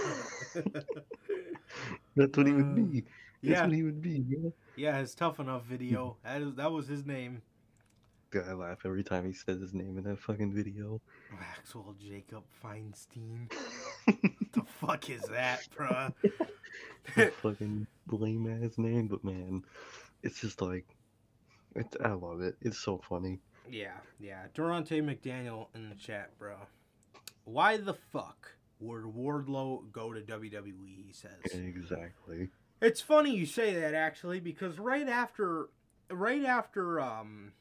[2.16, 3.00] That's what he would be.
[3.00, 3.06] That's
[3.42, 4.52] yeah, what he would be, bro.
[4.76, 6.16] yeah, his tough enough video.
[6.24, 7.42] That is that was his name,
[8.36, 11.00] I laugh every time he says his name in that fucking video.
[11.38, 13.50] Maxwell Jacob Feinstein.
[14.52, 16.12] the fuck is that, bruh?
[17.42, 19.64] Fucking lame ass name, but man,
[20.22, 20.86] it's just like,
[21.74, 22.56] it's, I love it.
[22.60, 23.40] It's so funny.
[23.68, 24.44] Yeah, yeah.
[24.54, 26.54] Durante McDaniel in the chat, bro.
[27.44, 31.06] Why the fuck would Wardlow go to WWE?
[31.06, 31.52] He says.
[31.52, 32.48] Exactly.
[32.80, 35.68] It's funny you say that actually because right after
[36.10, 37.52] right after um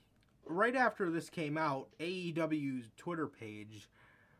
[0.45, 3.89] right after this came out, AEW's Twitter page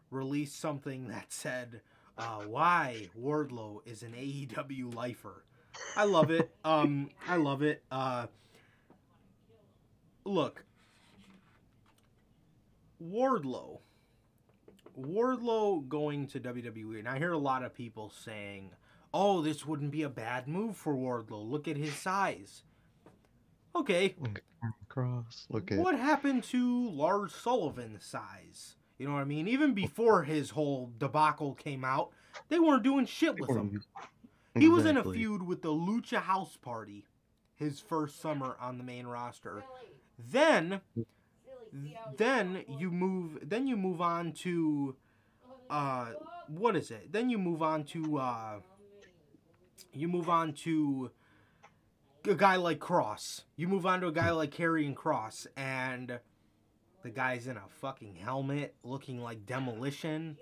[0.10, 1.82] released something that said
[2.18, 5.46] uh, why Wardlow is an AEW lifer.
[5.96, 6.52] I love it.
[6.66, 7.84] Um I love it.
[7.90, 8.28] Uh
[10.26, 10.66] look
[13.02, 13.80] Wardlow
[15.00, 18.72] Wardlow going to WWE, and I hear a lot of people saying,
[19.14, 21.50] "Oh, this wouldn't be a bad move for Wardlow.
[21.50, 22.64] Look at his size."
[23.76, 24.16] Okay,
[24.96, 25.46] Look at Karrion Kross.
[25.50, 28.76] Look at what happened to Lars Sullivan's size?
[28.98, 29.48] You know what I mean?
[29.48, 32.12] Even before his whole debacle came out,
[32.50, 33.82] they weren't doing shit with him.
[34.58, 37.06] He was in a feud with the Lucha House Party
[37.56, 39.64] his first summer on the main roster.
[40.18, 40.82] Then
[42.18, 44.96] then you move then you move on to
[45.70, 46.08] uh
[46.48, 47.12] what is it?
[47.12, 48.60] Then you move on to uh
[49.94, 51.12] you move on to
[52.28, 53.44] a guy like Kross.
[53.56, 56.20] You move on to a guy like Karrion Kross and
[57.04, 60.38] the guy's in a fucking helmet looking like demolition.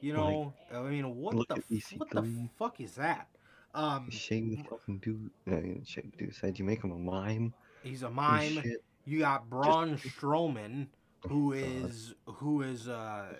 [0.00, 3.28] You know, I mean, what look the f- what the fuck is that?
[3.74, 5.30] Um, Shave the fucking dude.
[5.46, 6.34] No, you didn't the dude.
[6.34, 7.54] Said you make him a mime.
[7.82, 8.62] he's a mime.
[9.06, 10.88] You got Braun Just- Strowman,
[11.28, 11.68] who Oh, God.
[11.90, 13.32] is who is uh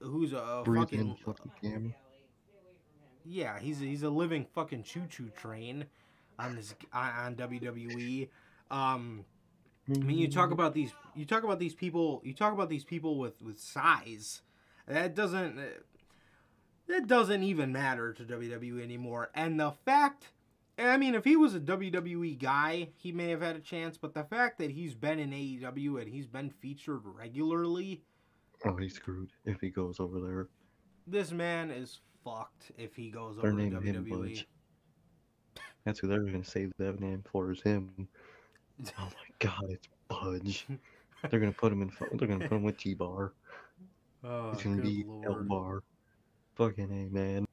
[0.00, 1.94] who's a fucking fucking
[3.26, 5.84] yeah he's he's a living fucking choo choo train
[6.40, 8.28] on this on, WWE.
[8.70, 9.24] Um,
[9.92, 12.84] I mean, you talk about these you talk about these people you talk about these
[12.84, 14.42] people with with size.
[14.86, 15.58] That doesn't
[16.88, 19.30] that doesn't even matter to WWE anymore.
[19.34, 20.28] And the fact
[20.78, 24.14] I mean, if he was a WWE guy, he may have had a chance, but
[24.14, 28.02] the fact that he's been in AEW and he's been featured regularly,
[28.64, 30.48] Oh, he's screwed if he goes over there.
[31.06, 34.44] this man is fucked if he goes Their over to WWE.
[35.84, 38.08] That's who they're gonna save that name for is him.
[38.98, 40.66] Oh my god, it's Budge.
[41.30, 41.92] they're gonna put him in.
[42.18, 43.32] They're gonna put him with T Bar.
[44.22, 45.82] Oh, It's gonna good be L Bar.
[46.56, 47.46] Fucking a man.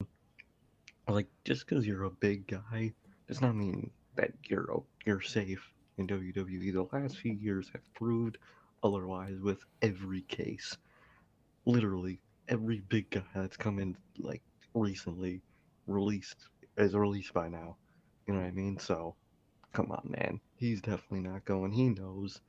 [1.08, 2.92] Like just because you're a big guy
[3.26, 6.72] does not mean that you're you're safe in WWE.
[6.74, 8.36] The last few years have proved
[8.82, 10.76] otherwise with every case.
[11.64, 14.42] Literally every big guy that's come in like
[14.74, 15.40] recently
[15.86, 17.76] released is released by now.
[18.28, 18.78] You know what I mean?
[18.78, 19.16] So
[19.72, 20.40] come on, man.
[20.56, 21.72] He's definitely not going.
[21.72, 22.40] He knows.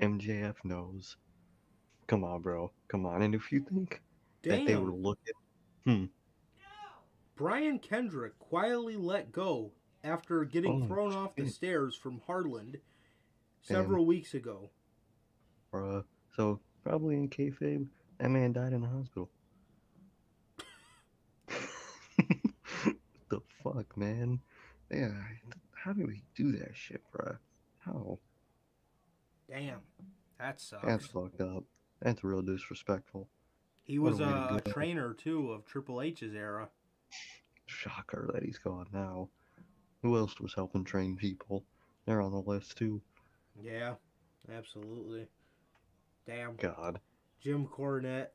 [0.00, 1.16] MJF knows.
[2.06, 2.72] Come on, bro.
[2.88, 3.20] Come on.
[3.20, 4.00] And if you think
[4.44, 5.02] that they were Damn.
[5.02, 5.34] looking
[5.84, 6.04] hmm.
[7.36, 9.72] Brian Kendrick quietly let go
[10.02, 12.78] after getting Oh, thrown off the stairs from Harland
[13.60, 14.70] several weeks ago.
[15.72, 16.04] Bruh.
[16.34, 17.86] So probably in kayfabe,
[18.18, 19.30] that man died in the hospital.
[23.28, 24.40] the fuck, man?
[24.90, 25.12] Yeah,
[25.74, 27.38] how do we do that shit, bruh?
[27.78, 28.18] How?
[29.48, 29.80] Damn,
[30.38, 30.86] that sucks.
[30.86, 31.64] That's fucked up.
[32.02, 33.28] That's real disrespectful.
[33.84, 36.68] he was a a, trainer too of Triple H's era.
[37.66, 39.28] Shocker that he's gone now.
[40.02, 41.64] Who else was helping train people?
[42.06, 43.00] They're on the list too.
[43.60, 43.94] Yeah,
[44.52, 45.26] absolutely.
[46.26, 46.56] Damn.
[46.56, 47.00] God.
[47.42, 48.28] Jim Cornette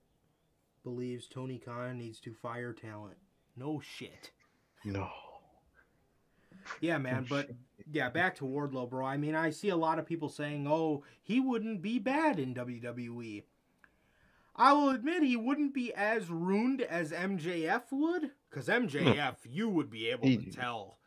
[0.83, 3.17] believes Tony Khan needs to fire talent.
[3.55, 4.31] No shit.
[4.83, 5.09] No.
[6.81, 7.55] Yeah, man, Oh, but shit.
[7.91, 9.05] yeah, back to Wardlow, bro.
[9.05, 12.53] I mean, I see a lot of people saying, "Oh, he wouldn't be bad in
[12.53, 13.43] WWE."
[14.57, 19.89] I will admit he wouldn't be as ruined as MJF would, because MJF, you would
[19.89, 20.97] be able to tell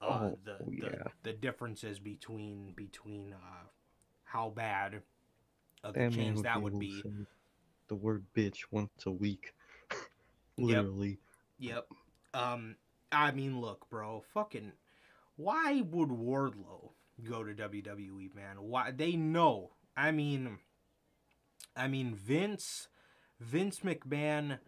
[0.00, 1.02] uh, Oh, the, the yeah.
[1.24, 3.66] the differences between between uh,
[4.24, 5.02] how bad
[5.82, 7.02] of the man change that would be.
[7.88, 9.52] The word bitch once a week.
[10.56, 11.18] Literally.
[11.58, 11.86] Yep.
[12.34, 12.76] Um,
[13.10, 14.72] I mean, look, bro, fucking,
[15.36, 16.90] why would Wardlow
[17.22, 18.56] go to WWE, man?
[18.60, 19.70] Why they know?
[19.96, 20.58] I mean,
[21.76, 22.88] I mean Vince,
[23.40, 24.58] Vince McMahon.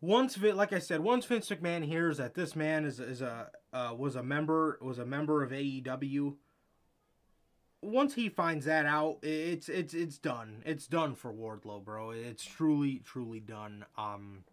[0.00, 3.94] Once, like I said, once Vince McMahon hears that this man is is a uh,
[3.96, 6.36] was a member was a member of AEW.
[7.80, 10.62] Once he finds that out, it's it's it's done.
[10.66, 12.10] It's done for Wardlow, bro.
[12.10, 13.84] It's truly truly done.
[13.96, 14.44] Um,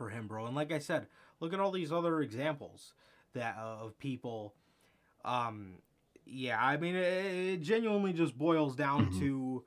[0.00, 0.46] for him, bro.
[0.46, 1.08] And like I said,
[1.40, 2.94] look at all these other examples
[3.34, 4.54] that uh, of people.
[5.24, 5.74] Um,
[6.26, 9.18] yeah, I mean, it, it genuinely just boils down Mhm.
[9.20, 9.64] to.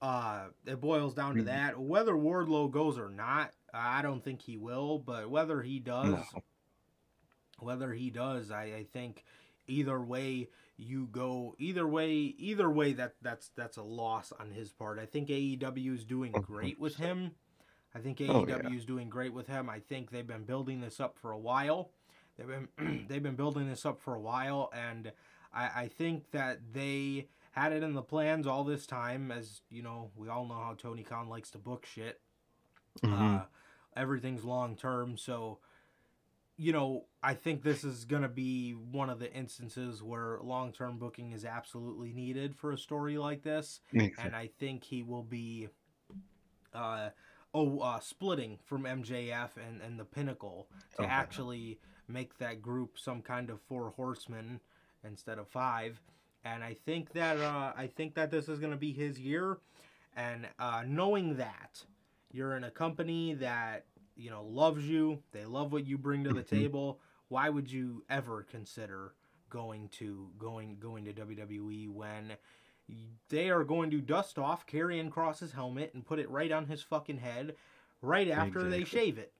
[0.00, 1.46] Uh, it boils down to Mhm.
[1.46, 1.78] that.
[1.78, 4.98] Whether Wardlow goes or not, I don't think he will.
[4.98, 6.42] But whether he does, No.
[7.60, 9.24] whether he does, I, I think
[9.68, 14.72] either way you go either way either way that that's that's a loss on his
[14.72, 14.98] part.
[14.98, 17.30] I think AEW is doing great with him.
[17.94, 18.76] I think Oh, AEW yeah.
[18.76, 19.68] is doing great with him.
[19.68, 21.92] I think they've been building this up for a while.
[22.36, 25.12] They've been they've been building this up for a while, and
[25.52, 29.30] I, I think that they had it in the plans all this time.
[29.30, 32.20] As you know, we all know how Tony Khan likes to book shit.
[33.02, 33.40] Mhm.
[33.40, 33.44] Uh,
[33.96, 35.58] everything's long term, so
[36.58, 40.98] you know I think this is gonna be one of the instances where long term
[40.98, 44.34] booking is absolutely needed for a story like this Makes and sense.
[44.34, 45.68] I think he will be
[46.74, 47.10] uh
[47.54, 51.78] oh uh splitting from MJF and and the Pinnacle to Oh, actually
[52.08, 54.60] make that group some kind of four horsemen
[55.04, 56.00] instead of five
[56.44, 59.58] and I think that uh I think that this is going to be his year
[60.16, 61.84] And uh, knowing that
[62.32, 66.30] you're in a company that you know loves you, they love what you bring to
[66.32, 66.48] the Mhm.
[66.48, 67.00] table.
[67.28, 69.14] Why would you ever consider
[69.50, 72.36] going to going going to WWE when
[73.28, 76.82] they are going to dust off Karrion Kross's helmet and put it right on his
[76.82, 77.56] fucking head
[78.02, 79.32] right after they shave it?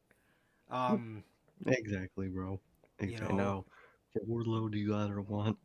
[0.71, 1.23] Um,
[1.67, 2.61] Exactly, bro.
[3.07, 3.65] You know- Now,
[4.13, 5.59] for Wardlow, do you either want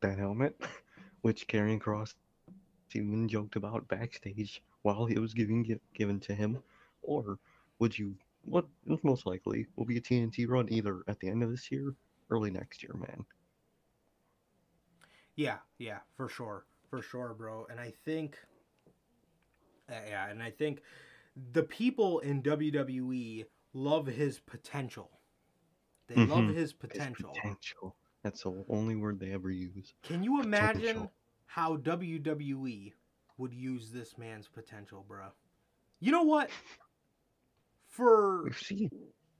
[0.00, 0.60] that helmet,
[1.22, 2.14] which Karrion Kross
[2.94, 6.62] even joked about backstage while it was giving given to him,
[7.02, 7.38] or
[7.78, 8.16] would you?
[8.44, 8.66] What
[9.04, 11.94] most likely will be a TNT run either at the end of this year,
[12.30, 13.24] early next year, man.
[15.36, 17.66] Yeah, yeah, for sure, for sure, bro.
[17.70, 18.38] And I think,
[19.90, 20.82] uh, yeah, and I think
[21.52, 23.44] the people in WWE
[23.74, 25.10] love his potential.
[26.12, 26.54] They love Mhm.
[26.54, 27.32] his His potential.
[27.32, 27.96] potential.
[28.22, 29.94] That's the only word they ever use.
[30.02, 31.12] Can you imagine Potential.
[31.46, 32.92] how WWE
[33.38, 35.32] would use this man's potential, bro?
[36.00, 36.50] You know what?
[37.86, 38.50] For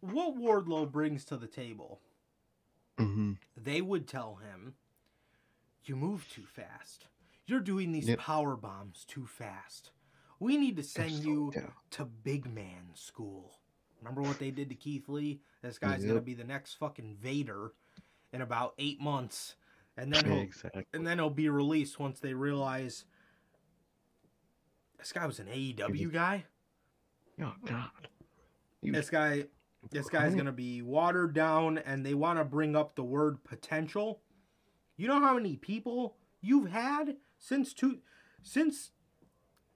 [0.00, 2.00] what Wardlow brings to the table,
[2.98, 4.76] hmm they would tell him,
[5.84, 7.06] "You move too fast.
[7.46, 8.18] You're doing these Yep.
[8.18, 9.92] power bombs too fast.
[10.40, 11.72] We need to send you down.
[11.92, 13.61] to big man school."
[14.02, 15.40] Remember what they did to Keith Lee?
[15.62, 17.72] This guy's gonna be the next fucking Vader
[18.32, 19.54] in about eight months,
[19.96, 20.84] and then he'll Exactly.
[20.92, 23.04] and then he'll be released once they realize
[24.98, 26.44] this guy was an AEW guy.
[27.40, 28.08] Oh God.
[28.80, 29.46] You- This guy,
[29.90, 34.22] this guy's gonna be watered down, and they want to bring up the word potential.
[34.96, 38.02] You know how many people you've had since two,
[38.42, 38.90] since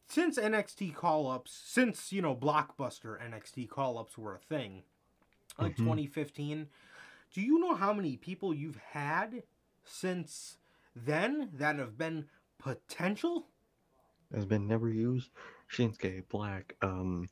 [0.09, 4.83] since NXT call ups, since you know blockbuster NXT call ups were a thing,
[5.59, 5.85] like Mhm.
[5.85, 6.69] 2015.
[7.33, 9.43] Do you know how many people you've had
[9.85, 10.59] since
[10.95, 12.29] then that have been
[12.59, 13.49] potential?
[14.33, 15.31] has been never used.
[15.71, 16.75] Shinsuke Black.
[16.83, 17.29] Um,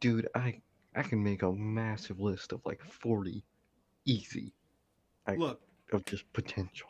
[0.00, 0.60] dude, I
[0.94, 3.44] I can make a massive list of like forty,
[4.04, 4.52] easy,
[5.26, 5.62] I- Look,
[5.92, 6.88] of just potential.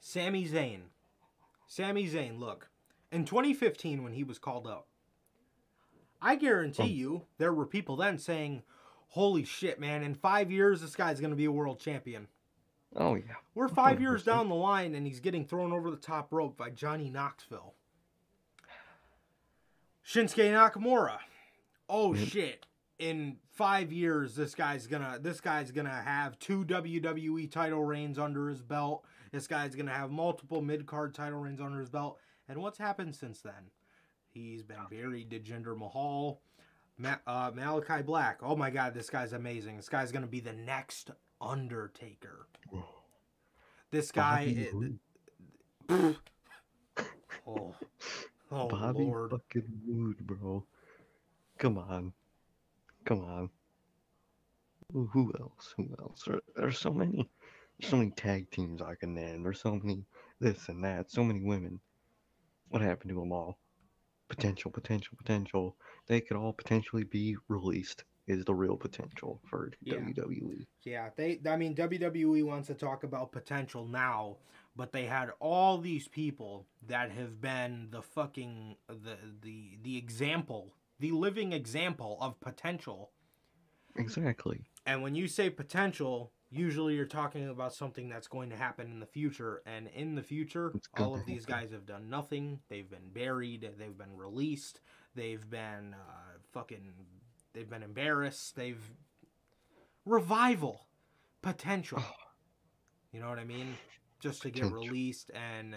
[0.00, 0.90] Sami Zayn.
[1.66, 2.68] Sami Zayn, look.
[3.14, 4.88] In 2015 when he was called up,
[6.20, 6.86] I guarantee Oh.
[6.86, 8.64] you there were people then saying,
[9.10, 12.26] "Holy shit, man, in 5 years this guy's going to be a world champion."
[12.96, 13.36] Oh yeah.
[13.54, 14.26] We're 5 years 100%.
[14.26, 17.74] down the line and he's getting thrown over the top rope by Johnny Knoxville.
[20.04, 21.18] Shinsuke Nakamura.
[21.88, 22.66] Oh shit.
[22.98, 28.48] In 5 years this guy's to this guy's to have two WWE title reigns under
[28.48, 29.04] his belt.
[29.30, 32.18] This guy's to have multiple mid-card title reigns under his belt.
[32.48, 33.70] And what's happened since then?
[34.30, 36.40] He's been buried to Jinder Mahal.
[36.98, 38.38] Ma- uh, Malachi Black.
[38.42, 39.76] Oh my god, this guy's amazing.
[39.76, 41.10] This guy's going to be the next
[41.40, 42.46] Undertaker.
[43.90, 44.98] This guy Roode.
[47.46, 47.74] Oh,
[48.50, 49.30] oh Bobby Lord.
[49.32, 50.64] fucking Roode, bro.
[51.58, 52.12] Come on,
[53.04, 53.50] come on.
[54.92, 55.74] Who, else?
[55.76, 56.22] Who else?
[56.26, 57.28] There, there's so many,
[57.82, 59.42] so many tag teams I can name.
[59.42, 60.04] There's so many
[60.40, 61.10] this and that.
[61.10, 61.80] So many women.
[62.74, 63.60] What happened to them all?
[64.28, 65.76] Potential, potential, potential.
[66.08, 68.02] They could all potentially be released.
[68.26, 69.70] Is the real potential for.
[69.80, 69.98] Yeah.
[69.98, 70.66] WWE?
[70.82, 71.38] Yeah, they.
[71.48, 74.38] I mean, WWE wants to talk about potential now,
[74.74, 80.74] but they had all these people that have been the fucking the the the example,
[80.98, 83.12] the living example of potential.
[83.94, 84.64] Exactly.
[84.84, 89.00] And when you say potential, usually you're talking about something that's going to happen in
[89.00, 89.62] the future.
[89.66, 92.60] And in the future, all of these guys have done nothing.
[92.68, 93.68] They've been buried.
[93.78, 94.80] They've been released.
[95.14, 96.92] They've been uh, fucking.
[97.52, 98.56] They've been embarrassed.
[98.56, 98.82] They've
[100.04, 100.86] revival
[101.42, 102.02] potential.
[103.12, 103.76] You know what I mean?
[104.18, 105.76] Just to get released and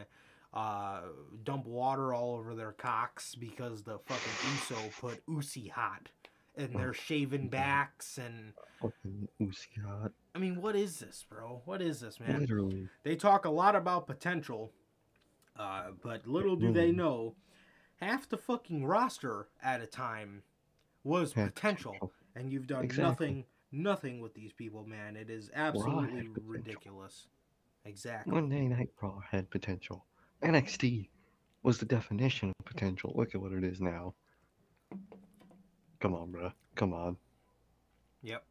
[0.53, 1.01] uh,
[1.43, 6.09] dump water all over their cocks because the fucking Uso put Usi hot
[6.57, 9.27] and Oh, they're shaving backs and Fucking.
[10.35, 11.61] I mean, what is this, bro?
[11.65, 12.39] What is this, man?
[12.39, 12.87] Literally.
[13.03, 14.71] They talk a lot about potential,
[15.57, 17.35] uh, but little do they know,
[17.95, 20.43] half the fucking roster at a time
[21.03, 22.11] was potential.
[22.35, 23.03] and you've done Exactly.
[23.27, 25.15] nothing, nothing with these people, man.
[25.15, 27.27] It is absolutely ridiculous.
[27.85, 28.31] Exactly.
[28.33, 30.05] Monday Night Raw had potential.
[30.43, 31.09] NXT
[31.63, 33.11] was the definition of potential.
[33.15, 34.13] Look at what it is now.
[35.99, 36.51] Come on, bro.
[36.75, 37.17] Come on.
[38.23, 38.43] Yep.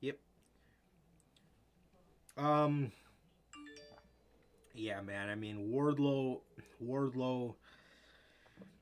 [0.00, 0.18] Yep.
[2.36, 2.92] Um.
[4.74, 5.28] Yeah, man.
[5.28, 6.40] I mean, Wardlow,
[6.84, 7.54] Wardlow.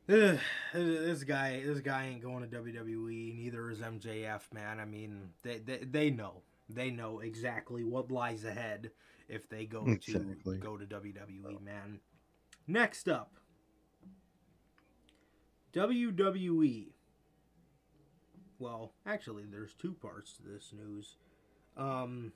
[0.09, 0.39] ugh,
[0.73, 3.37] this guy, this guy ain't going to WWE.
[3.37, 4.81] Neither is MJF, man.
[4.81, 8.91] I mean, they they, they know, they know exactly what lies ahead
[9.29, 10.57] if they go Exactly.
[10.57, 12.01] to go to WWE, man.
[12.67, 13.33] Next up,
[15.75, 16.92] WWE.
[18.63, 21.17] Well, actually, there's two parts to this news.
[21.77, 22.31] Um,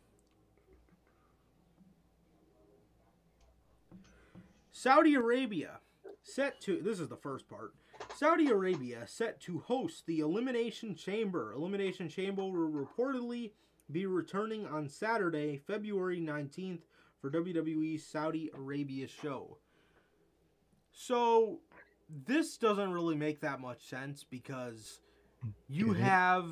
[4.72, 5.78] Saudi Arabia
[6.24, 7.74] set to this is the first part.
[8.16, 11.52] Saudi Arabia set to host the Elimination Chamber.
[11.52, 13.52] Elimination Chamber will reportedly
[13.92, 16.80] be returning on Saturday, February 19th
[17.20, 19.58] for WWE's Saudi Arabia show.
[20.90, 21.60] So,
[22.26, 24.98] this doesn't really make that much sense because
[25.68, 26.50] you have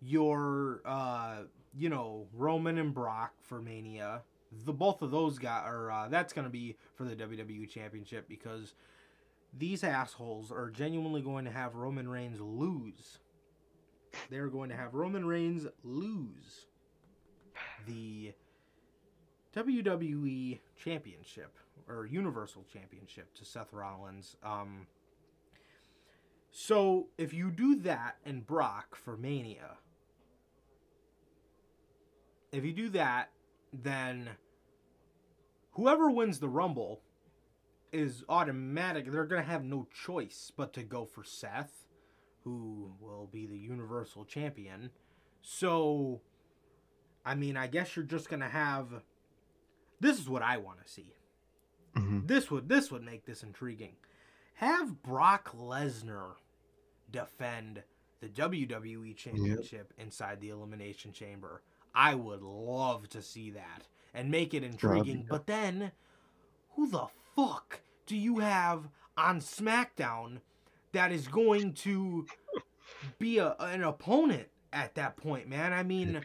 [0.00, 1.42] your uh
[1.76, 4.22] you know Roman and Brock for Mania.
[4.64, 8.74] The both of those guys are uh, that's gonna be for the WWE Championship because
[9.58, 13.18] these assholes are genuinely going to have Roman Reigns lose.
[14.30, 16.66] They're going to have Roman Reigns lose
[17.86, 18.32] the
[19.54, 21.56] WWE Championship
[21.88, 24.36] or Universal Championship to Seth Rollins.
[24.42, 24.86] Um,
[26.52, 29.78] so if you do that and Brock for Mania,
[32.52, 33.30] if you do that,
[33.72, 34.30] then
[35.72, 37.00] whoever wins the Rumble
[37.90, 39.10] is automatic.
[39.10, 41.86] They're gonna have no choice but to go for Seth,
[42.44, 44.90] who will be the Universal Champion.
[45.40, 46.20] So,
[47.24, 49.02] I mean, I guess you're just gonna have.
[50.00, 51.14] This is what I want to see.
[51.94, 52.26] Mhm.
[52.26, 53.96] This would this would make this intriguing.
[54.54, 56.36] Have Brock Lesnar
[57.12, 57.82] defend
[58.20, 61.62] the WWE Championship inside the Elimination Chamber.
[61.94, 63.82] I would love to see that
[64.14, 65.22] and make it intriguing.
[65.22, 65.92] be- But then,
[66.76, 67.06] who the
[67.36, 70.38] fuck do you have on SmackDown
[70.92, 72.26] that is going to
[73.18, 75.72] be a, an opponent at that point, man?
[75.72, 76.20] I mean,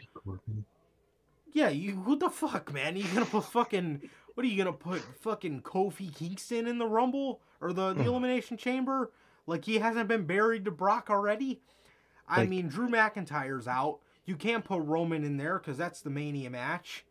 [1.52, 2.96] yeah, you what the fuck, man?
[2.96, 7.40] You gonna put fucking what are you gonna put fucking Kofi Kingston in the Rumble
[7.60, 9.10] or the, the Elimination Chamber?
[9.48, 11.62] Like he hasn't been buried to Brock already?
[12.28, 14.00] I Like- mean, Drew McIntyre's out.
[14.26, 17.06] You can't put Roman in there because that's the Mania match.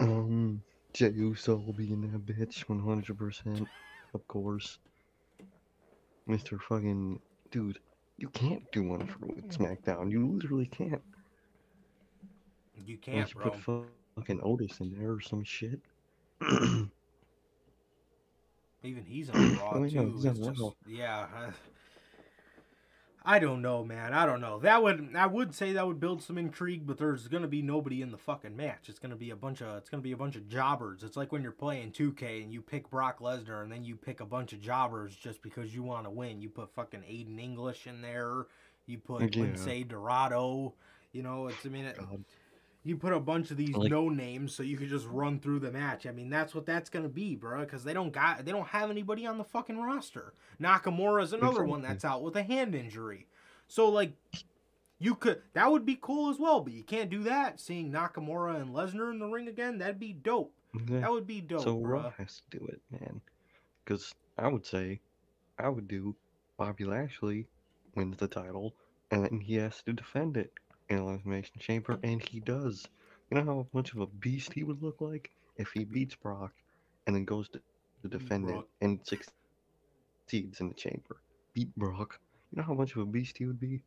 [0.00, 0.62] Um,
[0.92, 3.68] Jey Uso will be in that bitch 100%.
[4.12, 4.78] Of course.
[6.28, 6.60] Mr.
[6.60, 7.20] fucking.
[7.52, 7.78] Dude,
[8.16, 9.18] you can't do one for
[9.52, 10.10] SmackDown.
[10.10, 11.02] You literally can't.
[12.84, 13.50] You can't, you bro.
[13.50, 13.86] put
[14.16, 15.80] fucking Otis in there or some shit.
[18.84, 20.12] Even he's on Raw Oh, yeah, too.
[20.14, 21.26] he's on just- yeah.
[21.34, 21.50] uh,
[23.26, 24.12] I don't know, man.
[24.12, 24.58] I don't know.
[24.58, 28.02] That would I would say that would build some intrigue, but there's gonna be nobody
[28.02, 28.90] in the fucking match.
[28.90, 31.02] It's gonna be a bunch of it's gonna be a bunch of jobbers.
[31.02, 34.20] It's like when you're playing 2K and you pick Brock Lesnar and then you pick
[34.20, 36.42] a bunch of jobbers just because you want to win.
[36.42, 38.44] You put fucking Aiden English in there.
[38.86, 39.44] You put Yeah.
[39.46, 40.74] Lince Dorado.
[41.12, 41.98] You know, it's I mean it.
[42.86, 45.58] You put a bunch of these Like- no names so you could just run through
[45.60, 46.06] the match.
[46.06, 47.60] I mean, that's what that's gonna be, bro.
[47.60, 50.34] Because they don't got they don't have anybody on the fucking roster.
[50.60, 53.26] Nakamura is another one that's out with a hand injury.
[53.68, 54.12] So like,
[54.98, 57.58] you could that would be cool as well, but you can't do that.
[57.58, 60.52] Seeing Nakamura and Lesnar in the ring again, that'd be dope.
[60.88, 61.00] Yeah.
[61.00, 62.00] That would be dope, So bro.
[62.02, 63.20] Raw has to do it, man.
[63.84, 65.00] Because I would say,
[65.58, 66.16] I would do
[66.56, 67.46] Bobby Lashley
[67.94, 68.74] wins the title,
[69.10, 70.52] and then he has to defend it
[70.88, 72.86] Elimination Chamber, and he does.
[73.30, 76.52] You know how much of a beast he would look like if he beats Brock,
[77.06, 77.60] and then goes to,
[78.02, 78.66] to defend Brock.
[78.80, 81.16] it and succeeds in the chamber.
[81.54, 82.18] Beat Brock.
[82.52, 83.80] You know how much of a beast he would be.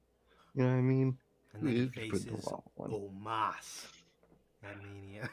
[0.56, 1.18] You know what I mean?
[1.54, 2.46] And then he You could the faces.
[2.80, 3.86] Omos
[4.64, 5.30] at Mania.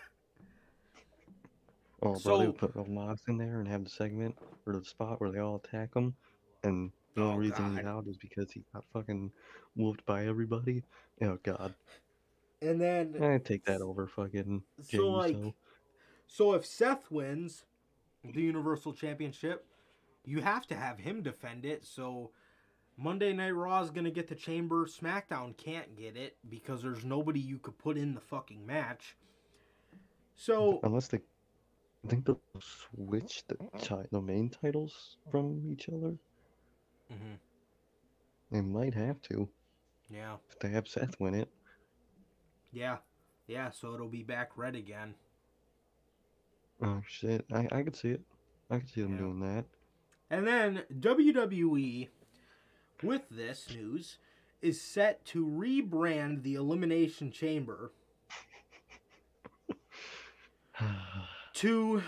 [2.03, 4.37] Oh, bro, So- they would put Omos in there and have the segment
[4.67, 6.15] or the spot where they all attack him,
[6.63, 9.31] and the Oh, only reason he's out is because he got fucking
[9.77, 10.83] whooped by everybody.
[11.23, 11.75] Oh God,
[12.63, 15.55] And then I take that over fucking So like, Uso.
[16.27, 17.65] so if Seth wins
[18.25, 19.67] the Universal Championship,
[20.25, 21.85] you have to have him defend it.
[21.85, 22.31] So
[22.97, 24.87] Monday Night Raw is gonna get the Chamber.
[24.87, 29.17] SmackDown can't get it because there's nobody you could put in the fucking match.
[30.37, 36.17] So Unless they, I think they'll switch the ti- the main titles from each other.
[37.13, 37.39] Mhm.
[38.51, 39.49] They might have to
[40.11, 41.49] yeah, if they have Seth win it.
[42.73, 42.99] yeah,
[43.47, 43.71] yeah.
[43.71, 45.15] So it'll be back red again.
[46.83, 48.23] Oh shit, I I could see it.
[48.71, 49.19] I could see them Yeah.
[49.19, 49.65] doing that.
[50.31, 52.09] And then WWE,
[53.03, 54.19] with this news,
[54.63, 57.93] is set to rebrand the Elimination Chamber
[61.55, 62.03] to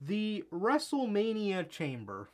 [0.00, 2.28] the WrestleMania Chamber.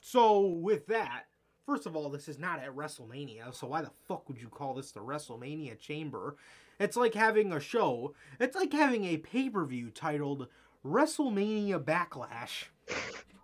[0.00, 1.24] So, with that,
[1.66, 4.74] first of all, this is not at WrestleMania, so why the fuck would you call
[4.74, 6.36] this the WrestleMania Chamber?
[6.78, 10.46] It's like having a show, it's like having a pay per view titled
[10.84, 12.66] WrestleMania Backlash,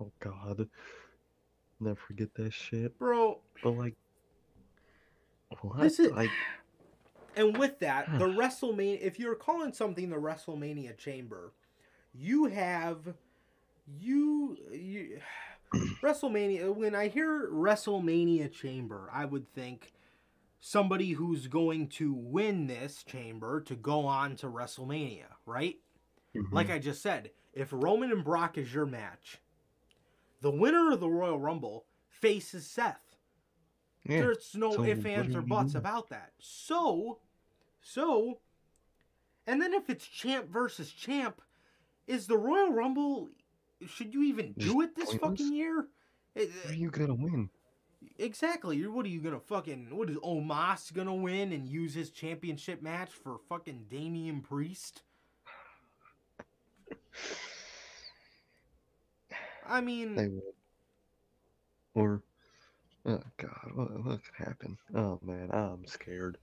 [0.01, 0.69] Oh God.
[1.81, 2.97] Never forget that shit.
[2.99, 3.41] bro.
[3.63, 3.95] But like,
[5.63, 5.81] what?
[5.81, 6.31] This is- like,
[7.37, 11.53] And with that, the WrestleMania, if you're calling something the WrestleMania Chamber,
[12.13, 13.15] you have
[13.87, 15.21] you you
[16.03, 16.75] WrestleMania.
[16.75, 19.93] When I hear WrestleMania Chamber, I would think
[20.61, 25.77] somebody who's going to win this chamber to go on to WrestleMania, right?
[26.35, 26.53] mhm.
[26.53, 29.41] Like I just said, if Roman and Brock is your match,
[30.41, 33.02] the winner of the Royal Rumble faces Seth.
[34.05, 34.21] Yeah.
[34.21, 36.33] There's no so ifs, ands, or buts about that.
[36.39, 37.19] So,
[37.81, 38.39] so,
[39.47, 41.41] and then if it's champ versus champ,
[42.07, 43.29] is the Royal Rumble?
[43.87, 45.31] Should you even do it this pointless?
[45.41, 45.89] fucking year?
[46.35, 47.51] It- Where you gonna win?
[48.19, 48.85] exactly.
[48.87, 49.89] What are you gonna fucking?
[49.97, 55.03] What is Omos gonna win and use his championship match for fucking Damian Priest?
[59.67, 60.43] I mean, They would.
[61.95, 62.23] Or,
[63.07, 64.79] oh God, what what could happen?
[64.95, 66.39] Oh man, I'm scared.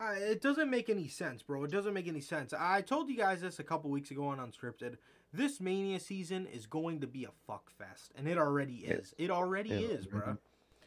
[0.00, 1.62] Uh, it doesn't make any sense, bro.
[1.64, 2.52] It doesn't make any sense.
[2.52, 4.96] I told you guys this a couple weeks ago on Unscripted.
[5.32, 9.14] This Mania season is going to be a fuck fest, and it already is.
[9.18, 10.36] It already it is, bro.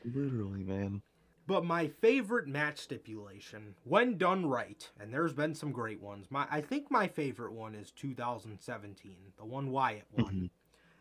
[0.05, 1.01] Literally, man.
[1.47, 6.27] But my favorite match stipulation, when done right, and there's been some great ones.
[6.29, 10.33] My I think my favorite one is 2017, the one Wyatt won.
[10.33, 10.49] Mhm.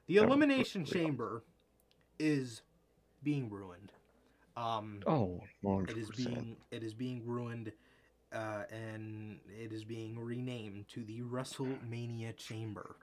[0.07, 0.85] The Elimination.
[0.85, 1.43] Chamber
[2.20, 2.62] is
[3.27, 3.93] being ruined.
[4.57, 5.40] Um, Oh,
[5.89, 7.73] it 100 is being it is being ruined
[8.32, 12.97] uh, and it is being renamed to the WrestleMania Chamber.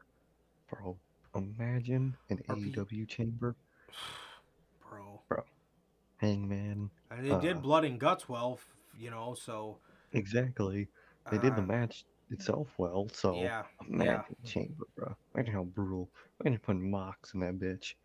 [0.69, 0.99] Bro,
[1.35, 2.71] imagine an RP.
[2.71, 3.55] AEW chamber,
[4.89, 5.21] Bro.
[5.29, 5.43] Bro,
[6.17, 6.91] Hangman.
[7.11, 8.59] And did Uh, blood and guts well,
[8.99, 9.79] you know, so
[10.13, 10.89] Exactly.
[11.29, 13.63] They did the uh, match itself well, so Yeah.
[13.89, 15.15] imagine chamber, bro.
[15.35, 16.09] Imagine how brutal.
[16.41, 17.95] Imagine putting Mox in that bitch.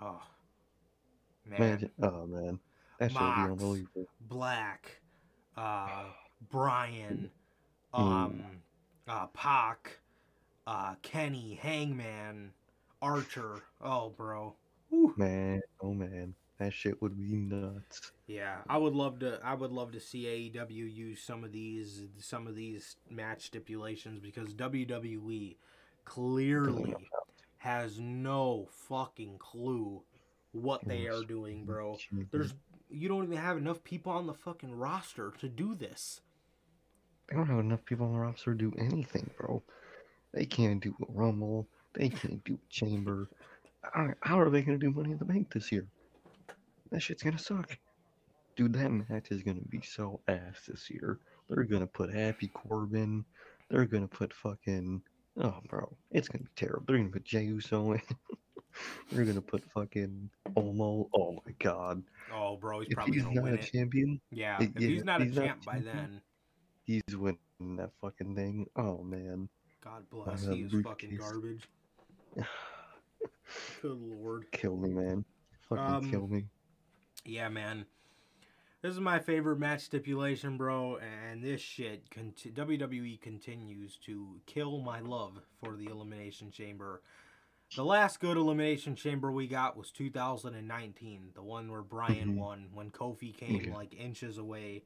[0.00, 0.20] Oh.
[1.50, 1.90] Man.
[2.02, 2.58] Oh man,
[2.98, 4.06] that should be unbelievable.
[4.28, 5.00] Black,
[5.56, 6.04] uh,
[6.50, 7.30] Bryan,
[7.94, 7.98] Mm.
[8.00, 8.44] um,
[9.08, 9.98] uh, Pac,
[10.66, 12.52] uh, Kenny, Hangman,
[13.02, 13.56] Archer.
[13.80, 14.54] Oh, bro.
[14.90, 15.12] Whew.
[15.16, 18.12] Man, oh man, that shit would be nuts.
[18.28, 19.40] Yeah, I would love to.
[19.42, 20.24] I would love to see
[20.54, 25.56] AEW use some of these, some of these match stipulations because WWE
[26.04, 26.94] clearly
[27.58, 30.02] has no fucking clue
[30.52, 31.96] what they are doing, bro.
[32.30, 32.54] There's
[32.88, 36.20] you don't even have enough people on the fucking roster to do this.
[37.28, 39.62] They don't have enough people on the roster to do anything, bro.
[40.34, 41.68] They can't do a Rumble.
[41.94, 43.28] They can't do a Chamber.
[44.20, 45.86] How are they gonna do Money in the Bank this year?
[46.90, 47.78] That shit's gonna suck.
[48.56, 51.18] Dude, that match is gonna be so ass this year.
[51.48, 53.24] They're gonna put Happy Corbin.
[53.70, 55.02] They're gonna put fucking.
[55.40, 56.84] Oh, bro, it's gonna be terrible.
[56.86, 58.02] They're gonna put Jey Uso in.
[59.12, 61.08] They're gonna put fucking Omo.
[61.14, 62.02] Oh my god.
[62.32, 63.70] Oh, bro, he's If probably he's gonna not win a it.
[63.72, 65.94] champion, Yeah, if yeah, he's not a he's not a champ by champion.
[65.96, 66.20] then,
[66.84, 67.38] he's winning
[67.76, 68.66] that fucking thing.
[68.76, 69.48] Oh man.
[69.82, 71.30] God bless, Uh, he is fucking briefcase.
[71.30, 71.68] garbage.
[73.82, 74.46] Good lord.
[74.52, 75.24] Kill me, man.
[75.68, 76.46] Fucking Um, kill me.
[77.24, 77.86] Yeah, man.
[78.82, 84.80] This is my favorite match stipulation, bro, and this shit conti- WWE continues to kill
[84.80, 87.02] my love for the Elimination Chamber.
[87.76, 92.36] The last good Elimination Chamber we got was 2019, the one where Bryan Mhm.
[92.36, 93.74] won when Kofi came Yeah.
[93.74, 94.84] like inches away.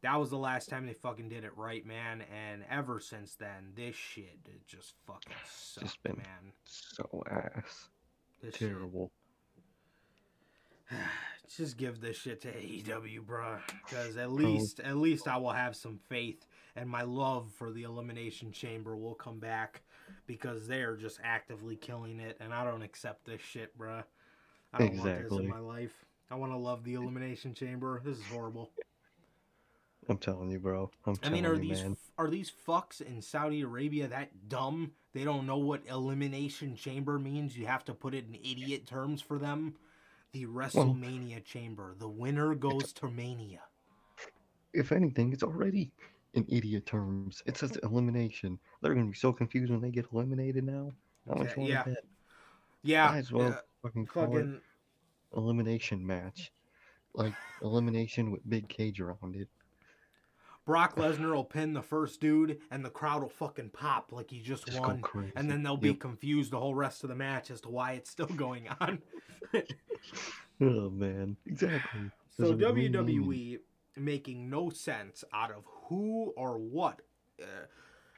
[0.00, 2.22] That was the last time they fucking did it right, man.
[2.22, 6.52] And ever since then, this shit it just fucking sucked, been man.
[6.64, 7.90] So ass.
[8.40, 9.12] This shit- Terrible.
[11.48, 13.60] just give this shit to AEW, bruh.
[13.84, 17.82] Because at least, at least I will have some faith, and my love for the
[17.82, 19.82] Elimination Chamber will come back,
[20.26, 24.04] because they are just actively killing it, and I don't accept this shit, bruh.
[24.72, 25.44] I don't want this Exactly.
[25.44, 26.04] in my life.
[26.30, 28.00] I want to love the Elimination Chamber.
[28.04, 28.70] This is horrible.
[30.08, 30.90] I'm telling you, bro.
[31.04, 31.96] I'm I telling mean, are you, these man.
[32.18, 34.92] are these fucks in Saudi Arabia that dumb?
[35.12, 37.56] They don't know what Elimination Chamber means.
[37.56, 39.74] You have to put it in idiot terms for them.
[40.32, 41.94] The WrestleMania Chamber.
[41.98, 43.62] The winner goes to Mania.
[44.72, 45.90] If anything, it's already
[46.36, 47.42] in idiot terms.
[47.46, 48.58] It says elimination.
[48.80, 50.92] They're gonna be so confused when they get eliminated now.
[51.28, 51.82] How much Yeah, more yeah.
[51.84, 52.04] that?
[52.82, 54.48] Yeah, Might as well yeah, fucking call it
[55.34, 56.52] elimination match.
[57.14, 59.48] Like elimination with big cage around it.
[60.64, 64.40] Brock Lesnar will pin the first dude, and the crowd will fucking pop like he
[64.40, 65.00] just, Just won,
[65.36, 66.00] and then they'll be Yep.
[66.00, 69.00] confused the whole rest of the match as to why it's still going on.
[70.60, 71.36] Oh man.
[71.46, 72.10] Exactly.
[72.36, 73.58] So WWE
[73.96, 77.00] making no sense out of who or what.
[77.40, 77.44] Uh,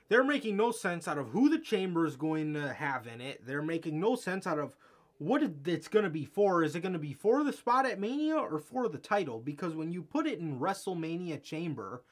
[0.09, 3.47] they're making no sense out of who the chamber is going to have in it.
[3.47, 4.75] They're making no sense out of
[5.19, 6.63] what it's going to be for.
[6.63, 9.39] Is it going to be for the spot at Mania or for the title?
[9.39, 12.03] Because when you put it in WrestleMania Chamber,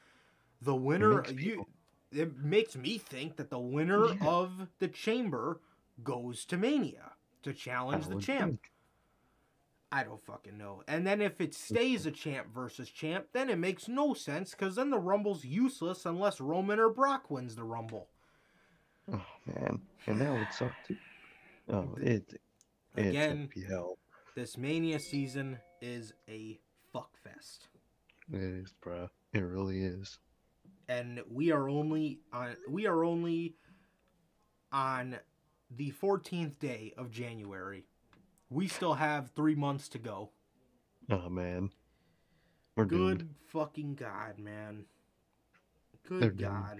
[0.61, 1.65] the winner makes you
[2.11, 4.27] it makes me think that the winner Yeah.
[4.27, 5.59] of the chamber
[6.03, 7.11] goes to Mania
[7.43, 8.61] to challenge the champ.
[8.61, 8.71] think.
[9.91, 10.83] I don't fucking know.
[10.87, 14.75] And then if it stays a champ versus champ, then it makes no sense because
[14.75, 18.09] then the Rumble's useless unless Roman or Brock wins the Rumble.
[19.11, 20.97] Oh man, and that would suck too.
[21.69, 22.41] Oh, it
[22.95, 23.49] it's Again,
[24.35, 26.59] this Mania season is a
[26.93, 27.59] fuckfest.
[28.31, 29.09] It is, bruh.
[29.33, 30.19] It really is.
[30.89, 33.55] and we are only on we are only
[34.71, 35.17] on
[35.75, 37.85] the 14th day of January.
[38.49, 40.31] We still have 3 months to go.
[41.09, 41.71] Oh man,
[42.75, 43.35] we're Good doomed.
[43.47, 44.85] fucking god, man.
[46.09, 46.79] They're Good doomed, god.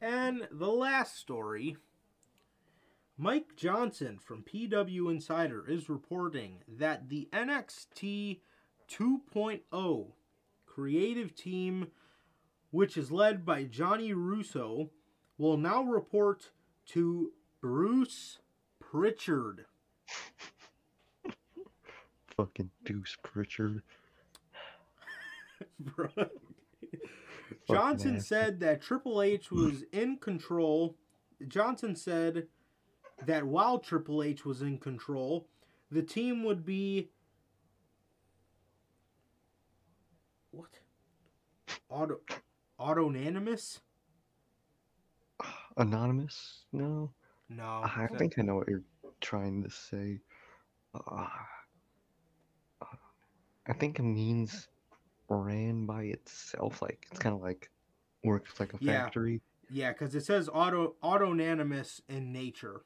[0.00, 1.76] And the last story
[3.18, 8.40] Mike Johnson from PW Insider is reporting that the NXT
[8.88, 10.12] 2.0
[10.66, 11.86] creative team,
[12.70, 14.90] which is led by Johnny Russo,
[15.38, 16.50] will now report
[16.86, 17.32] to
[17.62, 18.38] Bruce
[18.90, 19.64] Prichard.
[22.36, 23.82] Fucking Deuce Prichard.
[25.80, 26.08] Bro.
[27.68, 30.96] Johnson said that Triple H was in control.
[31.48, 32.46] Johnson said
[33.24, 35.48] that while Triple H was in control,
[35.90, 37.10] the team would be
[40.50, 40.78] what?
[41.88, 42.20] Auto
[42.78, 43.80] autonymous?
[45.76, 46.64] Anonymous?
[46.72, 47.10] No.
[47.48, 47.82] No.
[47.84, 48.82] I that- think I know what you're
[49.20, 50.20] trying to say.
[50.94, 51.26] Uh,
[53.68, 54.68] I think it means
[55.28, 56.82] ran by itself.
[56.82, 57.70] Like it's kind of like
[58.24, 59.40] works like a factory.
[59.70, 62.82] yeah, because it says auto autonomous in nature.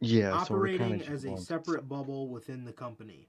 [0.00, 3.28] Yeah, operating as a separate bubble within the company.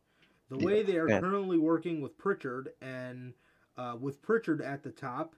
[0.49, 3.34] The Yeah, way they are currently working with Prichard and
[3.77, 5.35] uh, with Prichard at the top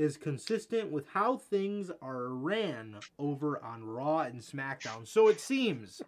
[0.00, 5.06] is consistent with how things are ran over on Raw and SmackDown.
[5.06, 6.00] So it seems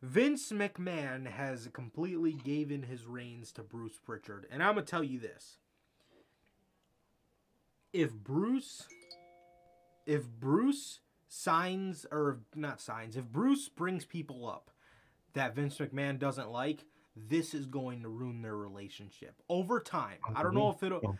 [0.00, 4.46] Vince McMahon has completely given his reins to Bruce Prichard.
[4.50, 5.58] And I'm going to tell you this.
[7.92, 8.88] If Bruce
[10.06, 14.70] if Bruce signs or not signs, if Bruce brings people up
[15.34, 20.16] that Vince McMahon doesn't like, this is going to ruin their relationship over time.
[20.34, 21.18] I don't know if it'll.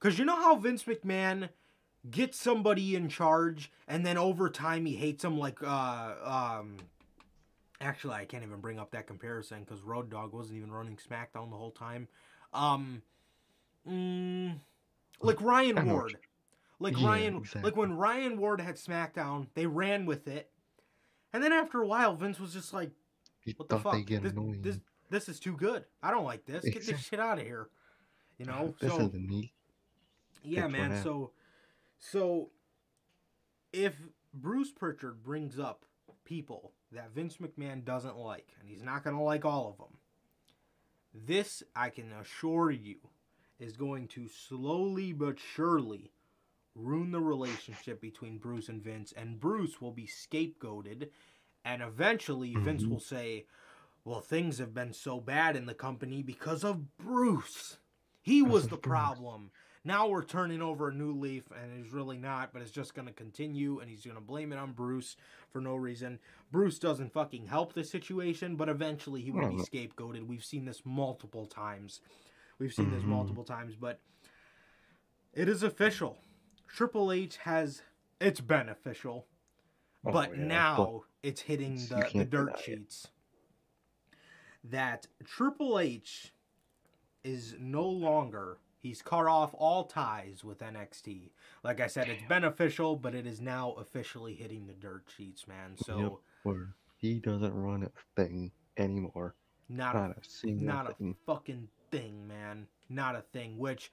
[0.00, 1.50] Because you know how Vince McMahon
[2.10, 6.76] gets somebody in charge and then over time he hates them like uh um
[7.80, 11.50] actually I can't even bring up that comparison because Road Dog wasn't even running SmackDown
[11.50, 12.08] the whole time.
[12.54, 13.02] Um
[13.86, 14.54] mm,
[15.20, 16.16] like Ryan I know what Ward.
[16.78, 20.50] Like Yeah, Ryan like when Ryan Ward had SmackDown, they ran with it.
[21.34, 22.92] And then after a while Vince was just like
[23.56, 24.06] what the fuck?
[24.06, 25.84] get This, this this is too good.
[26.02, 26.64] I don't like this.
[26.64, 27.68] Get this shit out of here.
[28.38, 28.74] You know?
[28.80, 29.52] this so isn't me.
[30.42, 31.02] Yeah, man.
[31.02, 31.32] So,
[31.98, 32.50] so
[33.72, 33.94] if
[34.32, 35.84] Bruce Prichard brings up
[36.24, 39.98] people that Vince McMahon doesn't like, and he's not going to like all of them,
[41.12, 42.96] this I can assure you
[43.58, 46.12] is going to slowly but surely
[46.74, 51.10] ruin the relationship between Bruce and Vince, and Bruce will be scapegoated,
[51.64, 52.90] and eventually Vince Mhm.
[52.90, 53.46] will say,
[54.04, 57.78] "Well, things have been so bad in the company because of Bruce.
[58.22, 59.50] He was the problem."
[59.84, 63.08] Now we're turning over a new leaf, and he's really not, but it's just going
[63.08, 65.16] to continue, and he's going to blame it on Bruce
[65.50, 66.18] for no reason.
[66.52, 70.26] Bruce doesn't fucking help the situation, but eventually he will be scapegoated.
[70.26, 72.02] We've seen this multiple times.
[72.58, 73.06] We've seen this Mhm.
[73.06, 74.00] multiple times, but
[75.32, 76.18] it is official.
[76.68, 77.82] Triple H has
[78.20, 79.26] it's been official,
[80.04, 83.08] Oh, but yeah, now it's hitting the, the dirt sheets
[84.62, 86.34] that Triple H
[87.24, 91.30] is no longer he's cut off all ties with NXT.
[91.62, 95.46] Like I said, it's been official, but it is now officially hitting the dirt sheets,
[95.46, 95.76] man.
[95.76, 96.12] So Yep.
[96.42, 97.90] Where he doesn't run a
[98.20, 99.34] thing anymore.
[99.68, 101.16] not a Not a single not a thing.
[101.26, 102.66] fucking thing, man.
[102.88, 103.58] Not a thing.
[103.58, 103.92] Which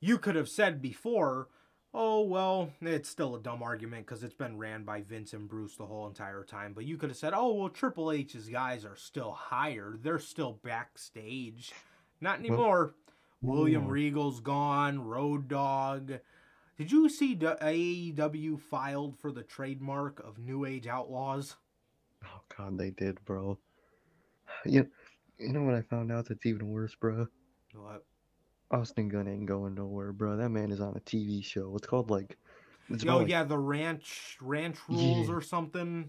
[0.00, 1.48] you could have said before.
[1.96, 5.76] Oh well, it's still a dumb argument because it's been ran by Vince and Bruce
[5.76, 6.72] the whole entire time.
[6.74, 10.02] But you could have said, "Oh well, Triple H's guys are still hired.
[10.02, 11.72] They're still backstage."
[12.20, 12.94] Not Well, anymore.
[13.44, 13.86] William.
[13.86, 15.00] Regal's gone.
[15.04, 16.12] Road Dog.
[16.76, 21.56] Did you see AEW filed for the trademark of New Age Outlaws?
[22.24, 23.58] Oh god, they did, bro.
[24.64, 24.88] You,
[25.38, 27.26] you know what I found out that's even worse, bro?
[27.74, 28.04] What?
[28.70, 30.36] Austin Gunn ain't going nowhere, bro.
[30.36, 31.74] That man is on a TV show.
[31.76, 32.36] It's called like.
[32.90, 35.34] It's Oh about, like- yeah, the ranch ranch rules Yeah.
[35.34, 36.08] or something.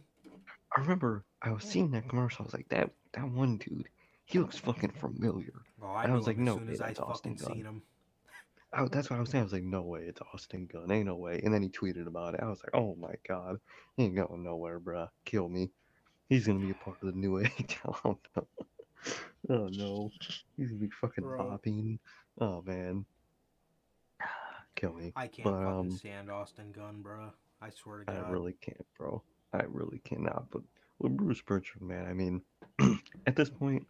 [0.75, 2.43] I remember I was seeing that commercial.
[2.43, 3.87] I was like, that that one dude,
[4.26, 5.53] he looks fucking familiar.
[5.81, 7.53] Oh, I And I was like, no way, as I that's Austin Gunn.
[7.53, 7.81] seen him.
[8.73, 9.43] I, that's what I was saying.
[9.43, 10.91] I was like, no way, it's Austin Gunn.
[10.91, 11.39] Ain't no way.
[11.43, 12.41] And then he tweeted about it.
[12.43, 13.60] I was like, oh my god,
[13.95, 15.10] he ain't going nowhere, bruh.
[15.23, 15.69] Kill me.
[16.27, 17.77] He's gonna be a part of the new age.
[17.84, 18.47] Don't know.
[19.49, 20.11] oh no,
[20.57, 21.38] he's gonna be fucking Bro.
[21.52, 21.99] popping.
[22.41, 23.06] Oh man,
[24.76, 25.14] kill me.
[25.15, 27.30] I can't But, fucking um, stand Austin Gunn, bro.
[27.61, 28.26] I swear to God.
[28.26, 29.22] I really can't, bro.
[29.53, 30.47] I really cannot.
[30.52, 30.64] But
[30.99, 32.41] with Bruce Prichard, man, I mean,
[33.27, 33.85] at this point,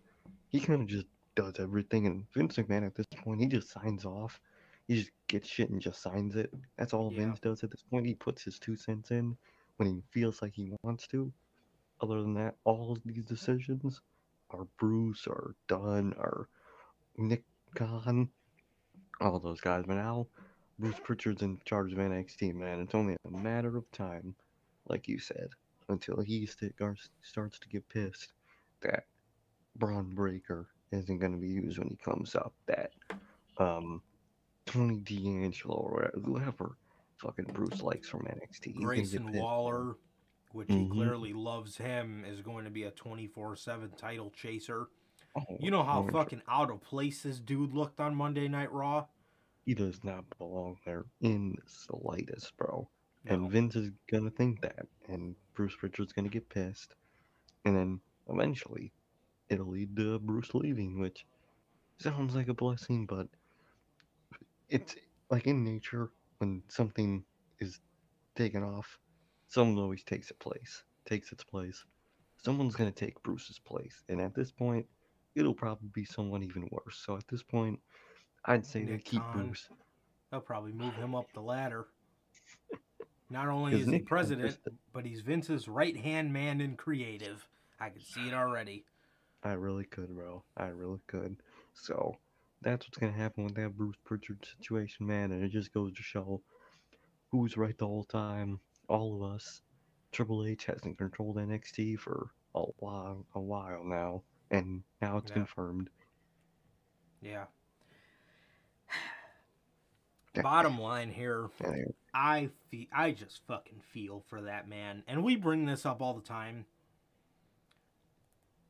[0.49, 1.05] he kind of just
[1.35, 2.07] does everything.
[2.07, 4.39] And Vince McMahon, at this point, he just signs off.
[4.87, 6.53] He just gets shit and just signs it.
[6.77, 7.19] That's all Yeah.
[7.19, 8.05] Vince does at this point.
[8.05, 9.37] He puts his two cents in
[9.77, 11.31] when he feels like he wants to.
[12.01, 14.01] Other than that, all of these decisions
[14.51, 16.49] are Bruce or Dunn or
[17.17, 17.43] Nick
[17.73, 18.29] Khan,
[19.19, 19.85] all those guys.
[19.87, 20.27] But now,
[20.77, 22.81] Bruce Prichard's in charge of NXT, man.
[22.81, 24.35] It's only a matter of time,
[24.87, 25.49] like you said,
[25.89, 26.75] until he st-
[27.23, 28.33] starts to get pissed
[28.81, 29.05] that
[29.75, 32.53] Bron Breakker isn't going to be used when he comes up.
[32.67, 32.91] That
[33.57, 34.01] um,
[34.65, 36.77] Tony D'Angelo or whatever, whoever
[37.17, 38.75] fucking Bruce likes from NXT.
[38.75, 39.31] Grayson.
[39.33, 39.95] Waller,
[40.51, 40.91] which he Mhm.
[40.91, 44.87] clearly loves him, is going to be a 24 7 title chaser.
[45.37, 49.07] Oh, You know how fucking out of place this dude looked on Monday Night Raw?
[49.65, 52.87] He does not belong there in the slightest, bro.
[53.25, 56.95] And Vince is gonna think that, and Bruce Prichard's gonna get pissed,
[57.65, 57.99] and then
[58.29, 58.93] eventually
[59.49, 61.25] it'll lead to Bruce leaving, which
[61.99, 63.27] sounds like a blessing, but
[64.69, 64.95] it's
[65.29, 67.23] like in nature when something
[67.59, 67.79] is
[68.35, 68.99] taken off,
[69.47, 71.85] someone always takes its place, takes its place.
[72.43, 74.85] Someone's gonna take Bruce's place, and at this point,
[75.35, 77.01] it'll probably be someone even worse.
[77.05, 77.79] So at this point,
[78.45, 79.47] I'd say they Nick keep Khan.
[79.47, 79.69] Bruce.
[80.31, 81.87] They'll probably move him up the ladder.
[83.29, 84.57] Not only is he Nick Khan's president,
[84.93, 87.47] but he's Vince's right hand man in creative.
[87.79, 88.85] I can see it already.
[89.45, 90.43] I really could, bro.
[90.57, 91.37] I really could.
[91.73, 92.17] So
[92.61, 95.31] that's what's gonna happen with that Bruce Prichard situation, man.
[95.31, 96.41] And it just goes to show
[97.31, 98.59] who's right the whole time.
[98.89, 99.61] All of us.
[100.11, 105.35] Triple H hasn't controlled NXT for a while, a while now, and now it's Yeah.
[105.35, 105.89] confirmed.
[107.21, 107.45] Yeah.
[110.41, 111.49] Bottom line here,
[112.13, 116.13] I fe- I just fucking feel for that man, and we bring this up all
[116.13, 116.65] the time.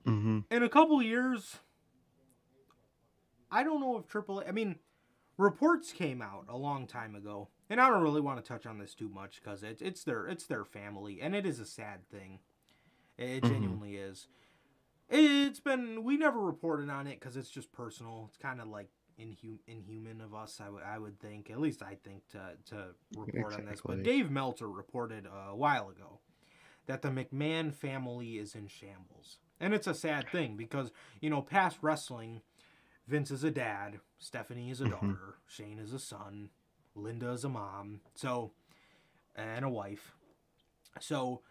[0.06, 1.58] Hmm In a couple years,
[3.52, 4.40] I don't know if Triple.
[4.40, 4.76] A- I mean,
[5.38, 8.78] reports came out a long time ago, and I don't really want to touch on
[8.78, 12.08] this too much because it's it's their it's their family, and it is a sad
[12.10, 12.40] thing.
[13.18, 13.50] It Mhm.
[13.50, 14.28] genuinely is.
[15.10, 18.26] It's been we never reported on it because it's just personal.
[18.30, 20.60] It's kind of like inhu- inhuman of us.
[20.60, 23.82] I would I would think at least I think to to report on this.
[23.86, 26.20] But Dave Meltzer reported a while ago
[26.88, 30.92] that the McMahon family is in shambles, and it's a sad thing because
[31.22, 32.42] you know past wrestling,
[33.08, 34.92] Vince is a dad, Stephanie is a Mhm.
[34.92, 36.50] daughter, Shane is a son,
[36.96, 38.52] Linda is a mom, so
[39.36, 40.14] and a wife.
[41.00, 41.42] So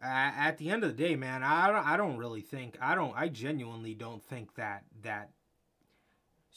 [0.00, 3.14] at the end of the day, man, I don't, I don't really think I don't
[3.16, 5.30] I genuinely don't think that that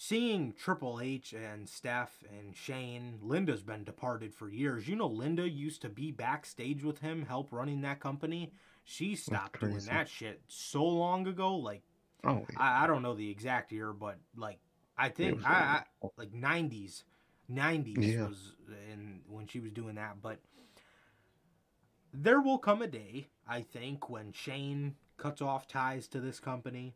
[0.01, 4.87] seeing Triple H and Steph and Shane, Linda's been departed for years.
[4.87, 8.53] You know, Linda used to be backstage with him, help running that company.
[8.85, 11.53] She stopped doing that shit so long ago.
[11.57, 11.83] Like
[12.23, 12.45] Oh.
[12.55, 14.59] I, I don't know the exact year, but like
[14.97, 17.03] I think I, I like- nineties,
[17.49, 18.27] nineties Yeah.
[18.27, 18.53] was
[18.91, 20.21] in when she was doing that.
[20.21, 20.39] But
[22.13, 26.95] there will come a day, I think, when Shane cuts off ties to this company,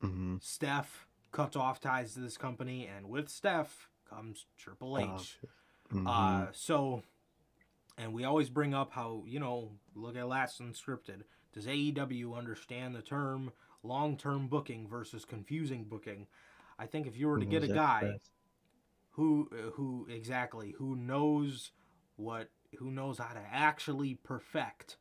[0.00, 5.38] hmm Steph cuts off ties to this company, and with Steph comes Triple H.
[5.90, 7.02] hmm Uh, so,
[7.98, 11.22] and we always bring up how, you know, look at Last Unscripted.
[11.52, 13.52] Does AEW understand the term
[13.82, 16.26] long term booking versus confusing booking?
[16.78, 18.18] I think if you were to get a guy
[19.10, 21.72] who, uh, who exactly, who knows
[22.16, 22.48] what,
[22.78, 24.96] who knows how to actually perfect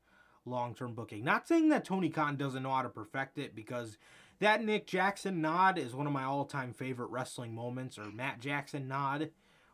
[0.46, 1.24] long term booking.
[1.24, 3.98] Not saying that Tony Khan doesn't know how to perfect it because
[4.44, 8.40] that Nick Jackson nod is one of my all time favorite wrestling moments, or Matt
[8.40, 9.30] Jackson nod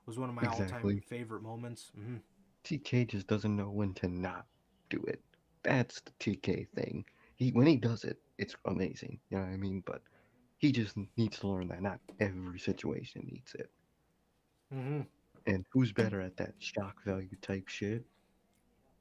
[0.06, 1.92] was one of my all time favorite moments.
[1.96, 2.18] hmm
[2.64, 4.46] TK just doesn't know when to not
[4.90, 5.22] do it.
[5.64, 7.06] That's the TK thing.
[7.36, 9.20] He when he does it, it's amazing.
[9.30, 9.82] You know what I mean?
[9.86, 10.02] But
[10.60, 13.72] he just needs to learn that not every situation needs it.
[14.72, 15.02] hmm
[15.48, 18.04] And who's better at that shock value type shit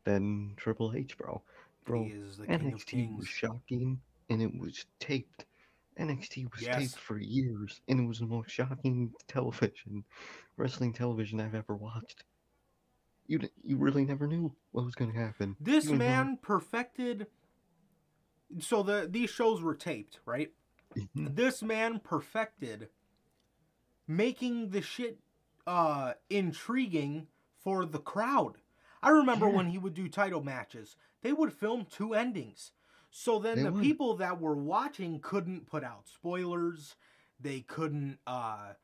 [0.05, 1.43] than Triple H, bro?
[1.85, 4.01] Bro, he is the king of NXT was shocking
[4.31, 5.45] and it was taped
[5.99, 6.77] NXT was Yes.
[6.79, 10.05] taped for years, and it was the most shocking television,
[10.57, 12.25] wrestling television I've ever watched.
[13.27, 15.57] You you really never knew what was going to happen.
[15.61, 17.27] This You didn't know- man perfected.
[18.61, 20.55] So the these shows were taped, right?
[20.95, 21.37] Mhm.
[21.37, 22.89] This man perfected
[24.07, 25.21] making the shit
[25.67, 27.27] uh intriguing
[27.59, 28.59] for the crowd.
[29.03, 29.57] I remember Yeah.
[29.57, 32.73] when he would do title matches, they would film two endings.
[33.11, 33.73] So then They the would.
[33.73, 36.97] people that were watching couldn't put out spoilers.
[37.41, 38.75] They couldn't uh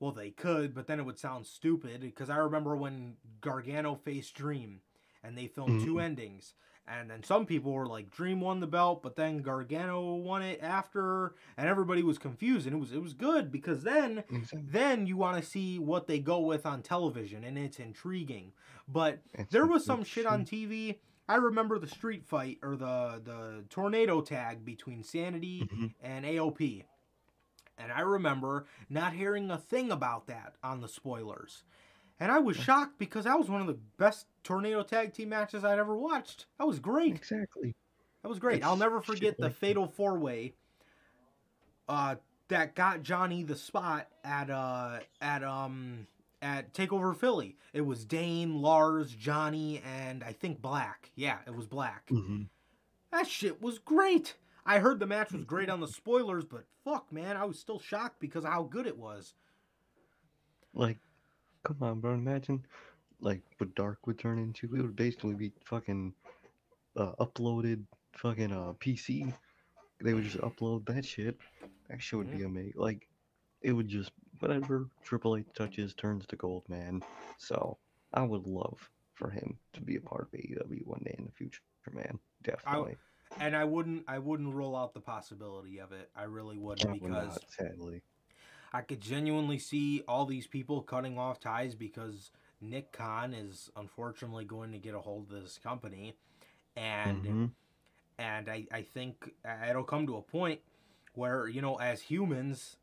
[0.00, 4.34] well they could, but then it would sound stupid because I remember when Gargano faced
[4.34, 4.82] Dream
[5.22, 6.00] and they filmed two Mhm.
[6.00, 6.54] endings.
[6.86, 10.60] And then some people were like, Dream won the belt, but then Gargano won it
[10.62, 12.66] after, and everybody was confused.
[12.66, 14.68] And it was it was good because then Exactly.
[14.70, 18.54] then you want to see what they go with on television, and it's intriguing.
[18.86, 21.00] But It's there was some shit on TV.
[21.28, 25.94] I remember the street fight or the the tornado tag between Sanity Mhm.
[26.00, 26.84] and AOP.
[27.76, 31.64] And I remember not hearing a thing about that on the spoilers.
[32.18, 35.64] And I was shocked because that was one of the best tornado tag team matches
[35.64, 36.46] I'd ever watched.
[36.58, 37.14] That was great.
[37.14, 37.76] Exactly.
[38.22, 38.58] That was great.
[38.58, 40.54] It's I'll never forget the fatal four way
[41.88, 42.16] uh
[42.48, 46.06] that got Johnny the spot at uh at um
[46.42, 47.56] at Takeover Philly.
[47.72, 51.10] It was Dain, Lars, Johnny, and I think Black.
[51.14, 52.08] Yeah, it was Black.
[52.08, 52.42] hmm
[53.12, 54.36] That shit was great.
[54.64, 57.78] I heard the match was great on the spoilers, but fuck man, I was still
[57.78, 59.34] shocked because of how good it was.
[60.74, 60.98] Like,
[61.64, 62.14] come on, bro.
[62.14, 62.64] Imagine,
[63.20, 64.66] like, what Dark would turn into.
[64.76, 66.12] It would basically be fucking
[66.96, 67.82] uh, uploaded
[68.12, 69.32] fucking uh, PC.
[70.02, 71.36] They would just upload that shit.
[71.88, 72.74] That shit would be amazing.
[72.76, 73.08] Like,
[73.62, 77.02] it would just, whatever Triple H touches turns to gold, man.
[77.38, 77.78] So,
[78.12, 81.32] I would love for him to be a part of AEW one day in the
[81.32, 81.60] future,
[81.92, 82.18] man.
[82.42, 82.96] Definitely.
[83.40, 86.10] And I wouldn't I wouldn't rule out the possibility of it.
[86.16, 88.02] I really wouldn't I would because not, sadly.
[88.72, 94.44] I could genuinely see all these people cutting off ties because Nick Khan is unfortunately
[94.44, 96.16] going to get a hold of this company,
[96.76, 97.50] and Mhm.
[98.18, 99.32] and I I think
[99.68, 100.60] it'll come to a point
[101.14, 102.76] where you know as humans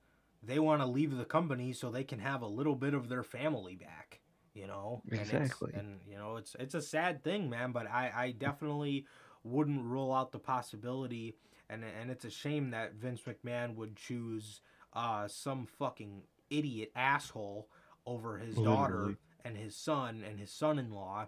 [0.46, 3.24] they want to leave the company so they can have a little bit of their
[3.24, 4.20] family back.
[4.54, 5.72] You know, And Exactly.
[5.74, 7.72] and you know it's it's a sad thing, man.
[7.72, 9.06] But I I definitely
[9.44, 11.36] wouldn't rule out the possibility,
[11.70, 14.62] and and it's a shame that Vince McMahon would choose
[14.94, 17.70] uh some fucking idiot asshole
[18.06, 21.28] over his daughter and his son and his son-in-law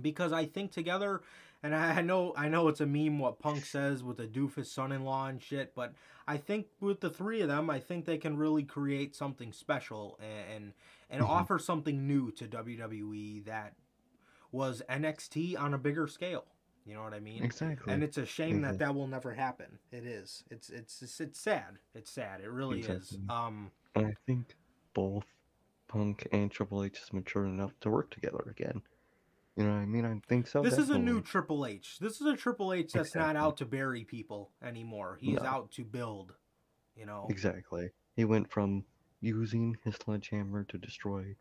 [0.00, 1.22] because I think together
[1.62, 4.66] and I I know I know it's a meme what Punk says with the doofus
[4.66, 5.94] son-in-law and shit, but
[6.28, 10.18] I think with the three of them, I think they can really create something special
[10.20, 10.72] and and,
[11.10, 11.28] and Mhm.
[11.28, 13.74] offer something new to WWE that
[14.52, 16.46] was NXT on a bigger scale.
[16.84, 17.42] You know what I mean?
[17.42, 17.92] Exactly.
[17.92, 19.78] And it's a shame that that will never happen.
[19.90, 20.44] It is.
[20.50, 21.78] It's it's it's, it's sad.
[21.94, 22.40] It's sad.
[22.40, 23.18] It really is.
[23.28, 23.70] Um.
[23.94, 24.54] And I think
[24.94, 25.24] both
[25.88, 28.82] Punk and Triple H is mature enough to work together again.
[29.56, 30.04] You know what I mean?
[30.04, 30.62] I think so.
[30.62, 31.22] this is a new.
[31.22, 31.98] Triple H.
[31.98, 35.16] This is a Triple H that's not out to bury people anymore.
[35.20, 35.46] He's No.
[35.46, 36.34] out to build.
[36.94, 37.26] You know.
[37.30, 37.90] Exactly.
[38.16, 38.84] He went from
[39.22, 41.34] using his sledgehammer to destroy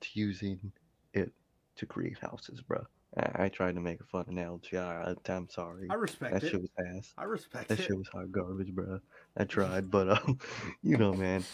[0.00, 0.72] to using
[1.14, 1.32] it
[1.76, 2.84] to create houses, bro.
[3.16, 4.76] I, I tried to make a fun analogy.
[4.78, 5.88] I, I'm sorry.
[5.90, 6.50] I respect That it.
[6.50, 7.12] shit was ass.
[7.18, 7.84] I respect That it.
[7.84, 9.00] shit was hot garbage, bro.
[9.36, 10.38] I tried, but um,
[10.82, 11.44] you know, man,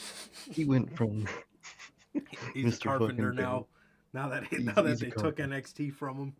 [0.51, 1.27] he went from
[2.55, 2.85] He's a Mr.
[2.85, 3.67] carpenter fucking now.
[4.17, 5.37] Now that He's- now that they took.
[5.37, 6.37] NXT from him.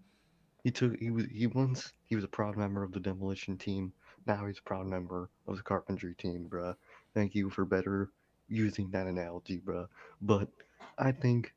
[0.65, 3.93] he took he was he once he was a proud member of the demolition team.
[4.27, 6.75] Now he's a proud member of the carpentry team, bruh.
[7.13, 8.11] Thank you for better
[8.49, 9.89] using that analogy, bruh.
[10.23, 10.49] But
[10.97, 11.55] I think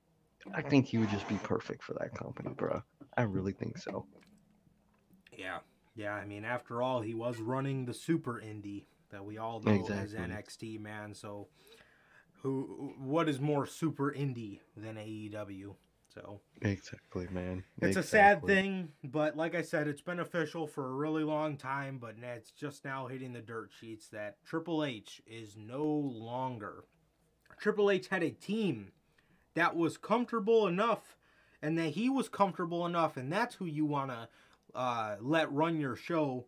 [0.54, 2.84] I think he would just be perfect for that company, bruh.
[3.16, 4.06] I really think so.
[5.38, 5.60] Yeah.
[5.96, 9.86] Yeah, I mean, after all, he was running the super indie that we all know
[9.90, 11.14] as NXT, man.
[11.14, 11.48] So,
[12.42, 15.76] who, what is more super indie than AEW?
[16.20, 17.64] So, Exactly, man.
[17.82, 21.56] it's a sad thing, but like I said, it's been official for a really long
[21.56, 26.84] time, but it's just now hitting the dirt sheets that Triple H is no longer.
[27.58, 28.92] Triple H had a team
[29.54, 31.16] that was comfortable enough
[31.62, 34.28] and that he was comfortable enough, and that's who you want to
[34.76, 36.46] uh, let run your show.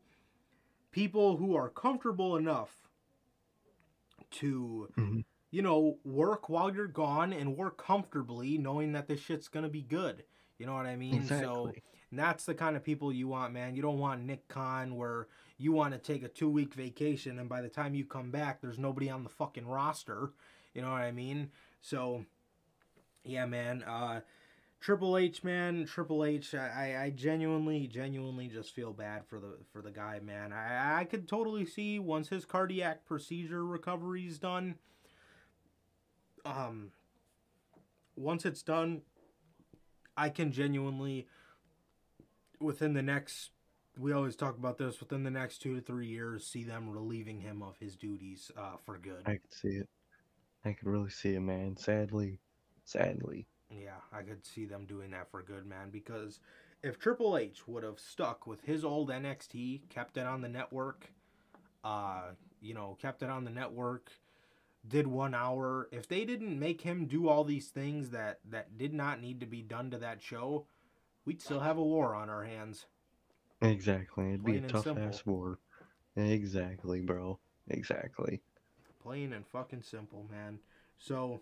[0.92, 2.90] People who are comfortable enough
[4.32, 5.24] to, Mhm.
[5.52, 9.82] You know, work while you're gone and work comfortably, knowing that this shit's gonna be
[9.82, 10.24] good.
[10.58, 11.32] You know what I mean?
[11.38, 11.84] So Exactly.
[12.12, 13.76] and that's the kind of people you want, man.
[13.76, 17.50] You don't want Nick Khan where you want to take a two week vacation and
[17.50, 20.32] by the time you come back, there's nobody on the fucking roster.
[20.74, 21.52] You know what I mean?
[21.82, 22.26] So,
[23.24, 23.84] yeah, man.
[23.84, 24.22] Uh,
[24.80, 26.56] Triple H, man, Triple H.
[26.56, 30.54] I, I genuinely, genuinely just feel bad for the for the guy, man.
[30.54, 34.76] I, I could totally see once his cardiac procedure recovery is done.
[36.46, 36.92] Um,
[38.16, 39.02] once it's done,
[40.18, 41.28] I can genuinely,
[42.60, 43.52] within the next,
[43.98, 47.40] we always talk about this, within the next two to three years, see them relieving
[47.40, 49.24] him of his duties uh, for good.
[49.26, 49.90] I could see it.
[50.64, 51.76] I could really see it, man.
[51.78, 52.40] Sadly,
[52.86, 53.48] sadly.
[53.70, 55.90] Yeah, I could see them doing that for good, man.
[55.92, 56.40] Because
[56.84, 61.12] if Triple H would have stuck with his old NXT, kept it on the network,
[61.84, 64.12] uh, you know, kept it on the network,
[64.88, 65.88] did one hour.
[65.92, 69.46] If they didn't make him do all these things that that did not need to
[69.46, 70.66] be done to that show,
[71.26, 72.86] we'd still have a war on our hands.
[73.62, 74.30] Exactly.
[74.30, 75.04] It'd be a tough simple.
[75.04, 75.60] ass war.
[76.16, 77.40] Exactly, bro.
[77.70, 78.42] Exactly.
[79.02, 80.60] Plain and fucking simple, man.
[80.98, 81.42] So,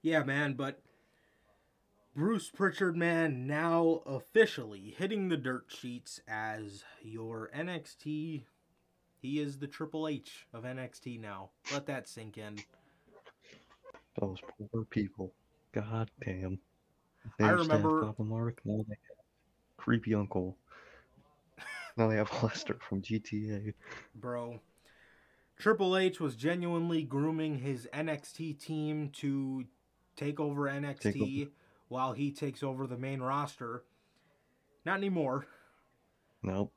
[0.00, 0.80] yeah, man, but
[2.14, 8.42] Bruce Prichard, man, now officially hitting the dirt sheets as your NXT.
[9.22, 11.50] He is the Triple H of NXT now.
[11.72, 12.58] Let that sink in.
[14.20, 14.40] Those
[14.72, 15.32] poor people.
[15.70, 16.58] God damn.
[17.38, 19.24] I to have remember- Papa Mark, now they have
[19.78, 20.58] creepy uncle.
[21.94, 23.74] Now they have Lester from GTA.
[24.14, 24.60] bro.
[25.58, 29.66] Triple H was genuinely grooming his NXT team to
[30.16, 31.50] take over NXT
[31.88, 33.84] while he takes over the main roster.
[34.86, 35.46] Not anymore.
[36.42, 36.72] Nope.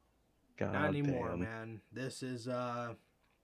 [0.57, 1.40] God Not anymore, damn.
[1.40, 1.82] man.
[1.91, 2.94] This is uh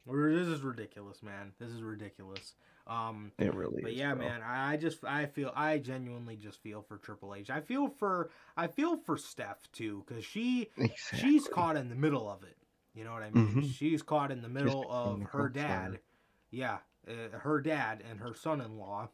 [0.07, 1.51] this is ridiculous, man.
[1.59, 2.55] This is ridiculous.
[2.87, 3.97] Um It really but is.
[3.97, 4.25] yeah, bro.
[4.25, 7.49] man, I just I feel I genuinely just feel for Triple H.
[7.49, 11.19] I feel for I feel for Steph too cuz she Exactly.
[11.19, 12.57] she's caught in the middle of it.
[12.93, 13.47] You know what I mean?
[13.63, 13.71] Mhm.
[13.73, 14.91] She's caught in the middle became
[15.25, 15.99] of her dad.
[16.49, 19.07] Yeah, uh, her dad and her son-in-law,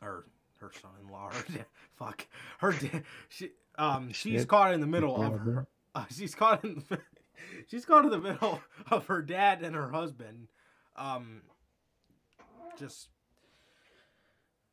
[0.00, 0.24] or
[0.60, 1.30] her son-in-law.
[1.32, 1.64] Her da-
[1.96, 2.26] fuck
[2.60, 2.72] her.
[2.72, 4.48] Da- she um she's Shit.
[4.48, 5.66] caught in the middle of her.
[5.94, 6.82] Uh, she's caught in.
[6.88, 6.98] The,
[7.68, 10.48] she's gone to the middle of her dad and her husband.
[10.96, 11.42] Um,
[12.78, 13.08] just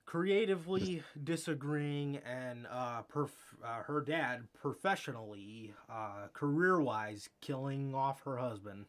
[0.06, 3.30] creatively disagreeing and uh, perf-
[3.64, 8.86] uh, her dad professionally, uh, career wise, killing off her husband.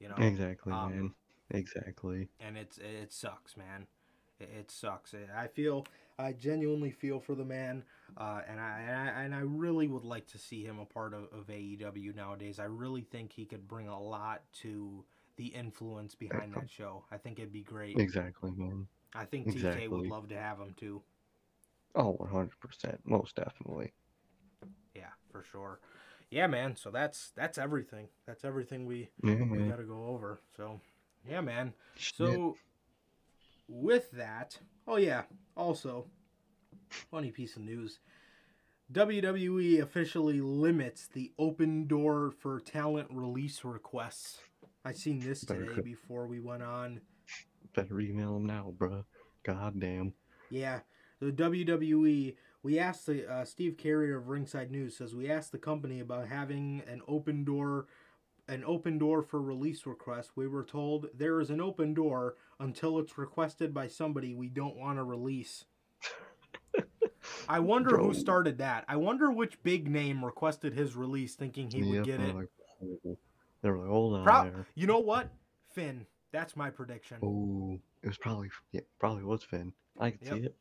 [0.00, 1.14] You know, Exactly, Um, man.
[1.50, 2.28] Exactly.
[2.40, 3.86] and it's it sucks, man.
[4.40, 5.14] It, it sucks.
[5.36, 5.86] I feel
[6.18, 7.84] I genuinely feel for the man,
[8.16, 11.12] uh, and I, and I and I really would like to see him a part
[11.12, 12.58] of, of AEW nowadays.
[12.58, 15.04] I really think he could bring a lot to
[15.36, 17.04] the influence behind that show.
[17.10, 17.98] I think it'd be great.
[17.98, 18.86] Exactly, man.
[19.14, 21.02] I think TK would love to have him too.
[21.94, 22.98] Oh, 100%.
[23.04, 23.92] Most definitely.
[24.94, 25.80] Yeah, for sure.
[26.30, 26.76] Yeah, man.
[26.76, 28.08] So that's that's everything.
[28.26, 30.40] That's everything we Yeah, we got to go over.
[30.56, 30.80] So,
[31.28, 31.72] yeah, man.
[31.96, 32.16] Shit.
[32.16, 32.56] So,
[33.68, 35.22] with that, oh yeah,
[35.56, 36.06] also,
[37.10, 38.00] funny piece of news.
[38.92, 44.38] WWE officially limits the open door for talent release requests.
[44.84, 45.84] I seen this today cook.
[45.84, 47.00] before we went on.
[47.74, 49.04] Better email them now, bruh.
[49.42, 50.14] God damn.
[50.50, 50.80] Yeah,
[51.20, 52.36] the WWE.
[52.62, 56.28] We asked the uh, Steve Carrier of Ringside News says we asked the company about
[56.28, 57.86] having an open door,
[58.48, 60.30] an open door for release requests.
[60.36, 64.76] We were told there is an open door until it's requested by somebody we don't
[64.76, 65.64] want to release.
[67.48, 68.04] I wonder Bro.
[68.04, 68.84] who started that.
[68.88, 72.34] I wonder which big name requested his release, thinking he would get it.
[72.34, 72.48] Like,
[73.04, 73.18] oh.
[73.62, 74.66] They were like, hold on Pro- there.
[74.74, 75.28] you know what,
[75.72, 76.06] Finn?
[76.32, 77.18] That's my prediction.
[77.22, 79.72] Oh, it was probably, yeah, probably was Finn.
[79.98, 80.34] I could Yep.
[80.34, 80.56] see it.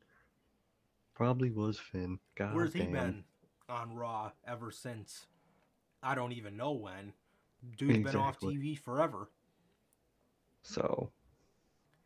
[1.14, 2.20] Probably was Finn.
[2.36, 3.24] God Where's he been
[3.70, 5.28] on Raw ever since?
[6.02, 7.14] I don't even know when.
[7.78, 9.30] Dude's been off TV forever.
[10.64, 11.12] So,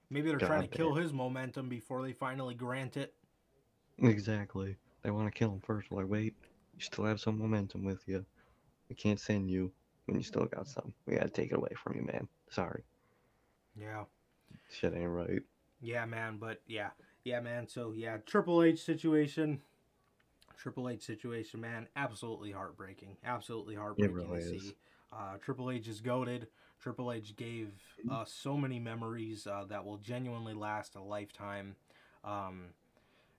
[0.10, 3.14] Maybe they're trying to kill his momentum before they finally grant it.
[4.00, 4.76] exactly.
[5.04, 5.92] They want to kill him first.
[5.92, 6.36] Like, wait,
[6.76, 8.26] you still have some momentum with you.
[8.90, 9.72] We can't send you
[10.06, 10.94] when you still got some.
[11.06, 12.28] We gotta take it away from you, man.
[12.50, 12.84] Sorry.
[13.80, 14.06] Yeah.
[14.72, 15.42] Shit ain't right.
[15.80, 16.90] Yeah, man, but yeah.
[17.24, 17.68] Yeah, man.
[17.68, 19.62] So, yeah, Triple H situation.
[20.58, 21.88] Triple H situation, man.
[21.96, 23.18] Absolutely heartbreaking.
[23.24, 24.74] Absolutely heartbreaking really to is.
[25.12, 26.48] Uh, Triple H is goaded.
[26.80, 27.72] Triple H gave
[28.10, 31.76] us so many memories uh, that will genuinely last a lifetime.
[32.24, 32.68] Um,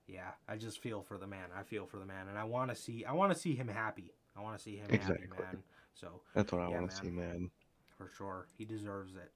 [0.07, 1.49] yeah, I just feel for the man.
[1.57, 3.05] I feel for the man, and I want to see.
[3.05, 4.13] I want to see him happy.
[4.37, 5.25] I want to see him Exactly.
[5.25, 5.63] happy, man.
[5.93, 7.49] So That's what I Yeah, want to see, man.
[7.97, 8.47] for sure.
[8.57, 9.31] He deserves it.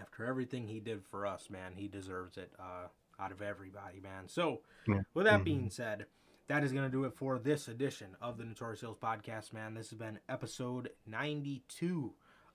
[0.00, 2.88] After everything he did for us, man, he deserves it uh,
[3.20, 4.28] out of everybody, man.
[4.28, 5.02] So, Yeah.
[5.14, 5.44] with that Mhm.
[5.44, 6.06] being said,
[6.48, 9.74] that is going to do it for this edition of the Notorious Heels Podcast, man.
[9.74, 12.12] This has been episode 92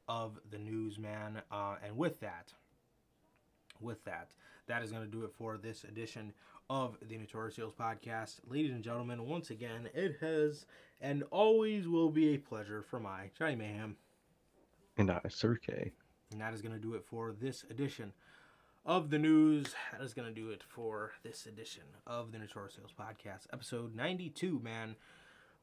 [0.10, 1.44] of the news, man.
[1.52, 2.53] Uh, and with that,
[3.80, 4.32] with that,
[4.65, 6.34] that is going to do it for this edition
[6.72, 8.40] of the Notorious Heels podcast.
[8.49, 10.65] Ladies and gentlemen, once again, it has
[10.99, 13.95] and always will be a pleasure for my Johnny Mayhem.
[14.98, 15.91] And I, Sir K.
[16.32, 18.11] And that is going to do it for this edition
[18.86, 19.76] of the news.
[19.92, 23.96] That is going to do it for this edition of the Notorious Heels podcast, episode
[23.96, 24.96] 92, man.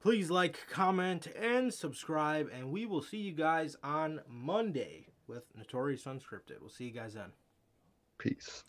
[0.01, 6.05] Please like, comment, and subscribe, and we will see you guys on Monday with Notorious
[6.05, 6.61] Unscripted.
[6.61, 7.33] We'll see you guys then.
[8.19, 8.65] Peace.